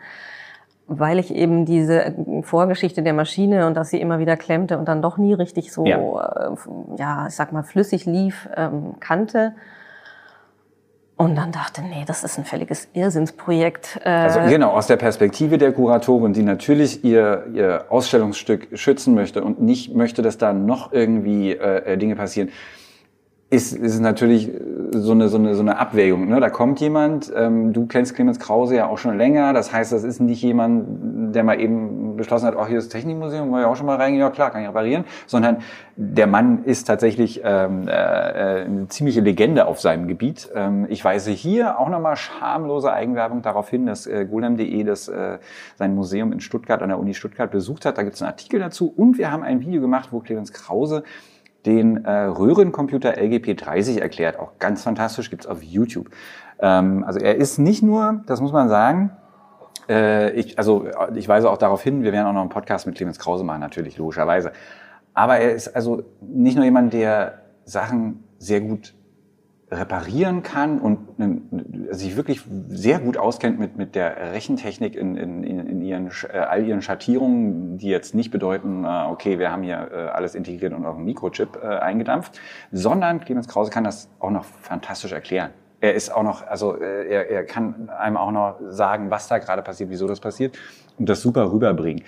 Weil 0.92 1.20
ich 1.20 1.32
eben 1.32 1.66
diese 1.66 2.14
Vorgeschichte 2.42 3.04
der 3.04 3.12
Maschine 3.12 3.68
und 3.68 3.74
dass 3.74 3.90
sie 3.90 4.00
immer 4.00 4.18
wieder 4.18 4.36
klemmte 4.36 4.76
und 4.76 4.88
dann 4.88 5.02
doch 5.02 5.18
nie 5.18 5.34
richtig 5.34 5.72
so, 5.72 5.84
ja, 5.86 5.98
äh, 5.98 6.56
ja 6.96 7.26
ich 7.28 7.36
sag 7.36 7.52
mal, 7.52 7.62
flüssig 7.62 8.06
lief, 8.06 8.48
ähm, 8.56 8.94
kannte. 8.98 9.54
Und 11.16 11.36
dann 11.36 11.52
dachte, 11.52 11.82
nee, 11.82 12.02
das 12.06 12.24
ist 12.24 12.38
ein 12.38 12.44
völliges 12.44 12.88
Irrsinnsprojekt. 12.92 14.00
Äh, 14.04 14.08
also 14.08 14.40
genau, 14.48 14.70
aus 14.70 14.88
der 14.88 14.96
Perspektive 14.96 15.58
der 15.58 15.72
Kuratorin, 15.72 16.32
die 16.32 16.42
natürlich 16.42 17.04
ihr, 17.04 17.44
ihr 17.52 17.84
Ausstellungsstück 17.90 18.76
schützen 18.76 19.14
möchte 19.14 19.44
und 19.44 19.60
nicht 19.60 19.94
möchte, 19.94 20.22
dass 20.22 20.38
da 20.38 20.52
noch 20.52 20.92
irgendwie 20.92 21.52
äh, 21.52 21.98
Dinge 21.98 22.16
passieren 22.16 22.48
ist, 23.50 23.72
ist 23.72 23.98
natürlich 23.98 24.48
so 24.92 25.10
eine, 25.10 25.28
so 25.28 25.36
eine, 25.36 25.54
so 25.56 25.60
eine 25.60 25.76
Abwägung. 25.78 26.28
Ne? 26.28 26.38
Da 26.38 26.50
kommt 26.50 26.80
jemand, 26.80 27.32
ähm, 27.34 27.72
du 27.72 27.86
kennst 27.86 28.14
Clemens 28.14 28.38
Krause 28.38 28.76
ja 28.76 28.86
auch 28.86 28.98
schon 28.98 29.18
länger, 29.18 29.52
das 29.52 29.72
heißt, 29.72 29.90
das 29.90 30.04
ist 30.04 30.20
nicht 30.20 30.40
jemand, 30.40 31.34
der 31.34 31.42
mal 31.42 31.60
eben 31.60 32.16
beschlossen 32.16 32.46
hat, 32.46 32.54
oh, 32.56 32.66
hier 32.66 32.78
ist 32.78 32.86
das 32.86 32.92
Technikmuseum, 32.92 33.50
wollen 33.50 33.62
wir 33.62 33.68
auch 33.68 33.74
schon 33.74 33.86
mal 33.86 33.96
reingehen, 33.96 34.20
ja 34.20 34.30
klar, 34.30 34.50
kann 34.50 34.62
ich 34.62 34.68
reparieren, 34.68 35.04
sondern 35.26 35.58
der 35.96 36.28
Mann 36.28 36.62
ist 36.64 36.84
tatsächlich 36.84 37.40
ähm, 37.44 37.88
äh, 37.88 37.90
eine 37.90 38.86
ziemliche 38.88 39.20
Legende 39.20 39.66
auf 39.66 39.80
seinem 39.80 40.06
Gebiet. 40.06 40.48
Ähm, 40.54 40.86
ich 40.88 41.04
weise 41.04 41.32
hier 41.32 41.80
auch 41.80 41.88
nochmal 41.88 42.16
schamlose 42.16 42.92
Eigenwerbung 42.92 43.42
darauf 43.42 43.68
hin, 43.68 43.86
dass 43.86 44.06
äh, 44.06 44.26
golem.de 44.26 44.84
das 44.84 45.08
äh, 45.08 45.38
sein 45.76 45.96
Museum 45.96 46.32
in 46.32 46.40
Stuttgart, 46.40 46.82
an 46.82 46.88
der 46.88 46.98
Uni 47.00 47.14
Stuttgart 47.14 47.50
besucht 47.50 47.84
hat. 47.84 47.98
Da 47.98 48.04
gibt 48.04 48.14
es 48.14 48.22
einen 48.22 48.30
Artikel 48.30 48.60
dazu 48.60 48.92
und 48.96 49.18
wir 49.18 49.32
haben 49.32 49.42
ein 49.42 49.60
Video 49.60 49.80
gemacht, 49.80 50.10
wo 50.12 50.20
Clemens 50.20 50.52
Krause 50.52 51.02
den 51.66 52.04
äh, 52.04 52.10
Röhrencomputer 52.10 53.18
LGP30 53.18 54.00
erklärt. 54.00 54.38
Auch 54.38 54.58
ganz 54.58 54.82
fantastisch, 54.82 55.30
gibt's 55.30 55.46
auf 55.46 55.62
YouTube. 55.62 56.10
Ähm, 56.60 57.04
also 57.04 57.18
er 57.20 57.36
ist 57.36 57.58
nicht 57.58 57.82
nur, 57.82 58.22
das 58.26 58.40
muss 58.40 58.52
man 58.52 58.68
sagen, 58.68 59.10
äh, 59.88 60.30
ich, 60.32 60.58
also 60.58 60.86
ich 61.14 61.28
weise 61.28 61.50
auch 61.50 61.58
darauf 61.58 61.82
hin, 61.82 62.02
wir 62.02 62.12
werden 62.12 62.26
auch 62.26 62.32
noch 62.32 62.40
einen 62.40 62.50
Podcast 62.50 62.86
mit 62.86 62.96
Clemens 62.96 63.18
Krause 63.18 63.44
machen, 63.44 63.60
natürlich, 63.60 63.98
logischerweise. 63.98 64.52
Aber 65.14 65.38
er 65.38 65.52
ist 65.52 65.74
also 65.74 66.02
nicht 66.20 66.56
nur 66.56 66.64
jemand, 66.64 66.92
der 66.92 67.40
Sachen 67.64 68.24
sehr 68.38 68.60
gut 68.60 68.94
reparieren 69.70 70.42
kann 70.42 70.80
und 70.80 70.98
sich 71.90 72.16
wirklich 72.16 72.42
sehr 72.68 72.98
gut 72.98 73.16
auskennt 73.16 73.58
mit, 73.58 73.76
mit 73.76 73.94
der 73.94 74.32
Rechentechnik 74.32 74.96
in, 74.96 75.16
in, 75.16 75.44
in 75.44 75.80
ihren, 75.80 76.10
äh, 76.28 76.38
all 76.38 76.66
ihren 76.66 76.82
Schattierungen, 76.82 77.78
die 77.78 77.88
jetzt 77.88 78.14
nicht 78.14 78.32
bedeuten, 78.32 78.84
äh, 78.84 79.04
okay, 79.08 79.38
wir 79.38 79.52
haben 79.52 79.62
hier 79.62 79.90
äh, 79.92 79.96
alles 80.08 80.34
integriert 80.34 80.72
und 80.72 80.84
auf 80.84 80.96
einen 80.96 81.04
Mikrochip 81.04 81.62
eingedampft, 81.62 82.40
sondern 82.72 83.20
Clemens 83.20 83.46
Krause 83.46 83.70
kann 83.70 83.84
das 83.84 84.08
auch 84.18 84.30
noch 84.30 84.44
fantastisch 84.44 85.12
erklären. 85.12 85.50
Er 85.80 85.94
ist 85.94 86.12
auch 86.12 86.22
noch, 86.22 86.46
also 86.46 86.76
er, 86.76 87.30
er 87.30 87.44
kann 87.44 87.88
einem 87.88 88.18
auch 88.18 88.32
noch 88.32 88.56
sagen, 88.68 89.10
was 89.10 89.28
da 89.28 89.38
gerade 89.38 89.62
passiert, 89.62 89.88
wieso 89.88 90.06
das 90.06 90.20
passiert 90.20 90.58
und 90.98 91.08
das 91.08 91.22
super 91.22 91.50
rüberbringen. 91.52 92.04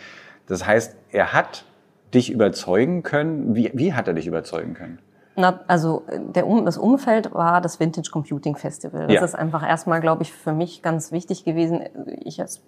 Das 0.47 0.67
heißt, 0.67 0.97
er 1.11 1.33
hat 1.33 1.65
dich 2.13 2.31
überzeugen 2.31 3.03
können. 3.03 3.55
Wie, 3.55 3.71
wie 3.73 3.95
hat 3.95 4.09
er 4.09 4.15
dich 4.15 4.27
überzeugen 4.27 4.75
können? 4.75 4.99
Na, 5.35 5.61
also 5.67 6.03
der, 6.35 6.45
das 6.65 6.77
Umfeld 6.77 7.33
war 7.33 7.63
das 7.63 7.81
Vintage 7.81 8.11
Computing 8.11 8.57
Festival. 8.57 9.07
Das 9.07 9.15
ja. 9.15 9.25
ist 9.25 9.35
einfach 9.35 9.67
erstmal, 9.67 10.01
glaube 10.01 10.23
ich, 10.23 10.33
für 10.33 10.53
mich 10.53 10.83
ganz 10.83 11.11
wichtig 11.11 11.45
gewesen. 11.45 11.85
Ich 12.23 12.41
als 12.41 12.63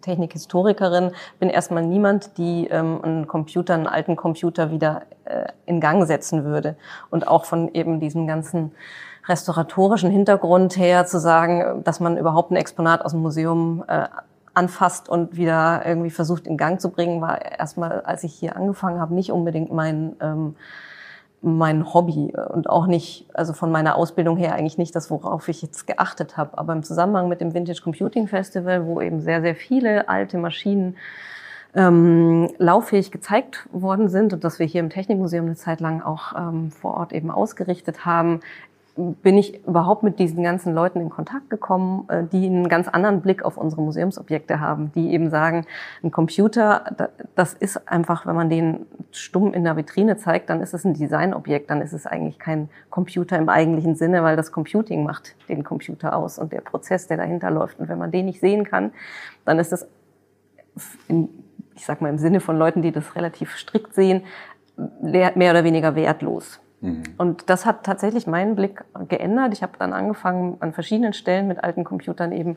Technikhistorikerin 0.00 1.12
bin 1.38 1.48
erstmal 1.48 1.84
niemand, 1.84 2.36
die 2.36 2.66
ähm, 2.68 3.00
einen 3.02 3.26
Computer, 3.28 3.74
einen 3.74 3.86
alten 3.86 4.16
Computer 4.16 4.72
wieder 4.72 5.02
äh, 5.26 5.46
in 5.66 5.80
Gang 5.80 6.06
setzen 6.06 6.44
würde. 6.44 6.76
Und 7.10 7.28
auch 7.28 7.44
von 7.44 7.72
eben 7.72 8.00
diesem 8.00 8.26
ganzen 8.26 8.72
restauratorischen 9.28 10.10
Hintergrund 10.10 10.76
her 10.76 11.06
zu 11.06 11.20
sagen, 11.20 11.84
dass 11.84 12.00
man 12.00 12.16
überhaupt 12.16 12.50
ein 12.50 12.56
Exponat 12.56 13.04
aus 13.04 13.12
dem 13.12 13.20
Museum 13.20 13.84
äh, 13.86 14.08
anfasst 14.54 15.08
und 15.08 15.36
wieder 15.36 15.82
irgendwie 15.86 16.10
versucht 16.10 16.46
in 16.48 16.56
Gang 16.56 16.80
zu 16.80 16.90
bringen, 16.90 17.20
war 17.20 17.40
erstmal, 17.40 18.00
als 18.00 18.24
ich 18.24 18.34
hier 18.34 18.56
angefangen 18.56 19.00
habe, 19.00 19.14
nicht 19.14 19.30
unbedingt 19.30 19.72
mein 19.72 20.16
ähm, 20.20 20.56
mein 21.40 21.92
Hobby 21.94 22.32
und 22.52 22.68
auch 22.68 22.86
nicht, 22.86 23.26
also 23.32 23.52
von 23.52 23.70
meiner 23.70 23.96
Ausbildung 23.96 24.36
her 24.36 24.54
eigentlich 24.54 24.78
nicht 24.78 24.94
das, 24.96 25.10
worauf 25.10 25.48
ich 25.48 25.62
jetzt 25.62 25.86
geachtet 25.86 26.36
habe. 26.36 26.58
Aber 26.58 26.72
im 26.72 26.82
Zusammenhang 26.82 27.28
mit 27.28 27.40
dem 27.40 27.54
Vintage 27.54 27.80
Computing 27.82 28.26
Festival, 28.26 28.86
wo 28.86 29.00
eben 29.00 29.20
sehr, 29.20 29.40
sehr 29.40 29.54
viele 29.54 30.08
alte 30.08 30.38
Maschinen 30.38 30.96
ähm, 31.74 32.48
lauffähig 32.58 33.10
gezeigt 33.10 33.68
worden 33.72 34.08
sind 34.08 34.32
und 34.32 34.42
dass 34.42 34.58
wir 34.58 34.66
hier 34.66 34.80
im 34.80 34.90
Technikmuseum 34.90 35.46
eine 35.46 35.54
Zeit 35.54 35.80
lang 35.80 36.02
auch 36.02 36.34
ähm, 36.36 36.70
vor 36.70 36.94
Ort 36.94 37.12
eben 37.12 37.30
ausgerichtet 37.30 38.04
haben, 38.04 38.40
bin 39.22 39.38
ich 39.38 39.64
überhaupt 39.66 40.02
mit 40.02 40.18
diesen 40.18 40.42
ganzen 40.42 40.74
Leuten 40.74 41.00
in 41.00 41.08
Kontakt 41.08 41.50
gekommen, 41.50 42.08
äh, 42.08 42.24
die 42.24 42.46
einen 42.46 42.68
ganz 42.68 42.88
anderen 42.88 43.20
Blick 43.20 43.44
auf 43.44 43.56
unsere 43.56 43.80
Museumsobjekte 43.82 44.60
haben, 44.60 44.90
die 44.94 45.12
eben 45.12 45.30
sagen, 45.30 45.66
ein 46.02 46.10
Computer, 46.10 47.10
das 47.34 47.54
ist 47.54 47.88
einfach, 47.88 48.26
wenn 48.26 48.34
man 48.34 48.50
den 48.50 48.86
stumm 49.12 49.54
in 49.54 49.64
der 49.64 49.76
Vitrine 49.76 50.16
zeigt, 50.16 50.50
dann 50.50 50.60
ist 50.60 50.74
es 50.74 50.84
ein 50.84 50.94
Designobjekt, 50.94 51.70
dann 51.70 51.80
ist 51.80 51.92
es 51.92 52.06
eigentlich 52.06 52.38
kein 52.38 52.68
Computer 52.90 53.38
im 53.38 53.48
eigentlichen 53.48 53.94
Sinne, 53.94 54.22
weil 54.22 54.36
das 54.36 54.52
Computing 54.52 55.04
macht 55.04 55.36
den 55.48 55.64
Computer 55.64 56.16
aus 56.16 56.38
und 56.38 56.52
der 56.52 56.60
Prozess, 56.60 57.06
der 57.06 57.16
dahinter 57.16 57.50
läuft. 57.50 57.78
Und 57.78 57.88
wenn 57.88 57.98
man 57.98 58.10
den 58.10 58.26
nicht 58.26 58.40
sehen 58.40 58.64
kann, 58.64 58.92
dann 59.44 59.58
ist 59.58 59.72
es 59.72 59.86
in 61.06 61.28
ich 61.78 61.86
sag 61.86 62.00
mal 62.00 62.08
im 62.08 62.18
Sinne 62.18 62.40
von 62.40 62.58
Leuten, 62.58 62.82
die 62.82 62.90
das 62.90 63.14
relativ 63.14 63.56
strikt 63.56 63.94
sehen, 63.94 64.24
mehr 65.00 65.32
oder 65.36 65.62
weniger 65.62 65.94
wertlos. 65.94 66.60
Mhm. 66.80 67.02
Und 67.16 67.50
das 67.50 67.66
hat 67.66 67.84
tatsächlich 67.84 68.26
meinen 68.26 68.54
Blick 68.54 68.84
geändert. 69.08 69.52
Ich 69.52 69.62
habe 69.62 69.72
dann 69.78 69.92
angefangen, 69.92 70.56
an 70.60 70.72
verschiedenen 70.72 71.12
Stellen 71.12 71.48
mit 71.48 71.62
alten 71.62 71.84
Computern 71.84 72.32
eben 72.32 72.56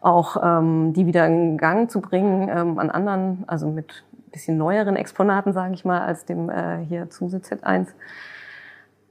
auch 0.00 0.36
ähm, 0.42 0.92
die 0.92 1.06
wieder 1.06 1.26
in 1.26 1.58
Gang 1.58 1.90
zu 1.90 2.00
bringen, 2.00 2.48
ähm, 2.48 2.78
an 2.78 2.90
anderen, 2.90 3.44
also 3.46 3.68
mit 3.68 4.04
bisschen 4.30 4.58
neueren 4.58 4.96
Exponaten, 4.96 5.52
sage 5.54 5.72
ich 5.74 5.84
mal, 5.84 6.02
als 6.02 6.26
dem 6.26 6.50
äh, 6.50 6.84
hier 6.86 7.08
Zuse 7.08 7.38
Z1. 7.38 7.88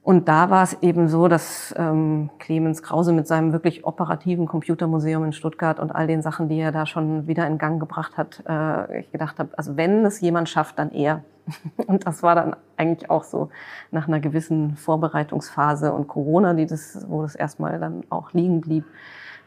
Und 0.06 0.28
da 0.28 0.52
war 0.52 0.62
es 0.62 0.84
eben 0.84 1.08
so, 1.08 1.28
dass 1.28 1.74
ähm, 1.80 2.30
Clemens 2.38 2.84
Krause 2.84 3.12
mit 3.12 3.26
seinem 3.26 3.54
wirklich 3.54 3.86
operativen 3.86 4.46
Computermuseum 4.46 5.26
in 5.26 5.34
Stuttgart 5.34 5.80
und 5.80 5.90
all 5.90 6.06
den 6.06 6.22
Sachen, 6.22 6.48
die 6.48 6.60
er 6.60 6.72
da 6.72 6.86
schon 6.86 7.26
wieder 7.26 7.48
in 7.48 7.58
Gang 7.58 7.80
gebracht 7.80 8.16
hat, 8.16 8.44
äh, 8.48 9.00
ich 9.00 9.12
gedacht 9.12 9.40
habe, 9.40 9.58
also 9.58 9.78
wenn 9.78 10.06
es 10.06 10.22
jemand 10.22 10.48
schafft, 10.48 10.78
dann 10.78 10.92
er. 10.92 11.24
Und 11.88 12.06
das 12.06 12.22
war 12.22 12.36
dann 12.36 12.56
eigentlich 12.78 13.10
auch 13.10 13.24
so 13.24 13.50
nach 13.90 14.08
einer 14.08 14.20
gewissen 14.20 14.76
Vorbereitungsphase 14.76 15.92
und 15.92 16.08
Corona, 16.08 16.54
die 16.54 16.66
das, 16.68 17.06
wo 17.08 17.24
das 17.24 17.36
erstmal 17.36 17.80
dann 17.80 18.04
auch 18.10 18.32
liegen 18.34 18.62
blieb, 18.62 18.86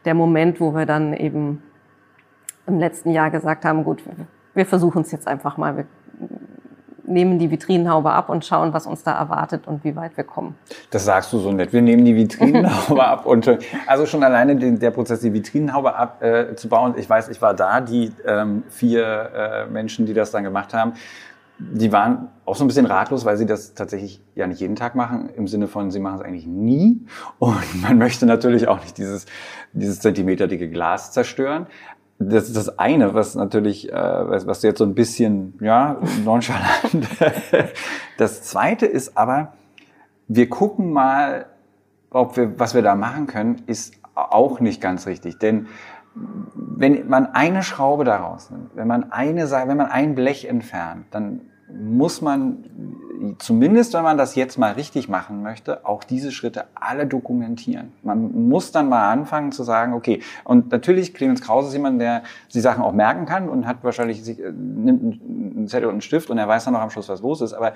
der 0.03 0.13
Moment, 0.13 0.59
wo 0.59 0.75
wir 0.75 0.85
dann 0.85 1.13
eben 1.13 1.63
im 2.67 2.79
letzten 2.79 3.11
Jahr 3.11 3.31
gesagt 3.31 3.63
haben, 3.63 3.85
gut, 3.85 4.03
wir 4.53 4.65
versuchen 4.65 5.01
es 5.03 5.11
jetzt 5.11 5.27
einfach 5.27 5.57
mal. 5.57 5.77
Wir 5.77 5.85
nehmen 7.09 7.39
die 7.39 7.51
Vitrinenhaube 7.51 8.11
ab 8.11 8.29
und 8.29 8.45
schauen, 8.45 8.73
was 8.73 8.85
uns 8.87 9.03
da 9.03 9.17
erwartet 9.17 9.67
und 9.67 9.83
wie 9.83 9.95
weit 9.95 10.15
wir 10.15 10.23
kommen. 10.23 10.55
Das 10.91 11.05
sagst 11.05 11.33
du 11.33 11.39
so 11.39 11.51
nett. 11.51 11.73
Wir 11.73 11.81
nehmen 11.81 12.05
die 12.05 12.15
Vitrinenhaube 12.15 13.03
ab 13.03 13.25
und 13.25 13.49
also 13.87 14.05
schon 14.05 14.23
alleine 14.23 14.55
den, 14.55 14.79
der 14.79 14.91
Prozess, 14.91 15.19
die 15.21 15.33
Vitrinenhaube 15.33 15.95
abzubauen. 15.95 16.95
Äh, 16.95 16.99
ich 16.99 17.09
weiß, 17.09 17.29
ich 17.29 17.41
war 17.41 17.53
da, 17.53 17.81
die 17.81 18.11
ähm, 18.25 18.63
vier 18.69 19.31
äh, 19.33 19.65
Menschen, 19.67 20.05
die 20.05 20.13
das 20.13 20.31
dann 20.31 20.43
gemacht 20.43 20.73
haben 20.73 20.93
die 21.59 21.91
waren 21.91 22.29
auch 22.45 22.55
so 22.55 22.63
ein 22.63 22.67
bisschen 22.67 22.85
ratlos, 22.85 23.25
weil 23.25 23.35
sie 23.35 23.45
das 23.45 23.73
tatsächlich 23.73 24.21
ja 24.33 24.47
nicht 24.47 24.61
jeden 24.61 24.75
Tag 24.75 24.95
machen, 24.95 25.29
im 25.35 25.47
Sinne 25.47 25.67
von, 25.67 25.91
sie 25.91 25.99
machen 25.99 26.15
es 26.15 26.21
eigentlich 26.21 26.47
nie. 26.47 27.05
Und 27.37 27.81
man 27.81 27.97
möchte 27.97 28.25
natürlich 28.25 28.67
auch 28.67 28.79
nicht 28.81 28.97
dieses, 28.97 29.25
dieses 29.73 29.99
zentimeterdicke 29.99 30.69
Glas 30.69 31.11
zerstören. 31.11 31.67
Das 32.21 32.47
ist 32.47 32.57
das 32.57 32.77
eine, 32.77 33.13
was 33.13 33.35
natürlich, 33.35 33.91
äh, 33.91 33.95
was 33.95 34.59
du 34.59 34.67
jetzt 34.67 34.79
so 34.79 34.83
ein 34.83 34.93
bisschen, 34.93 35.57
ja, 35.61 35.97
nonchalant. 36.23 37.07
Das 38.17 38.43
zweite 38.43 38.85
ist 38.85 39.15
aber, 39.17 39.53
wir 40.27 40.49
gucken 40.49 40.91
mal, 40.91 41.45
ob 42.09 42.35
wir, 42.35 42.59
was 42.59 42.75
wir 42.75 42.81
da 42.81 42.95
machen 42.95 43.27
können, 43.27 43.63
ist 43.65 43.93
auch 44.13 44.59
nicht 44.59 44.81
ganz 44.81 45.07
richtig. 45.07 45.39
Denn 45.39 45.67
wenn 46.53 47.07
man 47.07 47.27
eine 47.27 47.63
Schraube 47.63 48.03
daraus 48.03 48.51
nimmt, 48.51 48.75
wenn 48.75 48.87
man 48.87 49.11
eine, 49.11 49.49
wenn 49.49 49.77
man 49.77 49.87
ein 49.87 50.15
Blech 50.15 50.45
entfernt, 50.45 51.05
dann 51.11 51.41
muss 51.71 52.21
man 52.21 52.63
zumindest, 53.37 53.93
wenn 53.93 54.03
man 54.03 54.17
das 54.17 54.35
jetzt 54.35 54.57
mal 54.57 54.73
richtig 54.73 55.09
machen 55.09 55.43
möchte, 55.43 55.85
auch 55.85 56.03
diese 56.03 56.31
Schritte 56.31 56.65
alle 56.73 57.05
dokumentieren. 57.05 57.91
Man 58.01 58.47
muss 58.49 58.71
dann 58.71 58.89
mal 58.89 59.11
anfangen 59.11 59.51
zu 59.51 59.63
sagen, 59.63 59.93
okay, 59.93 60.21
und 60.43 60.71
natürlich, 60.71 61.13
Clemens 61.13 61.41
Krause 61.41 61.67
ist 61.67 61.73
jemand, 61.73 62.01
der 62.01 62.23
die 62.53 62.61
Sachen 62.61 62.83
auch 62.83 62.93
merken 62.93 63.25
kann 63.25 63.49
und 63.49 63.67
hat 63.67 63.83
wahrscheinlich, 63.83 64.27
äh, 64.39 64.51
nimmt 64.51 65.21
einen 65.21 65.67
Zettel 65.67 65.87
und 65.87 65.95
einen 65.95 66.01
Stift 66.01 66.29
und 66.29 66.37
er 66.37 66.47
weiß 66.47 66.65
dann 66.65 66.73
noch 66.73 66.81
am 66.81 66.89
Schluss, 66.89 67.09
was 67.09 67.21
los 67.21 67.41
ist, 67.41 67.53
aber 67.53 67.73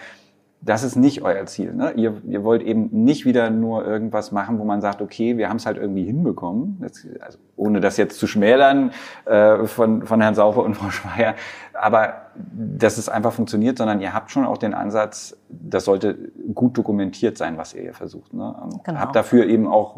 das 0.65 0.83
ist 0.83 0.95
nicht 0.95 1.23
euer 1.23 1.45
Ziel. 1.45 1.73
Ne? 1.73 1.91
Ihr, 1.91 2.21
ihr 2.25 2.43
wollt 2.43 2.61
eben 2.61 2.89
nicht 2.91 3.25
wieder 3.25 3.49
nur 3.49 3.85
irgendwas 3.85 4.31
machen, 4.31 4.59
wo 4.59 4.63
man 4.63 4.81
sagt, 4.81 5.01
okay, 5.01 5.37
wir 5.37 5.49
haben 5.49 5.57
es 5.57 5.65
halt 5.65 5.77
irgendwie 5.77 6.05
hinbekommen, 6.05 6.77
das, 6.79 7.05
also 7.19 7.37
ohne 7.57 7.81
das 7.81 7.97
jetzt 7.97 8.17
zu 8.17 8.27
schmälern 8.27 8.91
äh, 9.25 9.65
von, 9.65 10.05
von 10.05 10.21
Herrn 10.21 10.35
Saufer 10.35 10.63
und 10.63 10.75
Frau 10.77 10.89
Schweier, 10.89 11.35
aber 11.73 12.27
dass 12.35 12.97
es 12.97 13.09
einfach 13.09 13.33
funktioniert, 13.33 13.77
sondern 13.77 13.99
ihr 13.99 14.13
habt 14.13 14.31
schon 14.31 14.45
auch 14.45 14.57
den 14.57 14.73
Ansatz, 14.73 15.37
das 15.49 15.85
sollte 15.85 16.31
gut 16.53 16.77
dokumentiert 16.77 17.37
sein, 17.37 17.57
was 17.57 17.73
ihr 17.73 17.81
hier 17.81 17.93
versucht. 17.93 18.33
Ne? 18.33 18.55
Und 18.63 18.83
genau. 18.83 18.99
habt 18.99 19.15
dafür 19.15 19.45
eben 19.45 19.67
auch 19.67 19.97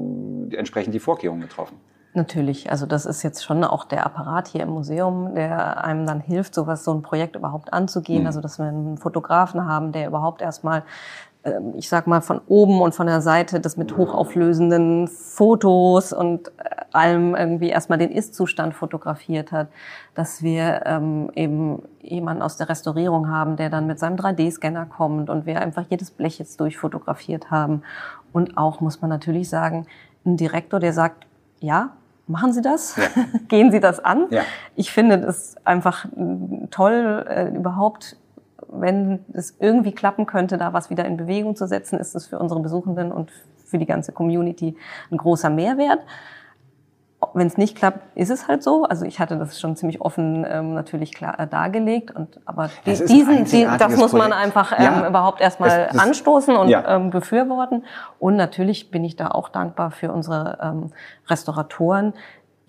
entsprechend 0.52 0.94
die 0.96 1.00
Vorkehrungen 1.00 1.42
getroffen. 1.42 1.78
Natürlich, 2.16 2.72
also 2.72 2.86
das 2.86 3.06
ist 3.06 3.24
jetzt 3.24 3.44
schon 3.44 3.66
auch 3.66 3.84
der 3.84 4.06
Apparat 4.06 4.48
hier 4.48 4.64
im 4.64 4.70
Museum, 4.70 5.36
der 5.36 5.84
einem 5.84 6.06
dann 6.06 6.22
hilft, 6.22 6.56
sowas, 6.56 6.86
so 6.86 6.94
ein 6.94 7.02
Projekt 7.02 7.36
überhaupt 7.36 7.74
anzugehen. 7.74 8.22
Mhm. 8.22 8.28
Also 8.28 8.40
dass 8.40 8.58
wir 8.58 8.68
einen 8.68 8.98
Fotografen 8.98 9.68
haben, 9.68 9.92
der 9.92 10.08
überhaupt 10.08 10.42
erstmal, 10.42 10.84
ähm, 11.44 11.74
ich 11.76 11.90
sag 11.90 12.08
mal, 12.08 12.22
von 12.22 12.40
oben 12.48 12.80
und 12.80 12.96
von 12.96 13.08
der 13.08 13.20
Seite 13.20 13.60
das 13.60 13.76
mit 13.76 13.98
hochauflösenden 13.98 15.10
Fotos 15.10 16.14
und 16.14 16.48
äh, 16.58 16.86
allem 16.94 17.36
irgendwie 17.36 17.68
erstmal 17.68 17.98
den 17.98 18.12
Ist-Zustand 18.12 18.74
fotografiert 18.74 19.52
hat. 19.52 19.68
Dass 20.14 20.42
wir 20.42 20.84
ähm, 20.86 21.30
eben 21.36 21.82
jemanden 22.02 22.44
aus 22.44 22.56
der 22.56 22.70
Restaurierung 22.70 23.30
haben, 23.30 23.58
der 23.58 23.70
dann 23.70 23.88
mit 23.88 24.00
seinem 24.00 24.16
3D-Scanner 24.16 24.86
kommt 24.86 25.30
und 25.30 25.46
wir 25.46 25.60
einfach 25.60 25.84
jedes 25.90 26.12
Blech 26.12 26.40
jetzt 26.40 26.62
durchfotografiert 26.62 27.52
haben. 27.52 27.82
Und 28.32 28.58
auch, 28.58 28.80
muss 28.80 29.02
man 29.02 29.10
natürlich 29.10 29.50
sagen, 29.50 29.86
ein 30.26 30.38
Direktor, 30.38 30.80
der 30.80 30.94
sagt, 30.94 31.28
ja, 31.60 31.92
machen 32.28 32.54
Sie 32.54 32.62
das, 32.62 32.96
ja. 32.96 33.04
gehen 33.48 33.72
Sie 33.72 33.80
das 33.80 34.04
an. 34.04 34.28
Ja. 34.30 34.44
Ich 34.76 34.92
finde 34.92 35.16
es 35.16 35.56
einfach 35.66 36.06
toll, 36.72 37.26
äh, 37.28 37.50
überhaupt, 37.56 38.18
wenn 38.68 39.26
es 39.34 39.56
irgendwie 39.60 39.92
klappen 39.92 40.26
könnte, 40.26 40.58
da 40.58 40.74
was 40.74 40.90
wieder 40.90 41.06
in 41.06 41.18
Bewegung 41.18 41.56
zu 41.56 41.68
setzen, 41.68 42.00
ist 42.00 42.16
es 42.16 42.28
für 42.28 42.40
unsere 42.40 42.60
Besuchenden 42.62 43.12
und 43.12 43.32
für 43.66 43.78
die 43.78 43.86
ganze 43.86 44.12
Community 44.12 44.76
ein 45.12 45.18
großer 45.18 45.50
Mehrwert. 45.50 46.00
Wenn 47.34 47.48
es 47.48 47.58
nicht 47.58 47.78
klappt, 47.78 48.00
ist 48.16 48.30
es 48.30 48.48
halt 48.48 48.64
so. 48.64 48.84
Also 48.84 49.06
ich 49.06 49.20
hatte 49.20 49.38
das 49.38 49.60
schon 49.60 49.76
ziemlich 49.76 50.02
offen 50.02 50.46
ähm, 50.48 50.74
natürlich 50.74 51.14
klar 51.14 51.40
äh, 51.40 51.48
dargelegt. 51.48 52.12
Und 52.12 52.40
aber 52.46 52.70
die, 52.86 52.92
diesen, 53.06 53.46
die, 53.46 53.68
das 53.78 53.98
muss 53.98 54.14
man 54.14 54.34
einfach 54.34 54.74
ähm, 54.78 54.84
ja. 54.84 55.08
überhaupt 55.08 55.42
erstmal 55.42 55.90
anstoßen 55.98 56.56
und 56.56 56.70
ja. 56.70 56.96
ähm, 56.96 57.10
befürworten. 57.10 57.84
Und 58.20 58.36
natürlich 58.36 58.92
bin 58.92 59.04
ich 59.04 59.16
da 59.16 59.30
auch 59.30 59.50
dankbar 59.50 59.92
für 59.92 60.12
unsere 60.12 60.58
ähm, 60.62 60.92
Restauratoren, 61.28 62.14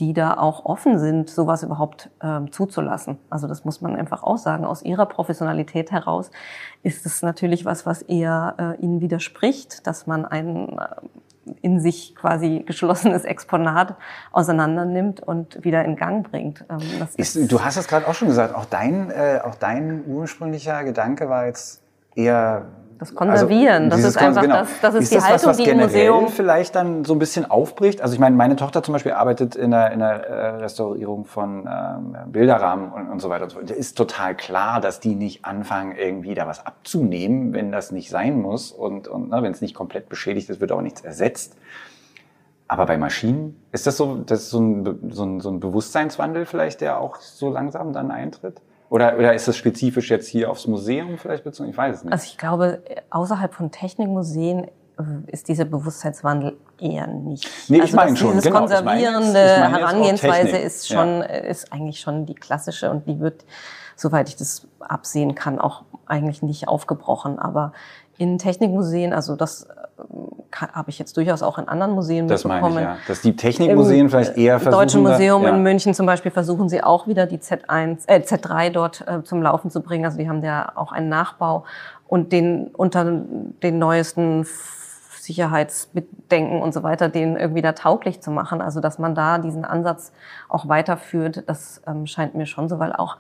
die 0.01 0.13
da 0.13 0.35
auch 0.35 0.65
offen 0.65 0.99
sind, 0.99 1.31
sowas 1.31 1.63
überhaupt 1.63 2.11
ähm, 2.23 2.53
zuzulassen. 2.53 3.19
Also 3.31 3.49
das 3.49 3.65
muss 3.65 3.81
man 3.81 3.97
einfach 3.97 4.23
auch 4.23 4.37
sagen. 4.37 4.65
Aus 4.65 4.83
ihrer 4.83 5.07
Professionalität 5.07 5.91
heraus 5.91 6.31
ist 6.83 7.07
es 7.07 7.23
natürlich 7.23 7.65
was, 7.65 7.87
was 7.87 8.03
eher 8.03 8.55
äh, 8.59 8.83
ihnen 8.83 9.01
widerspricht, 9.01 9.87
dass 9.87 10.07
man 10.07 10.27
einen 10.27 10.79
äh, 10.79 10.87
in 11.63 11.81
sich 11.81 12.15
quasi 12.17 12.65
geschlossenes 12.67 13.25
Exponat 13.25 13.97
auseinander 14.33 14.85
nimmt 14.85 15.21
und 15.21 15.63
wieder 15.65 15.85
in 15.85 15.97
Gang 15.97 16.29
bringt. 16.29 16.65
Ähm, 16.69 16.81
ist, 17.17 17.51
du 17.51 17.65
hast 17.65 17.77
es 17.77 17.89
gerade 17.89 18.09
auch 18.09 18.15
schon 18.15 18.29
gesagt, 18.29 18.55
auch 18.55 18.65
dein, 18.65 19.11
äh, 19.11 19.41
auch 19.43 19.55
dein 19.55 20.05
ursprünglicher 20.07 20.85
Gedanke 20.85 21.29
war 21.29 21.47
jetzt 21.47 21.83
eher 22.15 22.67
das 22.99 23.15
Konservieren, 23.15 23.85
also, 23.85 23.97
das 23.97 24.05
ist 24.05 24.17
einfach 24.17 24.43
genau. 24.43 24.61
das, 24.61 24.81
das 24.81 24.95
ist, 24.95 25.03
ist 25.03 25.13
die 25.13 25.15
das 25.17 25.25
Haltung, 25.25 25.49
was, 25.51 25.59
was 25.59 25.65
die 25.65 25.71
im 25.71 25.79
Museum 25.79 26.29
vielleicht 26.29 26.75
dann 26.75 27.05
so 27.05 27.15
ein 27.15 27.19
bisschen 27.19 27.51
aufbricht. 27.51 28.01
Also 28.01 28.15
ich 28.15 28.21
meine, 28.21 28.37
meine 28.37 28.57
Tochter 28.57 28.83
zum 28.83 28.93
Beispiel 28.93 29.13
arbeitet 29.13 29.55
in 29.55 29.71
der, 29.71 29.91
in 29.93 29.99
der 29.99 30.27
äh, 30.27 30.49
Restaurierung 30.57 31.27
von 31.27 31.69
ähm, 31.69 32.17
Bilderrahmen 32.33 32.91
und, 32.93 33.11
und 33.11 33.21
so 33.21 33.29
weiter 33.29 33.45
und 33.45 33.51
so 33.51 33.59
fort. 33.59 33.71
Ist 33.71 33.99
total 33.99 34.35
klar, 34.35 34.81
dass 34.81 35.01
die 35.01 35.15
nicht 35.15 35.45
anfangen, 35.45 35.95
irgendwie 35.97 36.35
da 36.35 36.47
was 36.47 36.65
abzunehmen, 36.65 37.53
wenn 37.53 37.71
das 37.71 37.93
nicht 37.93 38.09
sein 38.09 38.41
muss 38.41 38.73
und, 38.73 39.09
und 39.09 39.29
ne, 39.31 39.43
wenn 39.43 39.53
es 39.53 39.61
nicht 39.61 39.75
komplett 39.75 40.09
beschädigt 40.09 40.49
ist, 40.49 40.61
wird 40.61 40.73
auch 40.73 40.83
nichts 40.83 41.03
ersetzt. 41.03 41.57
Aber 42.69 42.87
bei 42.87 42.99
Maschinen 42.99 43.61
ist 43.73 43.87
das 43.87 43.97
so, 43.97 44.17
das 44.17 44.45
ist 44.45 44.51
so 44.51 44.61
ein, 44.61 45.11
so 45.11 45.25
ein, 45.25 45.41
so 45.41 45.51
ein 45.51 45.61
Bewusstseinswandel 45.61 46.47
vielleicht, 46.47 46.81
der 46.81 46.99
auch 46.99 47.17
so 47.17 47.51
langsam 47.51 47.93
dann 47.93 48.11
eintritt? 48.11 48.61
Oder, 48.89 49.17
oder 49.19 49.35
ist 49.35 49.49
das 49.49 49.57
spezifisch 49.57 50.11
jetzt 50.11 50.29
hier 50.29 50.51
aufs 50.51 50.67
Museum 50.67 51.19
vielleicht 51.19 51.45
bezogen? 51.45 51.71
Ich 51.71 51.77
weiß 51.77 51.97
es 51.97 52.05
nicht. 52.05 52.13
Also 52.13 52.25
ich 52.27 52.39
glaube, 52.39 52.83
außerhalb 53.11 53.53
von 53.53 53.71
Technikmuseen 53.71 54.65
äh, 54.99 55.03
ist 55.27 55.49
dieser 55.49 55.65
Bewusstseinswandel 55.65 56.57
eher 56.81 57.07
nicht. 57.07 57.49
Nee, 57.69 57.81
also 57.81 57.89
ich 57.89 57.95
meine 57.95 58.17
schon. 58.17 58.31
Dieses 58.31 58.45
genau, 58.45 58.61
konservierende 58.61 59.29
ich 59.29 59.33
mein, 59.33 59.55
ich 59.55 59.61
mein 59.61 59.75
Herangehensweise 59.75 60.57
ist 60.59 60.89
schon, 60.89 61.19
ja. 61.19 61.25
ist 61.25 61.73
eigentlich 61.73 62.01
schon 62.01 62.27
die 62.27 62.35
klassische 62.35 62.91
und 62.91 63.07
die 63.07 63.19
wird, 63.19 63.45
soweit 63.97 64.29
ich 64.29 64.37
das 64.37 64.67
absehen 64.79 65.35
kann, 65.35 65.59
auch 65.59 65.83
eigentlich 66.07 66.43
nicht 66.43 66.69
aufgebrochen. 66.69 67.39
Aber 67.39 67.73
in 68.19 68.39
Technikmuseen, 68.39 69.13
also 69.13 69.35
das 69.35 69.67
habe 70.53 70.91
ich 70.91 70.99
jetzt 70.99 71.17
durchaus 71.17 71.43
auch 71.43 71.59
in 71.59 71.69
anderen 71.69 71.93
Museen 71.93 72.29
das 72.29 72.45
mitbekommen. 72.45 72.75
Meine 72.75 72.87
ich, 72.87 72.99
ja. 73.01 73.09
Dass 73.09 73.21
die 73.23 73.37
Technikmuseen 73.37 74.01
Im 74.01 74.11
vielleicht 74.11 74.37
eher 74.37 74.59
versuchen. 74.61 74.81
Deutsche 74.81 74.99
Museum 74.99 75.43
da, 75.43 75.49
ja. 75.49 75.55
in 75.55 75.63
München 75.63 75.95
zum 75.95 76.07
Beispiel 76.07 76.31
versuchen 76.31 76.69
sie 76.69 76.83
auch 76.83 77.07
wieder 77.07 77.27
die 77.27 77.39
Z1, 77.39 78.09
äh, 78.09 78.21
Z3 78.21 78.71
dort 78.71 79.05
äh, 79.07 79.23
zum 79.23 79.43
Laufen 79.43 79.71
zu 79.71 79.81
bringen. 79.81 80.05
Also 80.05 80.19
die 80.19 80.29
haben 80.29 80.43
ja 80.43 80.73
auch 80.75 80.93
einen 80.93 81.09
Nachbau 81.09 81.65
und 82.07 82.33
den 82.33 82.69
unter 82.69 83.05
den 83.05 83.79
neuesten 83.79 84.47
Sicherheitsbedenken 85.27 86.63
und 86.63 86.73
so 86.73 86.83
weiter, 86.83 87.09
den 87.09 87.37
irgendwie 87.37 87.63
da 87.63 87.73
tauglich 87.73 88.23
zu 88.23 88.31
machen. 88.31 88.63
Also 88.63 88.81
dass 88.81 88.99
man 88.99 89.15
da 89.15 89.39
diesen 89.39 89.65
Ansatz 89.65 90.13
auch 90.49 90.69
weiterführt, 90.69 91.45
das 91.49 91.83
ähm, 91.87 92.07
scheint 92.07 92.35
mir 92.35 92.47
schon 92.47 92.69
so, 92.69 92.79
weil 92.79 92.93
auch 92.93 93.17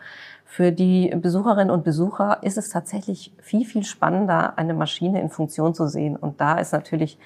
für 0.46 0.70
die 0.70 1.12
Besucherinnen 1.14 1.70
und 1.70 1.84
Besucher 1.84 2.38
ist 2.40 2.56
es 2.56 2.70
tatsächlich 2.70 3.34
viel, 3.42 3.66
viel 3.66 3.82
spannender, 3.82 4.56
eine 4.56 4.74
Maschine 4.74 5.20
in 5.20 5.28
Funktion 5.28 5.74
zu 5.74 5.88
sehen. 5.88 6.16
Und 6.16 6.40
da 6.40 6.58
ist 6.58 6.72
natürlich, 6.72 7.18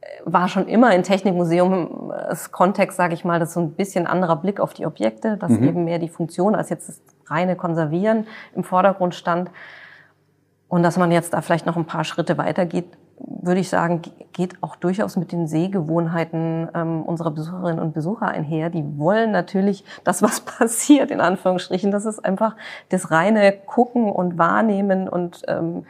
äh, 0.00 0.06
war 0.24 0.48
schon 0.48 0.66
immer 0.66 0.92
in 0.92 1.04
Technikmuseum 1.04 2.12
das 2.28 2.50
Kontext, 2.50 2.96
sage 2.98 3.14
ich 3.14 3.24
mal, 3.24 3.38
das 3.38 3.54
so 3.54 3.60
ein 3.60 3.70
bisschen 3.70 4.06
anderer 4.08 4.36
Blick 4.36 4.60
auf 4.60 4.74
die 4.74 4.84
Objekte, 4.84 5.36
dass 5.38 5.52
mhm. 5.52 5.68
eben 5.68 5.84
mehr 5.84 6.00
die 6.00 6.08
Funktion 6.08 6.54
als 6.54 6.68
jetzt 6.68 6.88
das 6.88 7.00
reine 7.26 7.54
Konservieren 7.56 8.26
im 8.54 8.64
Vordergrund 8.64 9.14
stand. 9.14 9.50
Und 10.68 10.82
dass 10.82 10.96
man 10.98 11.12
jetzt 11.12 11.32
da 11.32 11.42
vielleicht 11.42 11.64
noch 11.64 11.76
ein 11.76 11.86
paar 11.86 12.04
Schritte 12.04 12.38
weitergeht, 12.38 12.86
würde 13.26 13.60
ich 13.60 13.68
sagen, 13.68 14.02
geht 14.32 14.62
auch 14.62 14.76
durchaus 14.76 15.16
mit 15.16 15.32
den 15.32 15.46
Sehgewohnheiten 15.46 16.68
ähm, 16.74 17.02
unserer 17.02 17.30
Besucherinnen 17.30 17.80
und 17.80 17.92
Besucher 17.92 18.28
einher. 18.28 18.70
Die 18.70 18.98
wollen 18.98 19.30
natürlich 19.30 19.84
das, 20.04 20.22
was 20.22 20.40
passiert, 20.44 21.10
in 21.10 21.20
Anführungsstrichen. 21.20 21.90
Das 21.90 22.06
ist 22.06 22.24
einfach 22.24 22.56
das 22.88 23.10
reine 23.10 23.52
Gucken 23.52 24.10
und 24.10 24.38
Wahrnehmen 24.38 25.08
und 25.08 25.42
ähm, 25.48 25.84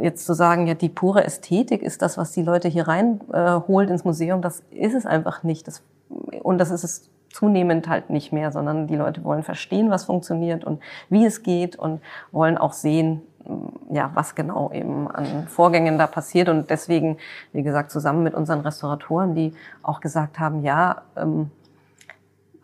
jetzt 0.00 0.26
zu 0.26 0.34
sagen, 0.34 0.66
ja, 0.66 0.74
die 0.74 0.88
pure 0.88 1.24
Ästhetik 1.24 1.82
ist 1.82 2.02
das, 2.02 2.16
was 2.16 2.32
die 2.32 2.42
Leute 2.42 2.68
hier 2.68 2.88
reinholt 2.88 3.88
äh, 3.88 3.92
ins 3.92 4.04
Museum, 4.04 4.40
das 4.40 4.62
ist 4.70 4.94
es 4.94 5.06
einfach 5.06 5.42
nicht. 5.42 5.66
Das, 5.66 5.82
und 6.42 6.58
das 6.58 6.70
ist 6.70 6.84
es 6.84 7.10
zunehmend 7.32 7.88
halt 7.88 8.10
nicht 8.10 8.32
mehr, 8.32 8.52
sondern 8.52 8.86
die 8.86 8.96
Leute 8.96 9.24
wollen 9.24 9.42
verstehen, 9.42 9.90
was 9.90 10.04
funktioniert 10.04 10.64
und 10.64 10.80
wie 11.08 11.24
es 11.24 11.42
geht 11.42 11.76
und 11.76 12.00
wollen 12.30 12.58
auch 12.58 12.72
sehen, 12.72 13.22
ja, 13.90 14.10
was 14.14 14.34
genau 14.34 14.70
eben 14.72 15.10
an 15.10 15.46
Vorgängen 15.48 15.98
da 15.98 16.06
passiert. 16.06 16.48
Und 16.48 16.70
deswegen, 16.70 17.18
wie 17.52 17.62
gesagt, 17.62 17.90
zusammen 17.90 18.22
mit 18.22 18.34
unseren 18.34 18.60
Restauratoren, 18.60 19.34
die 19.34 19.54
auch 19.82 20.00
gesagt 20.00 20.38
haben, 20.38 20.62
ja, 20.62 21.02
ähm, 21.16 21.50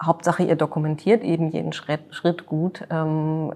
Hauptsache 0.00 0.42
ihr 0.44 0.56
dokumentiert 0.56 1.22
eben 1.22 1.50
jeden 1.50 1.72
Schritt, 1.72 2.00
Schritt 2.10 2.46
gut, 2.46 2.86
ähm, 2.90 3.52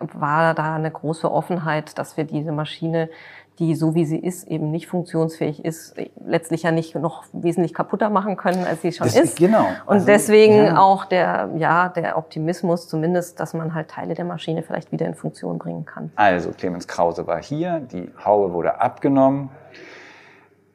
war 0.00 0.54
da 0.54 0.74
eine 0.74 0.90
große 0.90 1.30
Offenheit, 1.30 1.98
dass 1.98 2.16
wir 2.16 2.24
diese 2.24 2.52
Maschine 2.52 3.10
die 3.58 3.74
so 3.74 3.94
wie 3.94 4.04
sie 4.04 4.18
ist 4.18 4.48
eben 4.48 4.70
nicht 4.70 4.86
funktionsfähig 4.86 5.64
ist, 5.64 5.94
letztlich 6.24 6.62
ja 6.62 6.72
nicht 6.72 6.94
noch 6.94 7.24
wesentlich 7.32 7.74
kaputter 7.74 8.08
machen 8.08 8.36
können, 8.36 8.64
als 8.64 8.82
sie 8.82 8.92
schon 8.92 9.06
das, 9.06 9.16
ist. 9.16 9.36
Genau. 9.36 9.66
Und 9.86 9.94
also, 9.94 10.06
deswegen 10.06 10.64
ja. 10.64 10.78
auch 10.78 11.04
der, 11.04 11.50
ja, 11.56 11.88
der 11.88 12.16
Optimismus 12.16 12.88
zumindest, 12.88 13.40
dass 13.40 13.52
man 13.52 13.74
halt 13.74 13.88
Teile 13.88 14.14
der 14.14 14.24
Maschine 14.24 14.62
vielleicht 14.62 14.90
wieder 14.90 15.06
in 15.06 15.14
Funktion 15.14 15.58
bringen 15.58 15.84
kann. 15.84 16.10
Also 16.16 16.50
Clemens 16.50 16.88
Krause 16.88 17.26
war 17.26 17.42
hier, 17.42 17.80
die 17.80 18.10
Haube 18.24 18.52
wurde 18.52 18.80
abgenommen. 18.80 19.50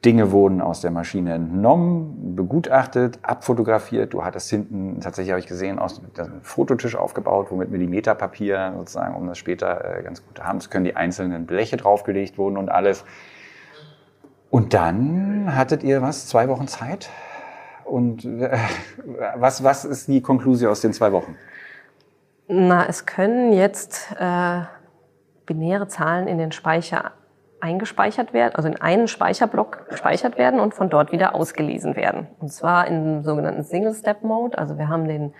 Dinge 0.04 0.30
wurden 0.30 0.60
aus 0.60 0.80
der 0.80 0.92
Maschine 0.92 1.34
entnommen, 1.34 2.36
begutachtet, 2.36 3.18
abfotografiert. 3.22 4.14
Du 4.14 4.24
hattest 4.24 4.48
hinten, 4.48 5.00
tatsächlich 5.00 5.32
habe 5.32 5.40
ich 5.40 5.48
gesehen, 5.48 5.80
aus 5.80 6.00
einem 6.16 6.40
Fototisch 6.42 6.94
aufgebaut, 6.94 7.48
wo 7.50 7.56
mit 7.56 7.70
Millimeterpapier 7.70 8.74
sozusagen, 8.76 9.16
um 9.16 9.26
das 9.26 9.38
später 9.38 9.98
äh, 9.98 10.02
ganz 10.04 10.24
gut 10.24 10.40
haben 10.40 10.60
zu 10.60 10.70
können, 10.70 10.84
die 10.84 10.94
einzelnen 10.94 11.46
Bleche 11.46 11.76
draufgelegt 11.76 12.38
wurden 12.38 12.56
und 12.56 12.68
alles. 12.68 13.04
Und 14.50 14.72
dann 14.72 15.54
hattet 15.56 15.82
ihr 15.82 16.00
was, 16.00 16.28
zwei 16.28 16.48
Wochen 16.48 16.68
Zeit? 16.68 17.10
Und 17.84 18.24
äh, 18.24 18.56
was, 19.34 19.64
was 19.64 19.84
ist 19.84 20.06
die 20.06 20.22
Konklusion 20.22 20.70
aus 20.70 20.80
den 20.80 20.92
zwei 20.92 21.10
Wochen? 21.10 21.34
Na, 22.46 22.86
es 22.86 23.04
können 23.04 23.52
jetzt 23.52 24.14
äh, 24.18 24.60
binäre 25.44 25.88
Zahlen 25.88 26.28
in 26.28 26.38
den 26.38 26.52
Speicher 26.52 27.12
eingespeichert 27.60 28.32
werden, 28.32 28.54
also 28.54 28.68
in 28.68 28.80
einen 28.80 29.08
Speicherblock 29.08 29.88
gespeichert 29.88 30.38
werden 30.38 30.60
und 30.60 30.74
von 30.74 30.90
dort 30.90 31.12
wieder 31.12 31.34
ausgelesen 31.34 31.96
werden. 31.96 32.28
Und 32.38 32.52
zwar 32.52 32.86
im 32.86 33.24
sogenannten 33.24 33.64
Single-Step-Mode. 33.64 34.56
Also 34.56 34.78
wir 34.78 34.88
haben 34.88 35.08
den 35.08 35.34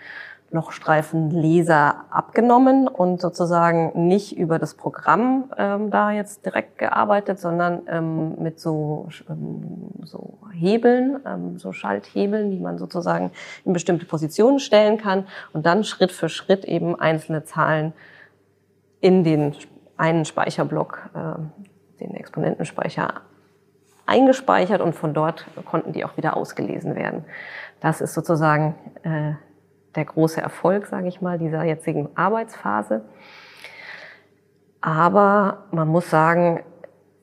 Lochstreifenleser 0.51 2.05
abgenommen 2.09 2.87
und 2.87 3.21
sozusagen 3.21 4.07
nicht 4.07 4.35
über 4.35 4.57
das 4.57 4.73
Programm 4.73 5.51
ähm, 5.57 5.91
da 5.91 6.11
jetzt 6.11 6.45
direkt 6.45 6.79
gearbeitet, 6.79 7.39
sondern 7.39 7.83
ähm, 7.87 8.41
mit 8.41 8.59
so, 8.59 9.07
ähm, 9.29 9.91
so 10.03 10.39
Hebeln, 10.51 11.19
ähm, 11.25 11.59
so 11.59 11.71
Schalthebeln, 11.71 12.49
die 12.49 12.59
man 12.59 12.79
sozusagen 12.79 13.31
in 13.63 13.73
bestimmte 13.73 14.05
Positionen 14.05 14.59
stellen 14.59 14.97
kann 14.97 15.27
und 15.53 15.65
dann 15.67 15.83
Schritt 15.83 16.11
für 16.11 16.29
Schritt 16.29 16.65
eben 16.65 16.99
einzelne 16.99 17.43
Zahlen 17.43 17.93
in 19.01 19.23
den 19.23 19.55
einen 19.97 20.25
Speicherblock 20.25 21.09
äh, 21.13 21.68
den 21.99 22.15
Exponentenspeicher 22.15 23.21
eingespeichert 24.05 24.81
und 24.81 24.95
von 24.95 25.13
dort 25.13 25.45
konnten 25.65 25.93
die 25.93 26.03
auch 26.03 26.17
wieder 26.17 26.35
ausgelesen 26.35 26.95
werden. 26.95 27.25
Das 27.79 28.01
ist 28.01 28.13
sozusagen 28.13 28.75
äh, 29.03 29.33
der 29.95 30.05
große 30.05 30.41
Erfolg, 30.41 30.87
sage 30.87 31.07
ich 31.07 31.21
mal, 31.21 31.37
dieser 31.37 31.63
jetzigen 31.63 32.09
Arbeitsphase. 32.15 33.03
Aber 34.81 35.65
man 35.71 35.87
muss 35.87 36.09
sagen, 36.09 36.63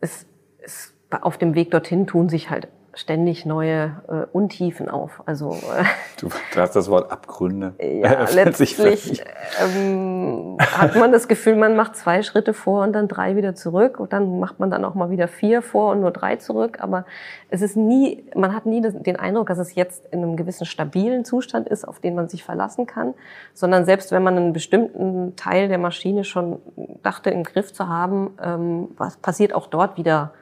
es, 0.01 0.27
es, 0.63 0.95
auf 1.11 1.39
dem 1.39 1.55
Weg 1.55 1.71
dorthin 1.71 2.07
tun 2.07 2.29
sich 2.29 2.51
halt 2.51 2.69
ständig 2.97 3.45
neue 3.45 4.03
äh, 4.09 4.27
Untiefen 4.33 4.89
auf. 4.89 5.23
Also 5.27 5.53
äh, 5.53 5.85
du, 6.19 6.29
du 6.29 6.61
hast 6.61 6.75
das 6.75 6.91
Wort 6.91 7.13
Abgründe. 7.13 7.75
Ja, 7.97 8.27
letztlich 8.35 9.23
ähm, 9.61 10.57
hat 10.61 10.97
man 10.97 11.13
das 11.13 11.29
Gefühl, 11.29 11.57
man 11.57 11.77
macht 11.77 11.97
zwei 11.97 12.23
Schritte 12.23 12.53
vor 12.53 12.83
und 12.83 12.93
dann 12.93 13.09
drei 13.09 13.37
wieder 13.37 13.55
zurück 13.55 14.01
und 14.01 14.13
dann 14.13 14.39
macht 14.39 14.59
man 14.61 14.71
dann 14.71 14.85
auch 14.85 14.95
mal 14.95 15.11
wieder 15.11 15.29
vier 15.29 15.63
vor 15.63 15.93
und 15.93 16.01
nur 16.01 16.11
drei 16.11 16.37
zurück. 16.37 16.79
Aber 16.81 17.05
es 17.49 17.63
ist 17.63 17.77
nie, 17.77 18.25
man 18.35 18.55
hat 18.55 18.67
nie 18.67 18.81
den 18.81 19.17
Eindruck, 19.17 19.49
dass 19.49 19.59
es 19.59 19.75
jetzt 19.75 20.07
in 20.11 20.23
einem 20.23 20.37
gewissen 20.37 20.67
stabilen 20.67 21.25
Zustand 21.25 21.69
ist, 21.69 21.87
auf 21.87 22.01
den 22.01 22.15
man 22.15 22.29
sich 22.29 22.45
verlassen 22.45 22.87
kann, 22.87 23.15
sondern 23.55 23.85
selbst 23.85 24.13
wenn 24.13 24.23
man 24.23 24.37
einen 24.37 24.53
bestimmten 24.53 25.37
Teil 25.37 25.69
der 25.69 25.79
Maschine 25.79 26.25
schon 26.25 26.59
dachte 27.03 27.31
im 27.31 27.45
Griff 27.45 27.73
zu 27.73 27.89
haben, 27.89 28.37
ähm, 28.43 28.89
was 28.97 29.17
passiert 29.17 29.55
auch 29.55 29.69
dort 29.69 29.97
wieder 29.97 30.33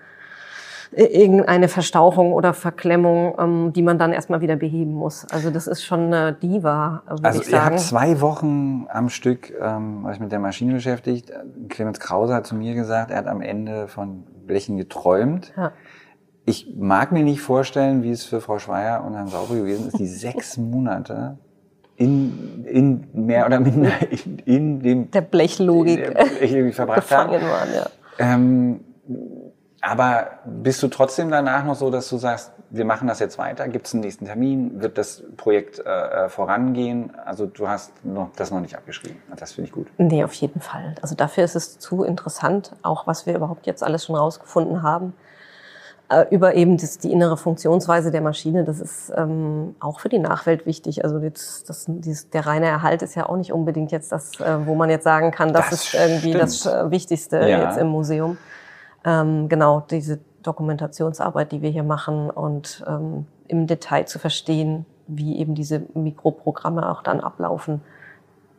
irgendeine 0.92 1.68
Verstauchung 1.68 2.32
oder 2.32 2.54
Verklemmung, 2.54 3.34
ähm, 3.38 3.72
die 3.72 3.82
man 3.82 3.98
dann 3.98 4.12
erstmal 4.12 4.40
wieder 4.40 4.56
beheben 4.56 4.94
muss. 4.94 5.26
Also 5.30 5.50
das 5.50 5.66
ist 5.66 5.84
schon 5.84 6.12
eine 6.12 6.32
Diva, 6.32 7.02
würde 7.08 7.24
also 7.24 7.40
ich 7.40 7.46
sagen. 7.46 7.56
Also 7.56 7.56
ihr 7.56 7.64
habt 7.64 7.80
zwei 7.80 8.20
Wochen 8.20 8.86
am 8.88 9.08
Stück 9.08 9.52
ähm, 9.60 10.04
euch 10.06 10.20
mit 10.20 10.32
der 10.32 10.38
Maschine 10.38 10.74
beschäftigt. 10.74 11.32
Clemens 11.68 12.00
Krause 12.00 12.34
hat 12.34 12.46
zu 12.46 12.54
mir 12.54 12.74
gesagt, 12.74 13.10
er 13.10 13.18
hat 13.18 13.26
am 13.26 13.40
Ende 13.40 13.88
von 13.88 14.24
Blechen 14.46 14.76
geträumt. 14.76 15.52
Ja. 15.56 15.72
Ich 16.46 16.74
mag 16.76 17.12
mir 17.12 17.24
nicht 17.24 17.40
vorstellen, 17.40 18.02
wie 18.02 18.10
es 18.10 18.24
für 18.24 18.40
Frau 18.40 18.58
Schweier 18.58 19.02
und 19.04 19.14
Herrn 19.14 19.28
Sauber 19.28 19.54
gewesen 19.54 19.88
ist, 19.88 19.98
die 19.98 20.06
sechs 20.24 20.56
Monate 20.56 21.38
in, 21.96 22.64
in 22.66 23.04
mehr 23.12 23.46
oder 23.46 23.60
minder 23.60 23.92
in, 24.10 24.38
in 24.44 24.80
dem 24.80 25.10
der 25.10 25.20
Blechlogik 25.20 26.12
der 26.12 26.24
Blechlogik 26.24 26.74
verbracht 26.74 27.10
haben. 27.10 27.32
Waren, 27.32 27.68
ja. 27.74 27.86
Ähm, 28.18 28.80
aber 29.84 30.28
bist 30.46 30.82
du 30.82 30.88
trotzdem 30.88 31.30
danach 31.30 31.64
noch 31.64 31.74
so, 31.74 31.90
dass 31.90 32.08
du 32.08 32.16
sagst, 32.16 32.52
wir 32.70 32.86
machen 32.86 33.06
das 33.06 33.18
jetzt 33.18 33.38
weiter? 33.38 33.68
Gibt 33.68 33.86
es 33.86 33.92
einen 33.92 34.02
nächsten 34.02 34.24
Termin? 34.24 34.80
Wird 34.80 34.96
das 34.96 35.22
Projekt 35.36 35.78
äh, 35.78 36.24
äh, 36.24 36.28
vorangehen? 36.28 37.12
Also 37.24 37.46
du 37.46 37.68
hast 37.68 37.92
noch, 38.04 38.30
das 38.34 38.50
noch 38.50 38.60
nicht 38.60 38.76
abgeschrieben. 38.76 39.18
Das 39.36 39.52
finde 39.52 39.68
ich 39.68 39.74
gut. 39.74 39.86
Nee, 39.98 40.24
auf 40.24 40.32
jeden 40.34 40.60
Fall. 40.60 40.94
Also 41.02 41.14
dafür 41.14 41.44
ist 41.44 41.54
es 41.54 41.78
zu 41.78 42.02
interessant, 42.02 42.72
auch 42.82 43.06
was 43.06 43.26
wir 43.26 43.36
überhaupt 43.36 43.66
jetzt 43.66 43.82
alles 43.82 44.06
schon 44.06 44.16
rausgefunden 44.16 44.82
haben. 44.82 45.12
Äh, 46.08 46.26
über 46.30 46.54
eben 46.54 46.78
das, 46.78 46.98
die 46.98 47.12
innere 47.12 47.36
Funktionsweise 47.36 48.10
der 48.10 48.20
Maschine, 48.22 48.64
das 48.64 48.80
ist 48.80 49.12
ähm, 49.16 49.74
auch 49.80 50.00
für 50.00 50.08
die 50.08 50.18
Nachwelt 50.18 50.66
wichtig. 50.66 51.04
Also 51.04 51.18
jetzt, 51.18 51.68
das, 51.68 51.84
dieses, 51.88 52.30
der 52.30 52.46
reine 52.46 52.66
Erhalt 52.66 53.02
ist 53.02 53.14
ja 53.14 53.28
auch 53.28 53.36
nicht 53.36 53.52
unbedingt 53.52 53.92
jetzt 53.92 54.12
das, 54.12 54.40
äh, 54.40 54.66
wo 54.66 54.74
man 54.74 54.88
jetzt 54.88 55.04
sagen 55.04 55.30
kann, 55.30 55.52
das, 55.52 55.70
das 55.70 55.84
ist 55.84 55.94
irgendwie 55.94 56.30
stimmt. 56.30 56.42
das 56.42 56.66
äh, 56.66 56.90
Wichtigste 56.90 57.38
ja. 57.38 57.64
jetzt 57.64 57.78
im 57.78 57.88
Museum 57.88 58.38
ähm, 59.04 59.48
genau 59.48 59.80
diese 59.80 60.20
Dokumentationsarbeit, 60.42 61.52
die 61.52 61.62
wir 61.62 61.70
hier 61.70 61.82
machen 61.82 62.30
und 62.30 62.84
ähm, 62.86 63.26
im 63.48 63.66
Detail 63.66 64.06
zu 64.06 64.18
verstehen, 64.18 64.86
wie 65.06 65.38
eben 65.38 65.54
diese 65.54 65.82
Mikroprogramme 65.94 66.90
auch 66.90 67.02
dann 67.02 67.20
ablaufen. 67.20 67.80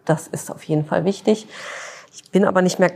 Das 0.06 0.28
ist 0.28 0.52
auf 0.52 0.64
jeden 0.64 0.86
Fall 0.86 1.06
wichtig. 1.06 1.48
Ich 2.14 2.32
bin 2.32 2.46
aber 2.46 2.62
nicht 2.62 2.80
mehr 2.80 2.92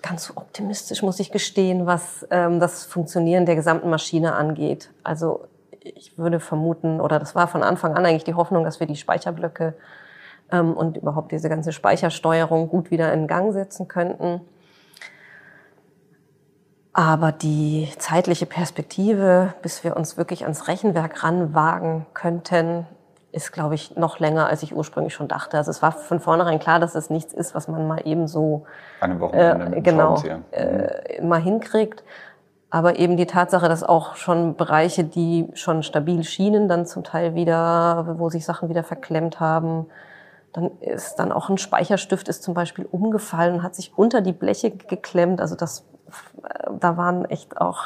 ganz 0.00 0.24
so 0.24 0.34
optimistisch, 0.36 1.02
muss 1.02 1.20
ich 1.20 1.30
gestehen, 1.30 1.86
was 1.86 2.26
ähm, 2.30 2.60
das 2.60 2.84
Funktionieren 2.84 3.46
der 3.46 3.54
gesamten 3.54 3.88
Maschine 3.88 4.34
angeht. 4.34 4.90
Also 5.04 5.44
ich 5.80 6.16
würde 6.18 6.40
vermuten, 6.40 7.00
oder 7.00 7.18
das 7.18 7.34
war 7.34 7.48
von 7.48 7.62
Anfang 7.62 7.94
an 7.94 8.04
eigentlich 8.04 8.24
die 8.24 8.34
Hoffnung, 8.34 8.64
dass 8.64 8.80
wir 8.80 8.86
die 8.86 8.96
Speicherblöcke 8.96 9.74
ähm, 10.50 10.74
und 10.74 10.96
überhaupt 10.96 11.32
diese 11.32 11.48
ganze 11.48 11.72
Speichersteuerung 11.72 12.68
gut 12.68 12.90
wieder 12.90 13.12
in 13.12 13.26
Gang 13.26 13.52
setzen 13.52 13.88
könnten. 13.88 14.40
Aber 16.92 17.32
die 17.32 17.88
zeitliche 17.98 18.44
Perspektive, 18.44 19.54
bis 19.62 19.82
wir 19.82 19.96
uns 19.96 20.16
wirklich 20.18 20.42
ans 20.42 20.68
Rechenwerk 20.68 21.24
ranwagen 21.24 22.06
könnten, 22.12 22.86
ist, 23.32 23.50
glaube 23.50 23.74
ich, 23.74 23.96
noch 23.96 24.18
länger, 24.18 24.46
als 24.48 24.62
ich 24.62 24.76
ursprünglich 24.76 25.14
schon 25.14 25.26
dachte. 25.26 25.56
Also 25.56 25.70
es 25.70 25.80
war 25.80 25.92
von 25.92 26.20
vornherein 26.20 26.58
klar, 26.58 26.80
dass 26.80 26.94
es 26.94 27.08
nichts 27.08 27.32
ist, 27.32 27.54
was 27.54 27.66
man 27.66 27.88
mal 27.88 28.06
eben 28.06 28.28
so 28.28 28.66
An 29.00 29.18
Wochenende 29.20 29.78
äh, 29.78 29.80
genau 29.80 30.22
äh, 30.50 31.22
mal 31.22 31.40
hinkriegt. 31.40 32.04
Aber 32.68 32.98
eben 32.98 33.16
die 33.16 33.26
Tatsache, 33.26 33.68
dass 33.68 33.82
auch 33.82 34.16
schon 34.16 34.56
Bereiche, 34.56 35.04
die 35.04 35.48
schon 35.54 35.82
stabil 35.82 36.24
schienen, 36.24 36.68
dann 36.68 36.86
zum 36.86 37.04
Teil 37.04 37.34
wieder, 37.34 38.16
wo 38.18 38.28
sich 38.28 38.44
Sachen 38.44 38.68
wieder 38.68 38.82
verklemmt 38.82 39.40
haben, 39.40 39.86
dann 40.52 40.70
ist 40.80 41.16
dann 41.16 41.32
auch 41.32 41.48
ein 41.48 41.58
Speicherstift 41.58 42.28
ist 42.28 42.42
zum 42.42 42.52
Beispiel 42.52 42.86
umgefallen, 42.90 43.62
hat 43.62 43.74
sich 43.74 43.92
unter 43.96 44.20
die 44.20 44.32
Bleche 44.32 44.70
geklemmt. 44.70 45.40
Also 45.40 45.54
das 45.54 45.86
da 46.80 46.96
waren 46.96 47.24
echt 47.26 47.60
auch, 47.60 47.78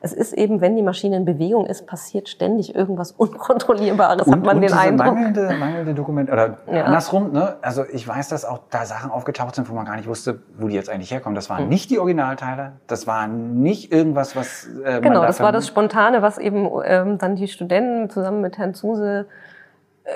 es 0.00 0.12
ist 0.12 0.32
eben, 0.32 0.60
wenn 0.60 0.76
die 0.76 0.82
Maschine 0.82 1.16
in 1.16 1.24
Bewegung 1.24 1.66
ist, 1.66 1.86
passiert 1.86 2.28
ständig 2.28 2.74
irgendwas 2.74 3.12
Unkontrollierbares, 3.12 4.26
und, 4.26 4.32
hat 4.34 4.40
man 4.44 4.56
und 4.56 4.62
den 4.62 4.68
diese 4.68 4.78
Eindruck. 4.80 5.14
Mangelnde, 5.14 5.54
mangelnde 5.58 5.94
Dokument, 5.94 6.30
oder 6.30 6.58
Ja. 6.72 6.84
andersrum, 6.84 7.32
ne? 7.32 7.56
Also 7.62 7.84
ich 7.92 8.06
weiß, 8.06 8.28
dass 8.28 8.44
auch 8.44 8.60
da 8.70 8.84
Sachen 8.86 9.10
aufgetaucht 9.10 9.54
sind, 9.54 9.68
wo 9.68 9.74
man 9.74 9.84
gar 9.84 9.96
nicht 9.96 10.08
wusste, 10.08 10.40
wo 10.58 10.68
die 10.68 10.74
jetzt 10.74 10.90
eigentlich 10.90 11.10
herkommen. 11.10 11.34
Das 11.34 11.50
waren 11.50 11.68
nicht 11.68 11.90
die 11.90 11.98
Originalteile, 11.98 12.72
das 12.86 13.06
war 13.06 13.26
nicht 13.26 13.92
irgendwas, 13.92 14.36
was 14.36 14.68
äh, 14.84 15.00
Genau, 15.00 15.20
da 15.22 15.26
das 15.26 15.40
war 15.40 15.52
das 15.52 15.66
Spontane, 15.66 16.22
was 16.22 16.38
eben 16.38 16.68
ähm, 16.84 17.18
dann 17.18 17.36
die 17.36 17.48
Studenten 17.48 18.10
zusammen 18.10 18.40
mit 18.40 18.58
Herrn 18.58 18.74
Zuse 18.74 19.26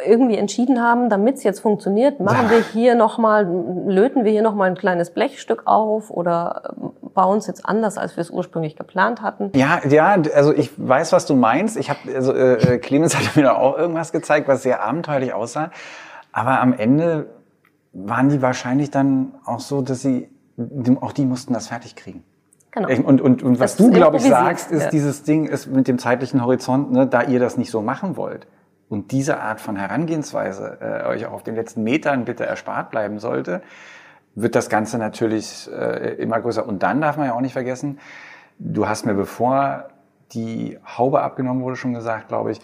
irgendwie 0.07 0.37
entschieden 0.37 0.83
haben, 0.83 1.09
damit 1.09 1.37
es 1.37 1.45
jetzt 1.45 1.61
funktioniert, 1.61 2.21
machen 2.21 2.51
wir 2.51 2.61
hier 2.61 2.95
nochmal, 2.95 3.45
löten 3.87 4.25
wir 4.25 4.33
hier 4.33 4.43
nochmal 4.43 4.69
ein 4.69 4.77
kleines 4.77 5.11
Blechstück 5.11 5.63
auf 5.65 6.11
oder 6.11 6.75
ähm, 6.77 6.91
bauen 7.15 7.39
es 7.39 7.47
jetzt 7.47 7.65
anders, 7.65 7.97
als 7.97 8.17
wir 8.17 8.21
es 8.21 8.31
ursprünglich 8.31 8.77
geplant 8.77 9.23
hatten. 9.23 9.51
Ja, 9.55 9.81
ja, 9.89 10.17
also 10.35 10.53
ich 10.53 10.71
weiß, 10.77 11.13
was 11.13 11.25
du 11.25 11.35
meinst. 11.35 11.79
Ich 11.79 11.89
habe, 11.89 12.01
also 12.15 12.35
äh, 12.35 12.75
äh, 12.75 12.79
Clemens 12.79 13.17
hat 13.19 13.35
mir 13.35 13.45
da 13.45 13.57
auch 13.57 13.79
irgendwas 13.79 14.13
gezeigt, 14.13 14.47
was 14.47 14.63
sehr 14.63 14.85
abenteuerlich 14.85 15.33
aussah. 15.33 15.71
Aber 16.33 16.61
am 16.61 16.75
Ende 16.75 17.27
waren 17.95 18.29
die 18.29 18.43
wahrscheinlich 18.43 18.91
dann 18.91 19.35
auch 19.47 19.61
so, 19.61 19.81
dass 19.81 20.03
sie, 20.03 20.29
auch 21.01 21.13
die 21.13 21.25
mussten 21.25 21.55
das 21.55 21.69
fertig 21.69 21.97
kriegen. 21.97 22.25
Genau. 22.73 22.89
Und, 22.89 23.23
und, 23.23 23.43
und 23.43 23.59
was 23.59 23.77
Das 23.77 23.87
du, 23.87 23.91
glaube 23.91 24.19
ich, 24.19 24.25
sagst, 24.25 24.71
ist 24.71 24.85
ja. 24.85 24.91
dieses 24.91 25.23
Ding 25.23 25.47
ist 25.47 25.67
mit 25.67 25.89
dem 25.89 25.99
zeitlichen 25.99 26.45
Horizont, 26.45 26.93
ne, 26.93 27.07
da 27.07 27.23
ihr 27.23 27.41
das 27.41 27.57
nicht 27.57 27.71
so 27.71 27.81
machen 27.81 28.19
wollt 28.19 28.47
und 28.89 29.13
diese 29.13 29.41
Art 29.41 29.61
von 29.61 29.77
Herangehensweise 29.77 30.79
äh, 30.81 31.07
euch 31.07 31.27
auch 31.27 31.33
auf 31.33 31.43
den 31.43 31.55
letzten 31.55 31.83
Metern 31.83 32.25
bitte 32.25 32.47
erspart 32.47 32.91
bleiben 32.91 33.19
sollte, 33.19 33.63
wird 34.35 34.55
das 34.55 34.69
Ganze 34.69 34.99
natürlich 34.99 35.69
äh, 35.73 36.15
immer 36.15 36.41
größer. 36.41 36.67
Und 36.67 36.83
dann 36.83 37.01
darf 37.01 37.17
man 37.17 37.27
ja 37.27 37.35
auch 37.35 37.41
nicht 37.41 37.53
vergessen, 37.53 37.99
du 38.59 38.89
hast 38.89 39.05
mir, 39.05 39.15
bevor 39.15 39.89
die 40.33 40.79
Haube 40.87 41.23
abgenommen 41.23 41.63
wurde, 41.63 41.77
schon 41.77 41.95
gesagt, 41.95 42.29
glaube 42.29 42.53
ich, 42.53 42.61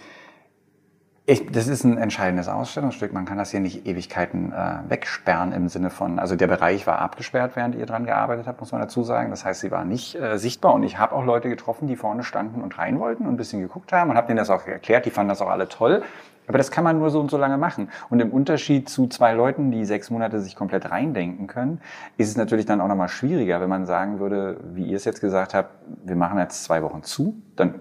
ich, 1.26 1.50
das 1.50 1.68
ist 1.68 1.84
ein 1.84 1.96
entscheidendes 1.96 2.48
Ausstellungsstück. 2.48 3.14
Man 3.14 3.24
kann 3.24 3.38
das 3.38 3.50
hier 3.50 3.60
nicht 3.60 3.86
Ewigkeiten 3.86 4.52
äh, 4.52 4.80
wegsperren 4.88 5.52
im 5.52 5.68
Sinne 5.68 5.88
von, 5.88 6.18
also 6.18 6.36
der 6.36 6.48
Bereich 6.48 6.86
war 6.86 6.98
abgesperrt, 6.98 7.56
während 7.56 7.74
ihr 7.76 7.86
dran 7.86 8.04
gearbeitet 8.04 8.46
habt, 8.46 8.60
muss 8.60 8.72
man 8.72 8.82
dazu 8.82 9.02
sagen. 9.04 9.30
Das 9.30 9.42
heißt, 9.42 9.60
sie 9.60 9.70
war 9.70 9.86
nicht 9.86 10.16
äh, 10.16 10.36
sichtbar 10.38 10.74
und 10.74 10.82
ich 10.82 10.98
habe 10.98 11.14
auch 11.14 11.24
Leute 11.24 11.48
getroffen, 11.48 11.88
die 11.88 11.96
vorne 11.96 12.24
standen 12.24 12.60
und 12.60 12.76
rein 12.78 13.00
wollten 13.00 13.24
und 13.24 13.34
ein 13.34 13.36
bisschen 13.38 13.60
geguckt 13.60 13.90
haben 13.90 14.10
und 14.10 14.18
habe 14.18 14.26
denen 14.26 14.36
das 14.36 14.50
auch 14.50 14.66
erklärt. 14.66 15.06
Die 15.06 15.10
fanden 15.10 15.30
das 15.30 15.40
auch 15.40 15.48
alle 15.48 15.68
toll. 15.68 16.02
Aber 16.46 16.58
das 16.58 16.70
kann 16.70 16.84
man 16.84 16.98
nur 16.98 17.08
so 17.08 17.20
und 17.20 17.30
so 17.30 17.38
lange 17.38 17.56
machen. 17.56 17.88
Und 18.10 18.20
im 18.20 18.30
Unterschied 18.30 18.90
zu 18.90 19.06
zwei 19.06 19.32
Leuten, 19.32 19.70
die 19.70 19.86
sechs 19.86 20.10
Monate 20.10 20.40
sich 20.40 20.56
komplett 20.56 20.90
reindenken 20.90 21.46
können, 21.46 21.80
ist 22.18 22.28
es 22.28 22.36
natürlich 22.36 22.66
dann 22.66 22.82
auch 22.82 22.88
nochmal 22.88 23.08
schwieriger, 23.08 23.62
wenn 23.62 23.70
man 23.70 23.86
sagen 23.86 24.18
würde, 24.20 24.60
wie 24.74 24.84
ihr 24.84 24.96
es 24.98 25.06
jetzt 25.06 25.22
gesagt 25.22 25.54
habt, 25.54 25.70
wir 26.04 26.16
machen 26.16 26.38
jetzt 26.38 26.64
zwei 26.64 26.82
Wochen 26.82 27.02
zu, 27.02 27.40
dann 27.56 27.80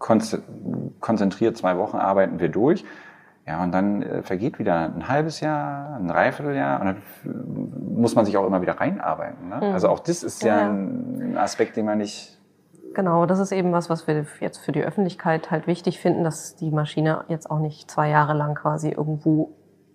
konzentriert 0.00 1.56
zwei 1.56 1.78
Wochen 1.78 1.98
arbeiten 1.98 2.40
wir 2.40 2.48
durch. 2.48 2.84
Ja, 3.46 3.62
und 3.62 3.72
dann 3.72 4.02
äh, 4.02 4.22
vergeht 4.22 4.58
wieder 4.58 4.92
ein 4.94 5.08
halbes 5.08 5.40
Jahr, 5.40 5.96
ein 5.96 6.08
Dreivierteljahr 6.08 6.80
und 6.80 6.86
dann 6.86 7.02
muss 7.94 8.14
man 8.14 8.24
sich 8.24 8.36
auch 8.36 8.46
immer 8.46 8.62
wieder 8.62 8.74
reinarbeiten. 8.74 9.48
Ne? 9.48 9.72
Also 9.72 9.88
auch 9.88 10.00
das 10.00 10.22
ist 10.22 10.42
ja, 10.42 10.60
Ja, 10.60 10.70
ein 10.70 11.36
Aspekt, 11.36 11.76
den 11.76 11.86
man 11.86 11.98
nicht 11.98 12.38
Genau, 12.92 13.24
das 13.24 13.38
ist 13.38 13.52
eben 13.52 13.72
was, 13.72 13.88
was 13.88 14.06
wir 14.08 14.26
jetzt 14.40 14.58
für 14.58 14.72
die 14.72 14.82
Öffentlichkeit 14.82 15.50
halt 15.50 15.66
wichtig 15.68 16.00
finden, 16.00 16.24
dass 16.24 16.56
die 16.56 16.70
Maschine 16.70 17.24
jetzt 17.28 17.48
auch 17.48 17.60
nicht 17.60 17.88
zwei 17.90 18.08
Jahre 18.08 18.34
lang 18.34 18.56
quasi 18.56 18.88
irgendwo 18.88 19.52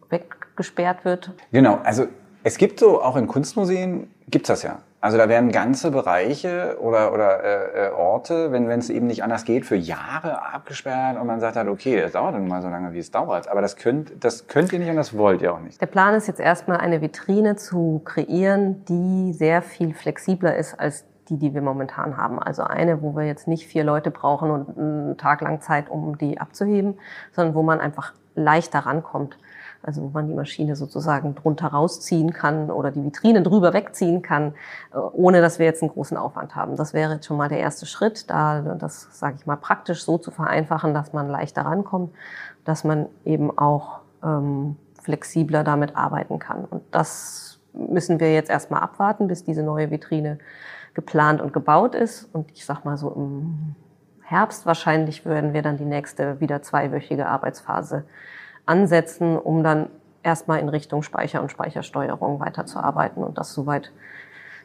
weggesperrt 0.10 1.04
wird. 1.04 1.32
Genau, 1.52 1.80
also 1.84 2.08
es 2.44 2.58
gibt 2.58 2.80
so, 2.80 3.02
auch 3.02 3.18
in 3.18 3.28
Kunstmuseen 3.28 4.10
gibt's 4.30 4.48
das 4.48 4.64
ja. 4.64 4.80
Also 5.06 5.20
da 5.20 5.30
werden 5.30 5.52
ganze 5.52 5.92
Bereiche 5.92 6.80
oder, 6.82 7.14
oder 7.14 7.44
äh, 7.44 7.90
äh, 7.90 7.92
Orte, 7.92 8.52
wenn 8.52 8.68
es 8.72 8.90
eben 8.90 9.06
nicht 9.06 9.24
anders 9.24 9.46
geht, 9.46 9.64
für 9.64 9.76
Jahre 9.76 10.42
abgesperrt 10.52 11.22
und 11.22 11.28
man 11.28 11.40
sagt 11.40 11.58
halt, 11.58 11.68
okay, 11.68 12.02
das 12.02 12.14
dauert 12.14 12.34
dann 12.34 12.48
mal 12.48 12.64
so 12.64 12.70
lange, 12.70 12.92
wie 12.92 12.98
es 12.98 13.12
dauert. 13.12 13.48
Aber 13.48 13.62
das 13.62 13.76
könnt, 13.76 14.14
das 14.24 14.48
könnt 14.48 14.74
ihr 14.74 14.80
nicht 14.80 14.90
und 14.90 14.96
das 14.96 15.16
wollt 15.16 15.44
ihr 15.44 15.54
auch 15.54 15.60
nicht. 15.60 15.80
Der 15.80 15.86
Plan 15.86 16.16
ist 16.16 16.26
jetzt 16.26 16.40
erstmal 16.40 16.78
eine 16.78 17.02
Vitrine 17.02 17.56
zu 17.56 18.02
kreieren, 18.04 18.84
die 18.86 19.32
sehr 19.34 19.62
viel 19.62 19.94
flexibler 19.94 20.56
ist 20.56 20.74
als 20.80 21.06
die, 21.30 21.38
die 21.38 21.54
wir 21.54 21.62
momentan 21.62 22.18
haben. 22.18 22.40
Also 22.40 22.64
eine, 22.64 23.04
wo 23.04 23.16
wir 23.16 23.28
jetzt 23.28 23.48
nicht 23.48 23.68
vier 23.68 23.84
Leute 23.84 24.10
brauchen 24.10 24.50
und 24.50 24.76
einen 24.76 25.18
Tag 25.18 25.42
lang 25.42 25.62
Zeit, 25.62 25.88
um 25.88 26.18
die 26.18 26.40
abzuheben, 26.40 26.98
sondern 27.32 27.54
wo 27.54 27.62
man 27.62 27.80
einfach 27.80 28.14
leichter 28.34 28.80
rankommt. 28.80 29.38
Also 29.86 30.02
wo 30.02 30.08
man 30.08 30.28
die 30.28 30.34
Maschine 30.34 30.76
sozusagen 30.76 31.36
drunter 31.36 31.68
rausziehen 31.68 32.34
kann 32.34 32.72
oder 32.72 32.92
die 32.92 33.04
Vitrine 33.04 33.44
drüber 33.44 33.74
wegziehen 33.74 34.22
kann, 34.22 34.54
äh, 34.94 34.98
ohne 34.98 35.42
dass 35.42 35.60
wir 35.60 35.66
jetzt 35.66 35.84
einen 35.84 35.92
großen 35.92 36.18
Aufwand 36.18 36.56
haben. 36.56 36.76
Das 36.76 36.94
wäre 36.94 37.14
jetzt 37.14 37.26
schon 37.26 37.38
mal 37.38 37.50
der 37.50 37.60
erste 37.60 37.86
Schritt, 37.86 38.30
da 38.30 38.62
das, 38.62 39.08
sage 39.12 39.36
ich 39.40 39.46
mal, 39.46 39.58
praktisch 39.58 40.04
so 40.04 40.18
zu 40.18 40.32
vereinfachen, 40.32 40.94
dass 40.94 41.14
man 41.14 41.30
leichter 41.30 41.64
rankommt, 41.64 42.14
dass 42.64 42.84
man 42.84 43.08
eben 43.26 43.56
auch 43.58 44.00
ähm, 44.24 44.78
flexibler 45.02 45.64
damit 45.64 45.96
arbeiten 45.96 46.40
kann. 46.40 46.66
Und 46.66 46.82
das 46.92 47.60
müssen 47.74 48.20
wir 48.20 48.34
jetzt 48.34 48.50
erstmal 48.50 48.82
abwarten, 48.82 49.28
bis 49.28 49.44
diese 49.44 49.62
neue 49.62 49.92
Vitrine 49.92 50.40
geplant 50.96 51.42
und 51.42 51.54
gebaut 51.54 51.94
ist. 51.94 52.28
Und 52.34 52.52
ich 52.54 52.66
sag 52.66 52.86
mal 52.86 52.98
so 52.98 53.12
im 53.12 53.76
Herbst 54.24 54.66
wahrscheinlich 54.66 55.26
werden 55.26 55.54
wir 55.54 55.62
dann 55.62 55.78
die 55.78 55.86
nächste 55.86 56.40
wieder 56.40 56.64
zweiwöchige 56.64 57.28
Arbeitsphase 57.28 58.06
ansetzen, 58.66 59.38
um 59.38 59.64
dann 59.64 59.90
erstmal 60.24 60.60
in 60.60 60.70
Richtung 60.70 61.04
Speicher 61.04 61.42
und 61.42 61.52
Speichersteuerung 61.52 62.40
weiterzuarbeiten 62.40 63.24
und 63.24 63.38
das 63.38 63.54
soweit 63.54 63.92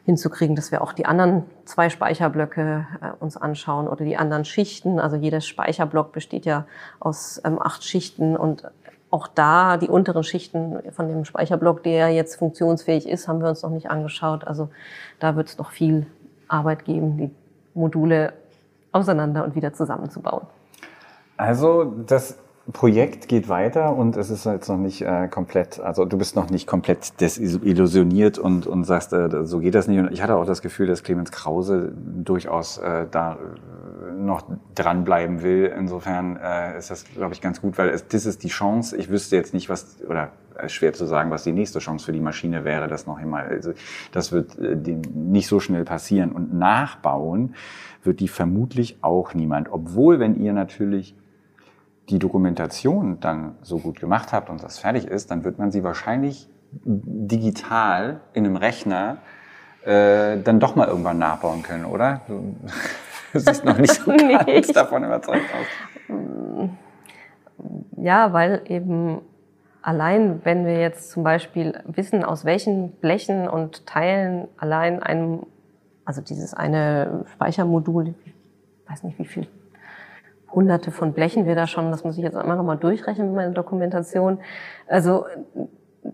hinzukriegen, 0.05 0.55
dass 0.55 0.71
wir 0.71 0.81
auch 0.81 0.93
die 0.93 1.05
anderen 1.05 1.43
zwei 1.65 1.89
Speicherblöcke 1.89 2.87
äh, 3.01 3.23
uns 3.23 3.37
anschauen 3.37 3.87
oder 3.87 4.03
die 4.03 4.17
anderen 4.17 4.45
Schichten. 4.45 4.99
Also 4.99 5.15
jeder 5.15 5.41
Speicherblock 5.41 6.11
besteht 6.11 6.45
ja 6.45 6.65
aus 6.99 7.39
ähm, 7.45 7.61
acht 7.61 7.83
Schichten 7.83 8.35
und 8.35 8.63
auch 9.11 9.27
da 9.27 9.77
die 9.77 9.89
unteren 9.89 10.23
Schichten 10.23 10.79
von 10.91 11.07
dem 11.07 11.25
Speicherblock, 11.25 11.83
der 11.83 12.09
jetzt 12.09 12.37
funktionsfähig 12.37 13.07
ist, 13.07 13.27
haben 13.27 13.41
wir 13.41 13.49
uns 13.49 13.61
noch 13.61 13.69
nicht 13.69 13.91
angeschaut. 13.91 14.47
Also 14.47 14.69
da 15.19 15.35
wird 15.35 15.49
es 15.49 15.57
noch 15.57 15.71
viel 15.71 16.07
Arbeit 16.47 16.85
geben, 16.85 17.17
die 17.17 17.29
Module 17.73 18.33
auseinander 18.91 19.43
und 19.43 19.55
wieder 19.55 19.73
zusammenzubauen. 19.73 20.47
Also 21.37 21.83
das 21.83 22.37
Projekt 22.71 23.27
geht 23.27 23.49
weiter 23.49 23.95
und 23.95 24.17
es 24.17 24.29
ist 24.29 24.45
jetzt 24.45 24.67
noch 24.67 24.77
nicht 24.77 25.01
äh, 25.01 25.27
komplett, 25.27 25.79
also 25.79 26.05
du 26.05 26.17
bist 26.17 26.35
noch 26.35 26.49
nicht 26.49 26.67
komplett 26.67 27.19
desillusioniert 27.19 28.37
und, 28.37 28.67
und 28.67 28.83
sagst, 28.83 29.13
äh, 29.13 29.45
so 29.45 29.59
geht 29.59 29.75
das 29.75 29.87
nicht. 29.87 29.99
Und 29.99 30.11
ich 30.11 30.21
hatte 30.21 30.35
auch 30.35 30.45
das 30.45 30.61
Gefühl, 30.61 30.87
dass 30.87 31.03
Clemens 31.03 31.31
Krause 31.31 31.91
durchaus 31.95 32.77
äh, 32.77 33.07
da 33.09 33.33
äh, 33.33 34.13
noch 34.13 34.43
dranbleiben 34.75 35.41
will. 35.41 35.73
Insofern 35.77 36.37
äh, 36.37 36.77
ist 36.77 36.91
das, 36.91 37.05
glaube 37.05 37.33
ich, 37.33 37.41
ganz 37.41 37.61
gut, 37.61 37.77
weil 37.77 37.89
es, 37.89 38.07
das 38.07 38.25
ist 38.25 38.43
die 38.43 38.49
Chance. 38.49 38.95
Ich 38.97 39.09
wüsste 39.09 39.35
jetzt 39.35 39.53
nicht, 39.53 39.69
was, 39.69 39.97
oder 40.07 40.31
es 40.55 40.65
ist 40.65 40.73
schwer 40.73 40.93
zu 40.93 41.05
sagen, 41.05 41.31
was 41.31 41.43
die 41.43 41.53
nächste 41.53 41.79
Chance 41.79 42.05
für 42.05 42.11
die 42.11 42.19
Maschine 42.19 42.63
wäre, 42.63 42.87
das 42.87 43.07
noch 43.07 43.17
einmal. 43.17 43.47
Also 43.47 43.73
das 44.11 44.31
wird 44.31 44.57
äh, 44.59 44.75
dem 44.75 45.01
nicht 45.13 45.47
so 45.47 45.59
schnell 45.59 45.83
passieren. 45.83 46.31
Und 46.31 46.53
nachbauen 46.53 47.55
wird 48.03 48.19
die 48.19 48.27
vermutlich 48.27 48.97
auch 49.01 49.33
niemand. 49.33 49.71
Obwohl, 49.71 50.19
wenn 50.19 50.35
ihr 50.35 50.53
natürlich 50.53 51.15
die 52.11 52.19
Dokumentation 52.19 53.19
dann 53.19 53.55
so 53.61 53.79
gut 53.79 53.99
gemacht 53.99 54.33
habt 54.33 54.49
und 54.49 54.61
das 54.61 54.79
fertig 54.79 55.05
ist, 55.05 55.31
dann 55.31 55.43
wird 55.43 55.57
man 55.57 55.71
sie 55.71 55.83
wahrscheinlich 55.83 56.49
digital 56.71 58.21
in 58.33 58.45
einem 58.45 58.57
Rechner 58.57 59.17
äh, 59.83 60.37
dann 60.41 60.59
doch 60.59 60.75
mal 60.75 60.87
irgendwann 60.87 61.17
nachbauen 61.17 61.63
können, 61.63 61.85
oder? 61.85 62.21
Du 62.27 62.55
siehst 63.39 63.65
noch 63.65 63.77
nicht 63.77 63.93
so 63.93 64.11
ganz 64.45 64.67
davon 64.67 65.03
überzeugt 65.03 65.45
aus. 65.53 66.69
Ja, 67.97 68.33
weil 68.33 68.61
eben 68.65 69.21
allein, 69.81 70.41
wenn 70.43 70.65
wir 70.65 70.79
jetzt 70.79 71.11
zum 71.11 71.23
Beispiel 71.23 71.79
wissen, 71.85 72.23
aus 72.23 72.45
welchen 72.45 72.91
Blechen 72.91 73.47
und 73.47 73.85
Teilen 73.85 74.47
allein 74.57 75.01
ein, 75.01 75.45
also 76.05 76.21
dieses 76.21 76.53
eine 76.53 77.25
Speichermodul, 77.33 78.15
ich 78.25 78.33
weiß 78.89 79.03
nicht 79.03 79.17
wie 79.19 79.25
viel 79.25 79.47
hunderte 80.53 80.91
von 80.91 81.13
Blechen 81.13 81.45
wir 81.45 81.55
da 81.55 81.67
schon, 81.67 81.91
das 81.91 82.03
muss 82.03 82.17
ich 82.17 82.23
jetzt 82.23 82.35
immer 82.35 82.55
noch 82.55 82.63
mal 82.63 82.75
durchrechnen 82.75 83.27
mit 83.27 83.35
meiner 83.35 83.53
Dokumentation. 83.53 84.39
Also 84.87 85.25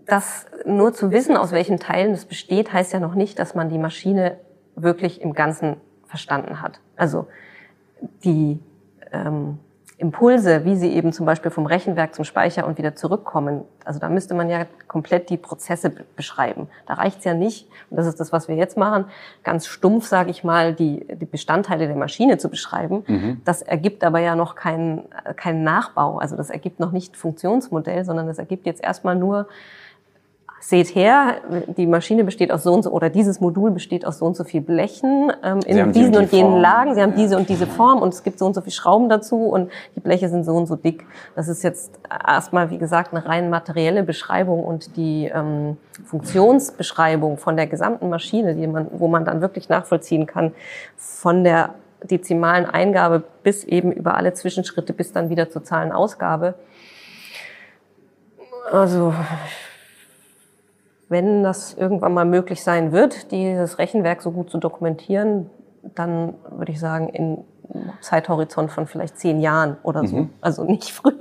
das 0.06 0.46
nur 0.64 0.92
zu 0.92 1.10
wissen, 1.10 1.36
aus 1.36 1.52
welchen 1.52 1.78
Teilen 1.78 2.12
es 2.12 2.24
besteht, 2.24 2.72
heißt 2.72 2.92
ja 2.92 3.00
noch 3.00 3.14
nicht, 3.14 3.38
dass 3.38 3.54
man 3.54 3.68
die 3.68 3.78
Maschine 3.78 4.38
wirklich 4.76 5.20
im 5.20 5.32
Ganzen 5.32 5.76
verstanden 6.06 6.62
hat. 6.62 6.80
Also 6.96 7.26
die 8.24 8.60
ähm, 9.12 9.58
Impulse, 10.00 10.64
wie 10.64 10.76
sie 10.76 10.92
eben 10.94 11.12
zum 11.12 11.26
Beispiel 11.26 11.50
vom 11.50 11.66
Rechenwerk 11.66 12.14
zum 12.14 12.24
Speicher 12.24 12.66
und 12.66 12.78
wieder 12.78 12.94
zurückkommen, 12.94 13.64
also 13.84 13.98
da 13.98 14.08
müsste 14.08 14.32
man 14.34 14.48
ja 14.48 14.66
komplett 14.86 15.28
die 15.28 15.36
Prozesse 15.36 15.90
be- 15.90 16.04
beschreiben. 16.14 16.68
Da 16.86 16.94
reicht's 16.94 17.24
ja 17.24 17.34
nicht, 17.34 17.68
und 17.90 17.96
das 17.96 18.06
ist 18.06 18.20
das, 18.20 18.32
was 18.32 18.46
wir 18.46 18.54
jetzt 18.54 18.76
machen, 18.76 19.06
ganz 19.42 19.66
stumpf, 19.66 20.06
sage 20.06 20.30
ich 20.30 20.44
mal, 20.44 20.72
die, 20.72 21.04
die 21.16 21.26
Bestandteile 21.26 21.88
der 21.88 21.96
Maschine 21.96 22.38
zu 22.38 22.48
beschreiben. 22.48 23.40
Das 23.44 23.60
ergibt 23.60 24.04
aber 24.04 24.20
ja 24.20 24.36
noch 24.36 24.54
keinen 24.54 25.02
keinen 25.34 25.64
Nachbau, 25.64 26.18
also 26.18 26.36
das 26.36 26.50
ergibt 26.50 26.78
noch 26.78 26.92
nicht 26.92 27.16
Funktionsmodell, 27.16 28.04
sondern 28.04 28.28
das 28.28 28.38
ergibt 28.38 28.66
jetzt 28.66 28.84
erstmal 28.84 29.16
nur 29.16 29.48
seht 30.68 30.94
her, 30.94 31.36
die 31.78 31.86
Maschine 31.86 32.24
besteht 32.24 32.52
aus 32.52 32.62
so 32.62 32.74
und 32.74 32.82
so, 32.82 32.90
oder 32.90 33.08
dieses 33.08 33.40
Modul 33.40 33.70
besteht 33.70 34.04
aus 34.04 34.18
so 34.18 34.26
und 34.26 34.36
so 34.36 34.44
viel 34.44 34.60
Blechen 34.60 35.32
ähm, 35.42 35.60
in 35.64 35.92
diesen 35.94 36.14
und, 36.14 36.24
und 36.24 36.32
jenen. 36.32 36.58
Lagen. 36.58 36.94
Sie 36.94 37.00
haben 37.00 37.14
diese 37.14 37.38
und 37.38 37.48
diese 37.48 37.66
Form 37.66 38.02
und 38.02 38.12
es 38.12 38.22
gibt 38.22 38.38
so 38.38 38.44
und 38.44 38.52
so 38.52 38.60
viel 38.60 38.72
Schrauben 38.72 39.08
dazu 39.08 39.46
und 39.46 39.70
die 39.96 40.00
Bleche 40.00 40.28
sind 40.28 40.44
so 40.44 40.54
und 40.54 40.66
so 40.66 40.76
dick. 40.76 41.06
Das 41.34 41.48
ist 41.48 41.62
jetzt 41.62 41.98
erstmal, 42.10 42.68
wie 42.68 42.76
gesagt, 42.76 43.14
eine 43.14 43.24
rein 43.24 43.48
materielle 43.48 44.02
Beschreibung 44.02 44.62
und 44.62 44.94
die 44.98 45.30
ähm, 45.34 45.78
Funktionsbeschreibung 46.04 47.38
von 47.38 47.56
der 47.56 47.66
gesamten 47.66 48.10
Maschine, 48.10 48.54
die 48.54 48.66
man, 48.66 48.88
wo 48.92 49.08
man 49.08 49.24
dann 49.24 49.40
wirklich 49.40 49.70
nachvollziehen 49.70 50.26
kann, 50.26 50.52
von 50.98 51.44
der 51.44 51.76
dezimalen 52.02 52.66
Eingabe 52.66 53.22
bis 53.42 53.64
eben 53.64 53.90
über 53.90 54.18
alle 54.18 54.34
Zwischenschritte 54.34 54.92
bis 54.92 55.14
dann 55.14 55.30
wieder 55.30 55.48
zur 55.48 55.64
Zahlenausgabe. 55.64 56.56
Also 58.70 59.14
wenn 61.08 61.42
das 61.42 61.74
irgendwann 61.74 62.12
mal 62.12 62.24
möglich 62.24 62.62
sein 62.62 62.92
wird, 62.92 63.30
dieses 63.30 63.78
Rechenwerk 63.78 64.22
so 64.22 64.30
gut 64.30 64.50
zu 64.50 64.58
dokumentieren, 64.58 65.50
dann 65.94 66.34
würde 66.50 66.72
ich 66.72 66.80
sagen, 66.80 67.08
in 67.08 67.44
Zeithorizont 68.00 68.70
von 68.70 68.86
vielleicht 68.86 69.18
zehn 69.18 69.40
Jahren 69.40 69.76
oder 69.82 70.06
so. 70.06 70.16
Mhm. 70.16 70.30
Also 70.40 70.64
nicht 70.64 70.92
früher. 70.92 71.14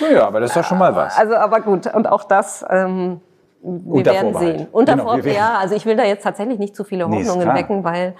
Naja, 0.00 0.26
aber 0.26 0.40
das 0.40 0.50
ist 0.50 0.56
doch 0.56 0.64
schon 0.64 0.78
mal 0.78 0.94
was. 0.94 1.16
Also, 1.18 1.34
aber 1.34 1.60
gut. 1.60 1.92
Und 1.92 2.08
auch 2.08 2.24
das, 2.24 2.64
ähm, 2.70 3.20
wir 3.62 4.04
werden 4.04 4.34
sehen. 4.34 4.68
Unter 4.70 4.96
genau, 4.96 5.16
ja, 5.16 5.58
also 5.58 5.74
ich 5.74 5.84
will 5.86 5.96
da 5.96 6.04
jetzt 6.04 6.22
tatsächlich 6.22 6.58
nicht 6.58 6.76
zu 6.76 6.84
viele 6.84 7.08
Hoffnungen 7.08 7.48
nee, 7.48 7.54
wecken, 7.54 7.84
weil 7.84 8.14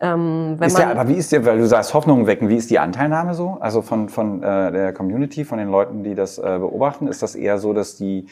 ähm, 0.00 0.54
wenn 0.58 0.68
ist 0.68 0.78
man, 0.78 0.88
der, 0.88 1.00
aber 1.00 1.08
wie 1.08 1.14
ist 1.14 1.32
der, 1.32 1.44
weil 1.44 1.58
du 1.58 1.66
sagst 1.66 1.92
Hoffnungen 1.92 2.26
wecken, 2.26 2.48
wie 2.48 2.56
ist 2.56 2.70
die 2.70 2.78
Anteilnahme 2.78 3.34
so? 3.34 3.58
Also 3.60 3.82
von, 3.82 4.08
von 4.08 4.42
äh, 4.42 4.72
der 4.72 4.92
Community, 4.92 5.44
von 5.44 5.58
den 5.58 5.70
Leuten, 5.70 6.04
die 6.04 6.14
das 6.14 6.38
äh, 6.38 6.42
beobachten, 6.58 7.08
ist 7.08 7.22
das 7.22 7.34
eher 7.34 7.58
so, 7.58 7.72
dass 7.72 7.96
die 7.96 8.26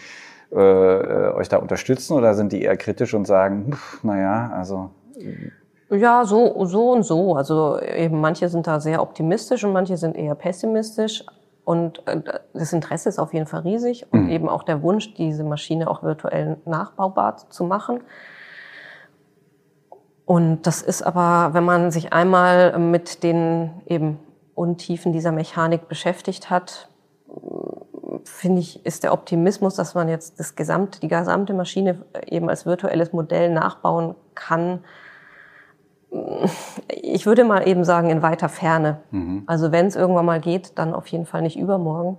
äh, 0.53 0.59
äh, 0.59 1.35
euch 1.35 1.49
da 1.49 1.57
unterstützen 1.57 2.15
oder 2.15 2.35
sind 2.35 2.53
die 2.53 2.63
eher 2.63 2.77
kritisch 2.77 3.15
und 3.15 3.27
sagen, 3.27 3.77
naja, 4.03 4.53
also. 4.55 4.91
Ja, 5.91 6.25
so, 6.25 6.65
so 6.67 6.93
und 6.93 7.03
so. 7.03 7.35
Also 7.35 7.81
eben 7.81 8.21
manche 8.21 8.49
sind 8.49 8.67
da 8.67 8.81
sehr 8.81 9.03
optimistisch 9.03 9.65
und 9.65 9.73
manche 9.73 9.97
sind 9.97 10.17
eher 10.17 10.35
pessimistisch. 10.35 11.25
Und 11.65 12.07
äh, 12.07 12.21
das 12.55 12.73
Interesse 12.73 13.09
ist 13.09 13.19
auf 13.19 13.35
jeden 13.35 13.47
Fall 13.47 13.61
riesig 13.63 14.07
und 14.13 14.25
mhm. 14.25 14.31
eben 14.31 14.49
auch 14.49 14.63
der 14.63 14.83
Wunsch, 14.83 15.15
diese 15.15 15.43
Maschine 15.43 15.91
auch 15.91 16.05
virtuell 16.05 16.59
nachbaubar 16.65 17.37
zu 17.51 17.65
machen. 17.65 18.01
Und 20.25 20.63
das 20.63 20.83
ist 20.83 21.03
aber, 21.03 21.55
wenn 21.55 21.65
man 21.65 21.91
sich 21.91 22.13
einmal 22.13 22.79
mit 22.79 23.23
den 23.25 23.71
eben 23.87 24.19
Untiefen 24.55 25.13
dieser 25.13 25.33
Mechanik 25.33 25.89
beschäftigt 25.89 26.51
hat, 26.51 26.89
finde 28.37 28.61
ich, 28.61 28.85
ist 28.85 29.03
der 29.03 29.13
Optimismus, 29.13 29.75
dass 29.75 29.95
man 29.95 30.09
jetzt 30.09 30.39
das 30.39 30.55
gesamte, 30.55 31.01
die 31.01 31.09
gesamte 31.09 31.55
Maschine 31.55 32.05
eben 32.27 32.49
als 32.49 32.67
virtuelles 32.67 33.13
Modell 33.13 33.51
nachbauen 33.51 34.15
kann. 34.35 34.85
Ich 36.89 37.27
würde 37.27 37.45
mal 37.45 37.67
eben 37.67 37.85
sagen, 37.85 38.11
in 38.11 38.23
weiter 38.23 38.49
Ferne. 38.49 39.01
Mhm. 39.11 39.43
Also 39.47 39.73
wenn 39.73 39.87
es 39.87 39.97
irgendwann 39.97 40.27
mal 40.27 40.41
geht, 40.41 40.79
dann 40.79 40.95
auf 40.95 41.07
jeden 41.09 41.27
Fall 41.27 41.43
nicht 41.43 41.59
übermorgen. 41.59 42.19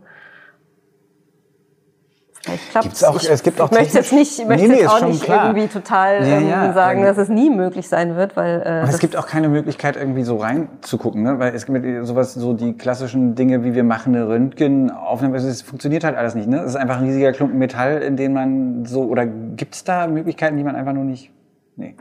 Ich, 2.53 3.29
es 3.29 3.43
gibt 3.43 3.61
auch 3.61 3.71
ich 3.71 3.77
möchte 3.77 3.97
jetzt 3.97 4.13
nicht, 4.13 4.39
ich 4.39 4.45
möchte 4.45 4.67
nee, 4.67 4.79
jetzt 4.79 4.89
auch 4.89 5.05
nicht 5.05 5.23
klar. 5.23 5.47
irgendwie 5.47 5.67
total 5.67 6.27
ja, 6.27 6.37
ähm, 6.37 6.49
ja, 6.49 6.73
sagen, 6.73 7.03
dass 7.03 7.17
es 7.17 7.29
nie 7.29 7.49
möglich 7.49 7.89
sein 7.89 8.15
wird, 8.15 8.35
weil 8.35 8.61
äh, 8.65 8.83
Und 8.83 8.89
es 8.89 8.99
gibt 8.99 9.17
auch 9.17 9.27
keine 9.27 9.49
Möglichkeit 9.49 9.97
irgendwie 9.97 10.23
so 10.23 10.37
reinzugucken, 10.37 11.23
ne? 11.23 11.39
weil 11.39 11.53
es 11.53 11.65
gibt 11.65 12.07
sowas 12.07 12.33
so 12.33 12.53
die 12.53 12.77
klassischen 12.77 13.35
Dinge, 13.35 13.63
wie 13.63 13.73
wir 13.73 13.83
machen 13.83 14.15
eine 14.15 14.27
Röntgenaufnahme, 14.27 15.37
es 15.37 15.61
funktioniert 15.61 16.03
halt 16.03 16.15
alles 16.15 16.35
nicht. 16.35 16.47
Ne? 16.47 16.59
Es 16.59 16.71
ist 16.71 16.75
einfach 16.75 16.97
ein 16.97 17.05
riesiger 17.05 17.31
Klumpen 17.31 17.59
Metall, 17.59 18.01
in 18.01 18.15
den 18.15 18.33
man 18.33 18.85
so 18.85 19.03
oder 19.03 19.25
gibt's 19.25 19.83
da 19.83 20.07
Möglichkeiten, 20.07 20.57
die 20.57 20.63
man 20.63 20.75
einfach 20.75 20.93
nur 20.93 21.03
nicht? 21.03 21.31
Nee. 21.75 21.95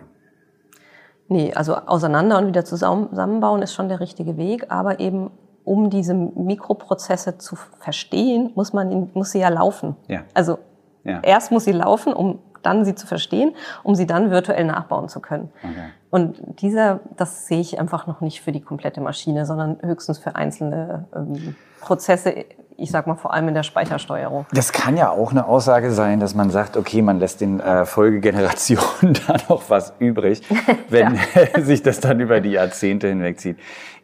Nee, 1.29 1.53
also 1.55 1.75
auseinander 1.75 2.39
und 2.39 2.47
wieder 2.47 2.65
zusammenbauen 2.65 3.63
ist 3.63 3.75
schon 3.75 3.89
der 3.89 3.99
richtige 3.99 4.37
Weg, 4.37 4.67
aber 4.69 5.01
eben 5.01 5.31
um 5.67 5.91
diese 5.91 6.15
Mikroprozesse 6.15 7.39
zu 7.39 7.57
verstehen, 7.57 8.53
muss 8.55 8.73
man 8.73 9.11
muss 9.13 9.33
sie 9.33 9.41
ja 9.41 9.49
laufen. 9.49 9.97
Ja. 10.09 10.23
Also 10.33 10.59
ja. 11.05 11.21
erst 11.23 11.51
muss 11.51 11.65
sie 11.65 11.73
laufen, 11.73 12.13
um 12.15 12.39
dann 12.63 12.85
sie 12.85 12.95
zu 12.95 13.07
verstehen, 13.07 13.55
um 13.83 13.95
sie 13.95 14.07
dann 14.07 14.31
virtuell 14.31 14.65
nachbauen 14.65 15.09
zu 15.09 15.21
können. 15.21 15.51
Okay. 15.63 15.91
Und 16.11 16.61
dieser, 16.61 17.01
das 17.17 17.47
sehe 17.47 17.61
ich 17.61 17.79
einfach 17.79 18.07
noch 18.07 18.21
nicht 18.21 18.41
für 18.41 18.53
die 18.53 18.61
komplette 18.61 19.01
Maschine, 19.01 19.45
sondern 19.45 19.79
höchstens 19.83 20.19
für 20.19 20.35
einzelne 20.37 21.05
ähm, 21.15 21.57
Prozesse 21.81 22.47
ich 22.79 22.91
sag 22.91 23.07
mal 23.07 23.15
vor 23.15 23.33
allem 23.33 23.49
in 23.49 23.55
der 23.55 23.63
Speichersteuerung. 23.63 24.47
Das 24.53 24.73
kann 24.73 24.97
ja 24.97 25.11
auch 25.11 25.31
eine 25.31 25.47
Aussage 25.47 25.91
sein, 25.91 26.21
dass 26.21 26.35
man 26.35 26.51
sagt, 26.51 26.77
okay, 26.77 27.03
man 27.03 27.19
lässt 27.19 27.41
den 27.41 27.61
äh, 27.61 27.87
Folgegenerationen 27.87 29.15
da 29.27 29.37
noch 29.49 29.71
was 29.71 29.95
übrig, 29.99 30.43
wenn 30.89 31.19
sich 31.65 31.83
das 31.83 32.01
dann 32.01 32.21
über 32.21 32.41
die 32.41 32.51
Jahrzehnte 32.51 33.09
hinwegzieht. 33.09 33.59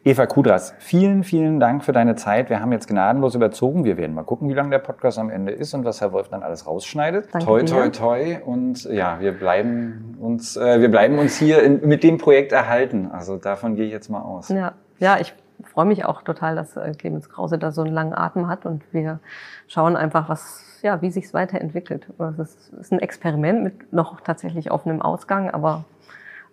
Eva 0.04 0.26
Kudras, 0.26 0.74
vielen, 0.80 1.22
vielen 1.22 1.60
Dank 1.60 1.84
für 1.84 1.92
deine 1.92 2.16
Zeit. 2.16 2.50
Wir 2.50 2.58
haben 2.58 2.72
jetzt 2.72 2.88
gnadenlos 2.88 3.36
überzogen. 3.36 3.84
Wir 3.84 3.96
werden 3.96 4.16
mal 4.16 4.24
gucken, 4.24 4.48
wie 4.48 4.52
lang 4.52 4.68
der 4.68 4.80
Podcast 4.80 5.16
am 5.16 5.30
Ende 5.30 5.52
ist 5.52 5.74
und 5.74 5.84
was 5.84 6.00
Herr 6.00 6.10
Wolf 6.12 6.28
dann 6.28 6.42
alles 6.42 6.66
rausschneidet. 6.66 7.28
Danke 7.32 7.46
toi, 7.46 7.62
toi, 7.62 7.88
toi. 7.90 8.36
Und 8.44 8.82
ja, 8.86 9.20
wir 9.20 9.30
bleiben 9.30 10.16
uns, 10.20 10.56
äh, 10.56 10.80
wir 10.80 10.90
bleiben 10.90 11.20
uns 11.20 11.36
hier 11.36 11.62
in, 11.62 11.86
mit 11.86 12.02
dem 12.02 12.18
Projekt 12.18 12.50
erhalten. 12.50 13.12
Also 13.12 13.36
davon 13.36 13.76
gehe 13.76 13.86
ich 13.86 13.92
jetzt 13.92 14.08
mal 14.08 14.22
aus. 14.22 14.48
Ja, 14.48 14.72
ja, 14.98 15.20
ich 15.20 15.34
freue 15.62 15.86
mich 15.86 16.04
auch 16.04 16.22
total, 16.22 16.56
dass 16.56 16.76
äh, 16.76 16.94
Clemens 16.98 17.30
Krause 17.30 17.56
da 17.56 17.70
so 17.70 17.82
einen 17.82 17.94
langen 17.94 18.12
Atem 18.12 18.48
hat 18.48 18.66
und 18.66 18.82
wir 18.92 19.20
schauen 19.68 19.94
einfach, 19.94 20.28
was, 20.28 20.80
ja, 20.82 21.00
wie 21.00 21.12
sich 21.12 21.26
es 21.26 21.34
weiterentwickelt. 21.34 22.08
Es 22.40 22.70
ist 22.72 22.92
ein 22.92 22.98
Experiment 22.98 23.62
mit 23.62 23.92
noch 23.92 24.20
tatsächlich 24.20 24.72
offenem 24.72 25.00
Ausgang, 25.00 25.48
aber 25.48 25.84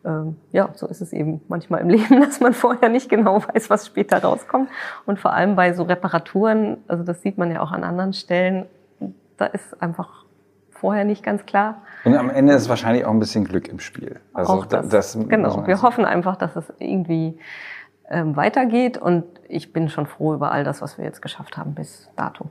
ähm, 0.05 0.37
ja, 0.51 0.69
so 0.75 0.87
ist 0.87 1.01
es 1.01 1.13
eben 1.13 1.41
manchmal 1.47 1.81
im 1.81 1.89
Leben, 1.89 2.21
dass 2.21 2.39
man 2.39 2.53
vorher 2.53 2.89
nicht 2.89 3.09
genau 3.09 3.43
weiß, 3.43 3.69
was 3.69 3.85
später 3.85 4.21
rauskommt. 4.21 4.69
Und 5.05 5.19
vor 5.19 5.33
allem 5.33 5.55
bei 5.55 5.73
so 5.73 5.83
Reparaturen, 5.83 6.77
also 6.87 7.03
das 7.03 7.21
sieht 7.21 7.37
man 7.37 7.51
ja 7.51 7.61
auch 7.61 7.71
an 7.71 7.83
anderen 7.83 8.13
Stellen, 8.13 8.65
da 9.37 9.45
ist 9.45 9.81
einfach 9.81 10.25
vorher 10.69 11.03
nicht 11.03 11.23
ganz 11.23 11.45
klar. 11.45 11.81
Und 12.05 12.15
am 12.15 12.29
Ende 12.29 12.53
ist 12.53 12.69
wahrscheinlich 12.69 13.05
auch 13.05 13.11
ein 13.11 13.19
bisschen 13.19 13.43
Glück 13.43 13.67
im 13.67 13.79
Spiel. 13.79 14.19
Also 14.33 14.53
auch 14.53 14.65
das, 14.65 14.87
das 14.87 15.17
genau. 15.27 15.67
Wir 15.67 15.81
hoffen 15.81 16.05
einfach, 16.05 16.37
dass 16.37 16.55
es 16.55 16.71
irgendwie 16.79 17.37
ähm, 18.09 18.35
weitergeht 18.35 18.97
und 18.97 19.25
ich 19.47 19.73
bin 19.73 19.89
schon 19.89 20.05
froh 20.05 20.33
über 20.33 20.51
all 20.51 20.63
das, 20.63 20.81
was 20.81 20.97
wir 20.97 21.05
jetzt 21.05 21.21
geschafft 21.21 21.57
haben 21.57 21.75
bis 21.75 22.09
dato. 22.15 22.45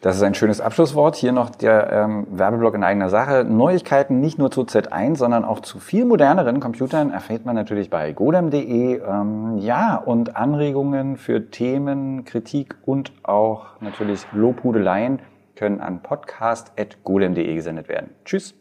Das 0.00 0.16
ist 0.16 0.22
ein 0.22 0.34
schönes 0.34 0.60
Abschlusswort. 0.60 1.16
Hier 1.16 1.32
noch 1.32 1.50
der 1.50 1.92
ähm, 1.92 2.26
Werbeblock 2.30 2.74
in 2.74 2.84
eigener 2.84 3.08
Sache. 3.08 3.44
Neuigkeiten 3.44 4.20
nicht 4.20 4.38
nur 4.38 4.50
zu 4.50 4.62
Z1, 4.62 5.16
sondern 5.16 5.44
auch 5.44 5.60
zu 5.60 5.78
viel 5.78 6.04
moderneren 6.04 6.60
Computern 6.60 7.10
erfährt 7.10 7.44
man 7.46 7.54
natürlich 7.54 7.88
bei 7.88 8.12
godem.de. 8.12 9.00
Ähm, 9.00 9.58
ja, 9.58 9.96
und 9.96 10.36
Anregungen 10.36 11.16
für 11.16 11.50
Themen, 11.50 12.24
Kritik 12.24 12.76
und 12.84 13.12
auch 13.22 13.80
natürlich 13.80 14.26
Lobhudeleien 14.32 15.20
können 15.54 15.80
an 15.80 16.02
podcast.golem.de 16.02 17.54
gesendet 17.54 17.88
werden. 17.88 18.10
Tschüss. 18.24 18.54